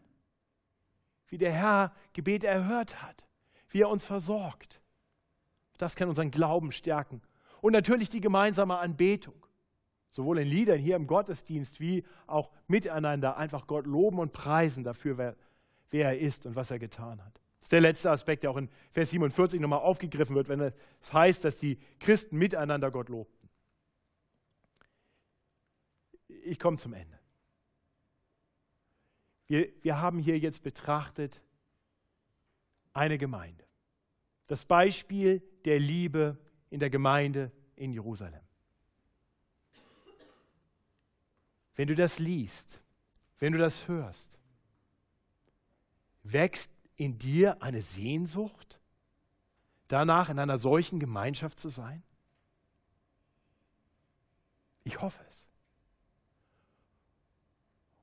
wie 1.27 1.37
der 1.37 1.51
Herr 1.51 1.93
Gebete 2.13 2.47
erhört 2.47 3.01
hat, 3.01 3.25
wie 3.69 3.81
er 3.81 3.89
uns 3.89 4.05
versorgt. 4.05 4.81
Das 5.77 5.95
kann 5.95 6.09
unseren 6.09 6.31
Glauben 6.31 6.71
stärken. 6.71 7.21
Und 7.61 7.73
natürlich 7.73 8.09
die 8.09 8.21
gemeinsame 8.21 8.77
Anbetung, 8.77 9.45
sowohl 10.11 10.39
in 10.39 10.47
Liedern 10.47 10.79
hier 10.79 10.95
im 10.95 11.07
Gottesdienst 11.07 11.79
wie 11.79 12.03
auch 12.27 12.51
miteinander 12.67 13.37
einfach 13.37 13.65
Gott 13.65 13.87
loben 13.87 14.19
und 14.19 14.33
preisen 14.33 14.83
dafür, 14.83 15.17
wer, 15.17 15.35
wer 15.89 16.09
er 16.09 16.19
ist 16.19 16.45
und 16.45 16.55
was 16.55 16.69
er 16.69 16.79
getan 16.79 17.23
hat. 17.23 17.33
Das 17.59 17.65
ist 17.65 17.71
der 17.71 17.81
letzte 17.81 18.11
Aspekt, 18.11 18.43
der 18.43 18.51
auch 18.51 18.57
in 18.57 18.69
Vers 18.91 19.11
47 19.11 19.59
nochmal 19.59 19.79
aufgegriffen 19.79 20.35
wird, 20.35 20.49
wenn 20.49 20.59
es 20.59 21.13
heißt, 21.13 21.45
dass 21.45 21.55
die 21.55 21.79
Christen 21.99 22.37
miteinander 22.37 22.91
Gott 22.91 23.09
lobten. 23.09 23.43
ich 26.45 26.59
komme 26.59 26.77
zum 26.77 26.93
Ende. 26.93 27.22
Wir, 29.54 29.72
wir 29.84 30.01
haben 30.01 30.18
hier 30.18 30.39
jetzt 30.39 30.64
betrachtet 30.64 31.39
eine 32.91 33.20
Gemeinde. 33.20 33.64
Das 34.47 34.66
Beispiel 34.66 35.43
der 35.64 35.80
Liebe 35.80 36.39
in 36.72 36.80
der 36.80 36.89
Gemeinde 36.89 37.51
in 37.76 37.93
Jerusalem. 37.93 38.41
Wenn 41.76 41.88
du 41.88 41.93
das 41.93 42.18
liest, 42.18 42.82
wenn 43.38 43.54
du 43.54 43.60
das 43.60 43.88
hörst, 43.88 44.39
wächst 46.24 46.72
in 46.95 47.20
dir 47.20 47.62
eine 47.62 47.84
Sehnsucht, 47.84 48.80
danach 49.88 50.30
in 50.30 50.39
einer 50.39 50.58
solchen 50.58 50.99
Gemeinschaft 50.99 51.60
zu 51.60 51.70
sein? 51.70 52.01
Ich 54.84 54.99
hoffe 54.99 55.24
es. 55.30 55.42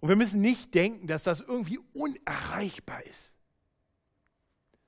Und 0.01 0.09
wir 0.09 0.17
müssen 0.17 0.41
nicht 0.41 0.75
denken, 0.75 1.07
dass 1.07 1.23
das 1.23 1.41
irgendwie 1.41 1.79
unerreichbar 1.93 3.05
ist. 3.05 3.35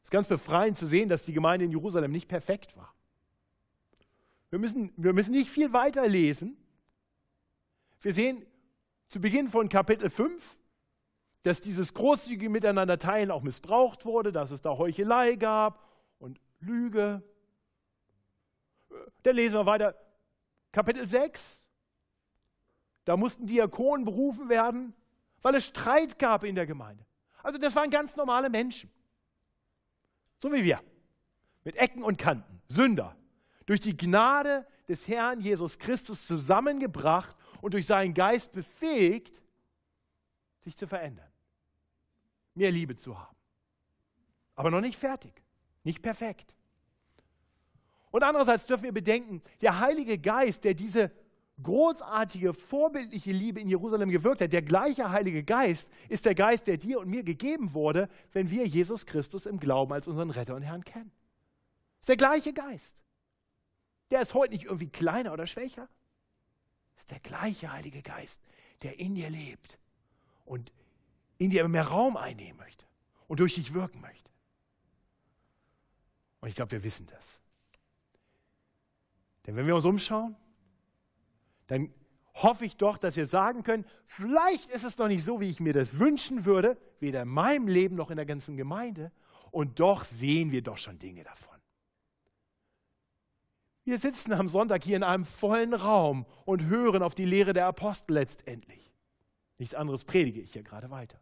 Es 0.01 0.05
ist 0.05 0.11
ganz 0.11 0.27
befreiend 0.27 0.79
zu 0.79 0.87
sehen, 0.87 1.09
dass 1.09 1.23
die 1.23 1.33
Gemeinde 1.33 1.65
in 1.67 1.71
Jerusalem 1.71 2.11
nicht 2.11 2.29
perfekt 2.29 2.77
war. 2.77 2.95
Wir 4.51 4.59
müssen, 4.59 4.93
wir 4.97 5.13
müssen 5.13 5.33
nicht 5.33 5.51
viel 5.51 5.73
weiter 5.73 6.07
lesen. 6.09 6.57
Wir 8.01 8.13
sehen 8.13 8.45
zu 9.09 9.21
Beginn 9.21 9.49
von 9.49 9.69
Kapitel 9.69 10.11
5, 10.11 10.59
dass 11.43 11.61
dieses 11.61 11.93
großzügige 11.95 12.49
Miteinander 12.49 12.99
teilen 12.99 13.31
auch 13.31 13.43
missbraucht 13.43 14.05
wurde, 14.05 14.33
dass 14.33 14.51
es 14.51 14.61
da 14.61 14.77
Heuchelei 14.77 15.37
gab 15.37 15.87
und 16.19 16.41
Lüge. 16.61 17.23
Dann 19.23 19.37
lesen 19.37 19.57
wir 19.57 19.67
weiter 19.67 19.95
Kapitel 20.71 21.07
6. 21.07 21.67
Da 23.05 23.17
mussten 23.17 23.47
Diakonen 23.47 24.05
berufen 24.05 24.49
werden, 24.49 24.95
weil 25.43 25.55
es 25.57 25.67
Streit 25.67 26.19
gab 26.19 26.45
in 26.45 26.55
der 26.55 26.67
Gemeinde. 26.67 27.05
Also 27.43 27.59
das 27.59 27.75
waren 27.75 27.91
ganz 27.91 28.17
normale 28.17 28.49
Menschen. 28.49 28.91
So 30.41 30.53
wie 30.53 30.65
wir. 30.65 30.81
Mit 31.65 31.77
Ecken 31.77 32.03
und 32.03 32.17
Kanten. 32.17 32.63
Sünder. 32.69 33.17
Durch 33.67 33.81
die 33.81 33.97
Gnade 33.97 34.67
des 34.89 35.07
Herrn 35.07 35.41
Jesus 35.41 35.79
Christus 35.79 36.27
zusammengebracht 36.27 37.37
und 37.61 37.75
durch 37.75 37.87
seinen 37.87 38.15
Geist 38.15 38.53
befähigt, 38.53 39.41
sich 40.61 40.77
zu 40.77 40.87
verändern. 40.87 41.31
Mehr 42.55 42.71
Liebe 42.71 42.97
zu 42.97 43.19
haben. 43.19 43.37
Aber 44.55 44.71
noch 44.71 44.81
nicht 44.81 44.99
fertig. 44.99 45.43
Nicht 45.85 46.03
perfekt. 46.03 46.55
Und 48.11 48.23
andererseits 48.23 48.67
dürfen 48.67 48.85
wir 48.85 48.93
bedenken, 48.93 49.43
der 49.61 49.81
Heilige 49.81 50.19
Geist, 50.19 50.65
der 50.65 50.75
diese 50.75 51.11
großartige, 51.63 52.55
vorbildliche 52.55 53.33
Liebe 53.33 53.61
in 53.61 53.69
Jerusalem 53.69 54.11
gewirkt 54.11 54.41
hat, 54.41 54.53
der 54.53 54.63
gleiche 54.63 55.11
Heilige 55.11 55.45
Geist 55.45 55.91
ist 56.09 56.25
der 56.25 56.35
Geist, 56.35 56.67
der 56.67 56.77
dir 56.77 57.01
und 57.01 57.09
mir 57.09 57.23
gegeben 57.23 57.75
wurde, 57.75 58.09
wenn 58.33 58.51
wir 58.51 58.67
Jesus 58.67 59.07
Christus 59.07 59.47
im 59.47 59.59
Glauben 59.61 59.93
als 59.93 60.09
unseren 60.09 60.31
Retter 60.31 60.55
und 60.55 60.63
Herrn 60.63 60.85
kennen. 60.85 61.13
Ist 62.01 62.09
der 62.09 62.17
gleiche 62.17 62.53
Geist. 62.53 63.03
Der 64.11 64.21
ist 64.21 64.35
heute 64.35 64.53
nicht 64.53 64.65
irgendwie 64.65 64.89
kleiner 64.89 65.33
oder 65.33 65.47
schwächer. 65.47 65.89
Ist 66.97 67.11
der 67.11 67.21
gleiche 67.21 67.73
Heilige 67.73 68.03
Geist, 68.03 68.41
der 68.83 68.99
in 68.99 69.15
dir 69.15 69.31
lebt 69.31 69.79
und 70.45 70.73
in 71.39 71.51
dir 71.51 71.67
mehr 71.69 71.87
Raum 71.87 72.17
einnehmen 72.17 72.59
möchte 72.59 72.85
und 73.29 73.41
durch 73.41 73.55
dich 73.55 73.73
wirken 73.73 74.01
möchte. 74.01 74.31
Und 76.41 76.49
ich 76.49 76.55
glaube, 76.55 76.73
wir 76.73 76.83
wissen 76.85 77.07
das. 77.07 77.41
Denn 79.47 79.57
wenn 79.57 79.67
wir 79.67 79.75
uns 79.75 79.85
umschauen, 79.85 80.37
dann 81.73 81.91
hoffe 82.35 82.67
ich 82.67 82.77
doch, 82.77 82.99
dass 82.99 83.17
wir 83.17 83.27
sagen 83.27 83.63
können, 83.63 83.87
vielleicht 84.05 84.71
ist 84.71 84.85
es 84.85 84.99
noch 84.99 85.09
nicht 85.09 85.25
so, 85.25 85.41
wie 85.41 85.49
ich 85.49 85.59
mir 85.59 85.73
das 85.73 85.99
wünschen 85.99 86.45
würde, 86.45 86.77
weder 87.01 87.23
in 87.23 87.29
meinem 87.29 87.67
Leben 87.67 87.97
noch 87.97 88.11
in 88.11 88.17
der 88.17 88.27
ganzen 88.27 88.57
Gemeinde, 88.57 89.11
und 89.51 89.81
doch 89.81 90.05
sehen 90.05 90.53
wir 90.53 90.63
doch 90.63 90.77
schon 90.77 90.99
Dinge 90.99 91.25
davon. 91.25 91.59
Wir 93.85 93.99
sitzen 93.99 94.33
am 94.33 94.49
Sonntag 94.49 94.85
hier 94.85 94.97
in 94.97 95.03
einem 95.03 95.25
vollen 95.25 95.73
Raum 95.73 96.27
und 96.45 96.67
hören 96.67 97.03
auf 97.03 97.15
die 97.15 97.25
Lehre 97.25 97.53
der 97.55 97.67
Apostel 97.67 98.15
letztendlich. 98.15 98.93
Nichts 99.59 99.75
anderes 99.75 100.05
predige 100.05 100.41
ich 100.41 100.53
hier 100.53 100.63
gerade 100.63 100.91
weiter. 100.91 101.21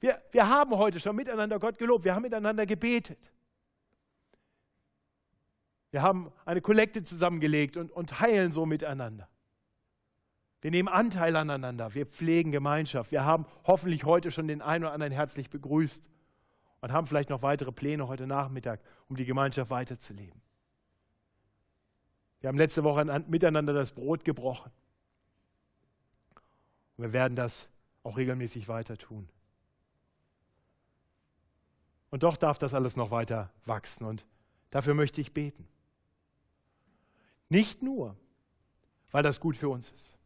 Wir, 0.00 0.20
wir 0.32 0.48
haben 0.48 0.76
heute 0.76 0.98
schon 0.98 1.16
miteinander 1.16 1.58
Gott 1.58 1.78
gelobt, 1.78 2.04
wir 2.04 2.14
haben 2.14 2.22
miteinander 2.22 2.66
gebetet. 2.66 3.32
Wir 5.90 6.02
haben 6.02 6.32
eine 6.44 6.60
Kollekte 6.60 7.02
zusammengelegt 7.02 7.76
und, 7.76 7.90
und 7.90 8.20
heilen 8.20 8.52
so 8.52 8.66
miteinander. 8.66 9.28
Wir 10.60 10.70
nehmen 10.70 10.88
Anteil 10.88 11.36
aneinander, 11.36 11.94
wir 11.94 12.06
pflegen 12.06 12.50
Gemeinschaft. 12.50 13.12
Wir 13.12 13.24
haben 13.24 13.46
hoffentlich 13.64 14.04
heute 14.04 14.30
schon 14.30 14.48
den 14.48 14.60
einen 14.60 14.84
oder 14.84 14.92
anderen 14.92 15.12
herzlich 15.12 15.50
begrüßt 15.50 16.02
und 16.80 16.92
haben 16.92 17.06
vielleicht 17.06 17.30
noch 17.30 17.42
weitere 17.42 17.72
Pläne 17.72 18.08
heute 18.08 18.26
Nachmittag, 18.26 18.80
um 19.08 19.16
die 19.16 19.24
Gemeinschaft 19.24 19.70
weiterzuleben. 19.70 20.40
Wir 22.40 22.48
haben 22.48 22.58
letzte 22.58 22.84
Woche 22.84 23.04
miteinander 23.28 23.72
das 23.72 23.92
Brot 23.92 24.24
gebrochen. 24.24 24.70
Und 26.96 27.04
wir 27.04 27.12
werden 27.12 27.36
das 27.36 27.68
auch 28.02 28.16
regelmäßig 28.16 28.68
weiter 28.68 28.96
tun. 28.96 29.28
Und 32.10 32.22
doch 32.22 32.36
darf 32.36 32.58
das 32.58 32.74
alles 32.74 32.96
noch 32.96 33.10
weiter 33.10 33.50
wachsen 33.64 34.04
und 34.04 34.26
dafür 34.70 34.94
möchte 34.94 35.20
ich 35.20 35.32
beten. 35.32 35.68
Nicht 37.48 37.82
nur, 37.82 38.16
weil 39.10 39.22
das 39.22 39.40
gut 39.40 39.56
für 39.56 39.68
uns 39.68 39.90
ist, 39.90 40.16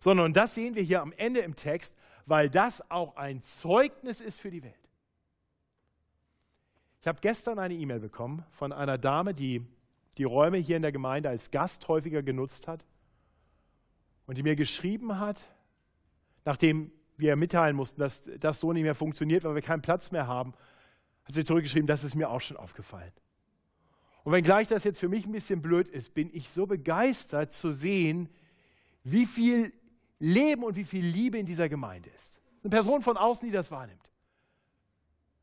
sondern, 0.00 0.26
und 0.26 0.36
das 0.36 0.54
sehen 0.54 0.74
wir 0.74 0.82
hier 0.82 1.00
am 1.00 1.12
Ende 1.12 1.40
im 1.40 1.56
Text, 1.56 1.94
weil 2.26 2.50
das 2.50 2.90
auch 2.90 3.16
ein 3.16 3.42
Zeugnis 3.42 4.20
ist 4.20 4.40
für 4.40 4.50
die 4.50 4.62
Welt. 4.62 4.74
Ich 7.00 7.06
habe 7.06 7.20
gestern 7.20 7.58
eine 7.58 7.74
E-Mail 7.74 8.00
bekommen 8.00 8.44
von 8.50 8.72
einer 8.72 8.98
Dame, 8.98 9.32
die 9.32 9.64
die 10.18 10.24
Räume 10.24 10.58
hier 10.58 10.76
in 10.76 10.82
der 10.82 10.92
Gemeinde 10.92 11.28
als 11.28 11.50
Gast 11.50 11.86
häufiger 11.88 12.22
genutzt 12.22 12.68
hat 12.68 12.84
und 14.26 14.38
die 14.38 14.42
mir 14.42 14.56
geschrieben 14.56 15.18
hat, 15.18 15.44
nachdem 16.44 16.90
wir 17.16 17.36
mitteilen 17.36 17.76
mussten, 17.76 18.00
dass 18.00 18.22
das 18.40 18.60
so 18.60 18.72
nicht 18.72 18.82
mehr 18.82 18.94
funktioniert, 18.94 19.44
weil 19.44 19.54
wir 19.54 19.62
keinen 19.62 19.82
Platz 19.82 20.10
mehr 20.10 20.26
haben, 20.26 20.54
hat 21.24 21.34
sie 21.34 21.44
zurückgeschrieben, 21.44 21.86
das 21.86 22.04
ist 22.04 22.14
mir 22.14 22.30
auch 22.30 22.40
schon 22.40 22.56
aufgefallen. 22.56 23.12
Und 24.26 24.32
wenngleich 24.32 24.66
das 24.66 24.82
jetzt 24.82 24.98
für 24.98 25.08
mich 25.08 25.24
ein 25.24 25.30
bisschen 25.30 25.62
blöd 25.62 25.86
ist, 25.86 26.12
bin 26.12 26.34
ich 26.34 26.50
so 26.50 26.66
begeistert 26.66 27.52
zu 27.52 27.70
sehen, 27.70 28.28
wie 29.04 29.24
viel 29.24 29.72
Leben 30.18 30.64
und 30.64 30.74
wie 30.74 30.82
viel 30.82 31.06
Liebe 31.06 31.38
in 31.38 31.46
dieser 31.46 31.68
Gemeinde 31.68 32.10
ist. 32.10 32.40
Eine 32.64 32.70
Person 32.70 33.02
von 33.02 33.16
außen, 33.16 33.46
die 33.46 33.52
das 33.52 33.70
wahrnimmt. 33.70 34.10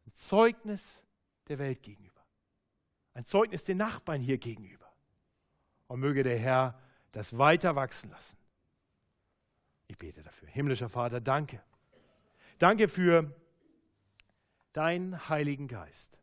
Ein 0.06 0.12
Zeugnis 0.16 1.02
der 1.48 1.60
Welt 1.60 1.82
gegenüber. 1.82 2.20
Ein 3.14 3.24
Zeugnis 3.24 3.64
den 3.64 3.78
Nachbarn 3.78 4.20
hier 4.20 4.38
gegenüber. 4.38 4.92
Und 5.88 6.02
möge 6.02 6.24
der 6.24 6.38
Herr 6.38 6.78
das 7.14 7.38
weiter 7.38 7.78
wachsen 7.78 8.10
lassen. 8.10 8.36
Ich 9.88 9.98
bete 9.98 10.24
dafür. 10.24 10.50
Himmlischer 10.50 10.90
Vater, 10.90 11.22
danke. 11.22 11.64
Danke 12.58 12.90
für 12.90 13.34
deinen 14.74 15.30
Heiligen 15.30 15.70
Geist, 15.70 16.20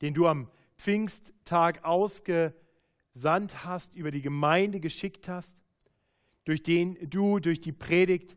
den 0.00 0.14
du 0.14 0.28
am 0.28 0.48
Pfingsttag 0.76 1.84
ausgesandt 1.84 3.64
hast, 3.64 3.94
über 3.94 4.10
die 4.10 4.22
Gemeinde 4.22 4.80
geschickt 4.80 5.28
hast, 5.28 5.56
durch 6.44 6.62
den 6.62 6.96
du 7.10 7.38
durch 7.40 7.60
die 7.60 7.72
Predigt 7.72 8.36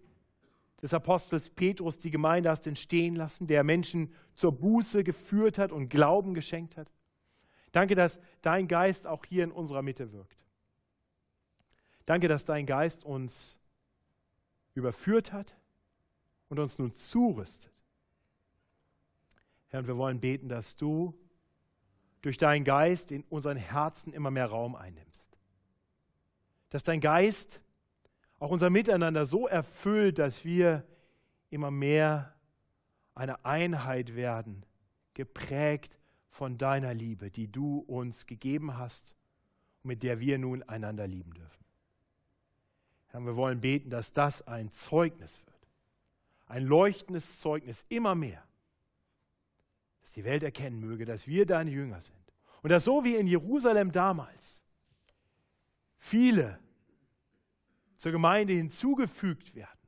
des 0.81 0.93
Apostels 0.93 1.49
Petrus 1.49 1.99
die 1.99 2.11
Gemeinde 2.11 2.49
hast 2.49 2.65
entstehen 2.65 3.15
lassen, 3.15 3.47
der 3.47 3.63
Menschen 3.63 4.13
zur 4.33 4.53
Buße 4.53 5.03
geführt 5.03 5.57
hat 5.57 5.71
und 5.71 5.89
Glauben 5.89 6.33
geschenkt 6.33 6.77
hat. 6.77 6.91
Danke, 7.71 7.95
dass 7.95 8.19
dein 8.41 8.67
Geist 8.67 9.05
auch 9.05 9.25
hier 9.25 9.43
in 9.43 9.51
unserer 9.51 9.81
Mitte 9.81 10.11
wirkt. 10.11 10.37
Danke, 12.05 12.27
dass 12.27 12.45
dein 12.45 12.65
Geist 12.65 13.03
uns 13.03 13.59
überführt 14.73 15.31
hat 15.33 15.55
und 16.47 16.57
uns 16.57 16.79
nun 16.79 16.95
zurüstet. 16.95 17.71
Herr, 19.67 19.81
und 19.81 19.87
wir 19.87 19.97
wollen 19.97 20.19
beten, 20.19 20.49
dass 20.49 20.75
du 20.75 21.13
durch 22.21 22.37
deinen 22.37 22.65
Geist 22.65 23.11
in 23.11 23.23
unseren 23.29 23.57
Herzen 23.57 24.13
immer 24.13 24.31
mehr 24.31 24.47
Raum 24.47 24.75
einnimmst. 24.75 25.37
Dass 26.69 26.83
dein 26.83 27.01
Geist 27.01 27.61
auch 28.39 28.51
unser 28.51 28.69
Miteinander 28.69 29.25
so 29.25 29.47
erfüllt, 29.47 30.19
dass 30.19 30.45
wir 30.45 30.85
immer 31.49 31.71
mehr 31.71 32.33
eine 33.15 33.43
Einheit 33.45 34.15
werden, 34.15 34.65
geprägt 35.13 35.97
von 36.29 36.57
deiner 36.57 36.93
Liebe, 36.93 37.31
die 37.31 37.51
du 37.51 37.79
uns 37.79 38.25
gegeben 38.27 38.77
hast 38.77 39.15
und 39.83 39.89
mit 39.89 40.03
der 40.03 40.19
wir 40.19 40.37
nun 40.37 40.63
einander 40.63 41.07
lieben 41.07 41.33
dürfen. 41.33 41.65
Herr, 43.07 43.21
wir 43.21 43.35
wollen 43.35 43.59
beten, 43.59 43.89
dass 43.89 44.13
das 44.13 44.47
ein 44.47 44.71
Zeugnis 44.71 45.41
wird, 45.45 45.67
ein 46.45 46.63
leuchtendes 46.63 47.39
Zeugnis 47.39 47.85
immer 47.89 48.15
mehr, 48.15 48.43
dass 50.09 50.15
die 50.15 50.23
Welt 50.23 50.41
erkennen 50.41 50.79
möge, 50.79 51.05
dass 51.05 51.27
wir 51.27 51.45
deine 51.45 51.69
Jünger 51.69 52.01
sind. 52.01 52.17
Und 52.63 52.71
dass 52.71 52.83
so 52.83 53.03
wie 53.03 53.15
in 53.15 53.27
Jerusalem 53.27 53.91
damals 53.91 54.65
viele 55.99 56.59
zur 57.97 58.11
Gemeinde 58.11 58.53
hinzugefügt 58.53 59.53
werden 59.53 59.87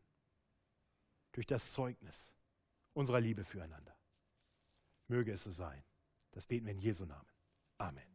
durch 1.31 1.47
das 1.47 1.73
Zeugnis 1.73 2.31
unserer 2.93 3.19
Liebe 3.19 3.43
füreinander. 3.43 3.95
Möge 5.07 5.31
es 5.31 5.41
so 5.43 5.51
sein. 5.51 5.83
Das 6.33 6.45
beten 6.45 6.67
wir 6.67 6.73
in 6.73 6.79
Jesu 6.79 7.05
Namen. 7.05 7.27
Amen. 7.79 8.10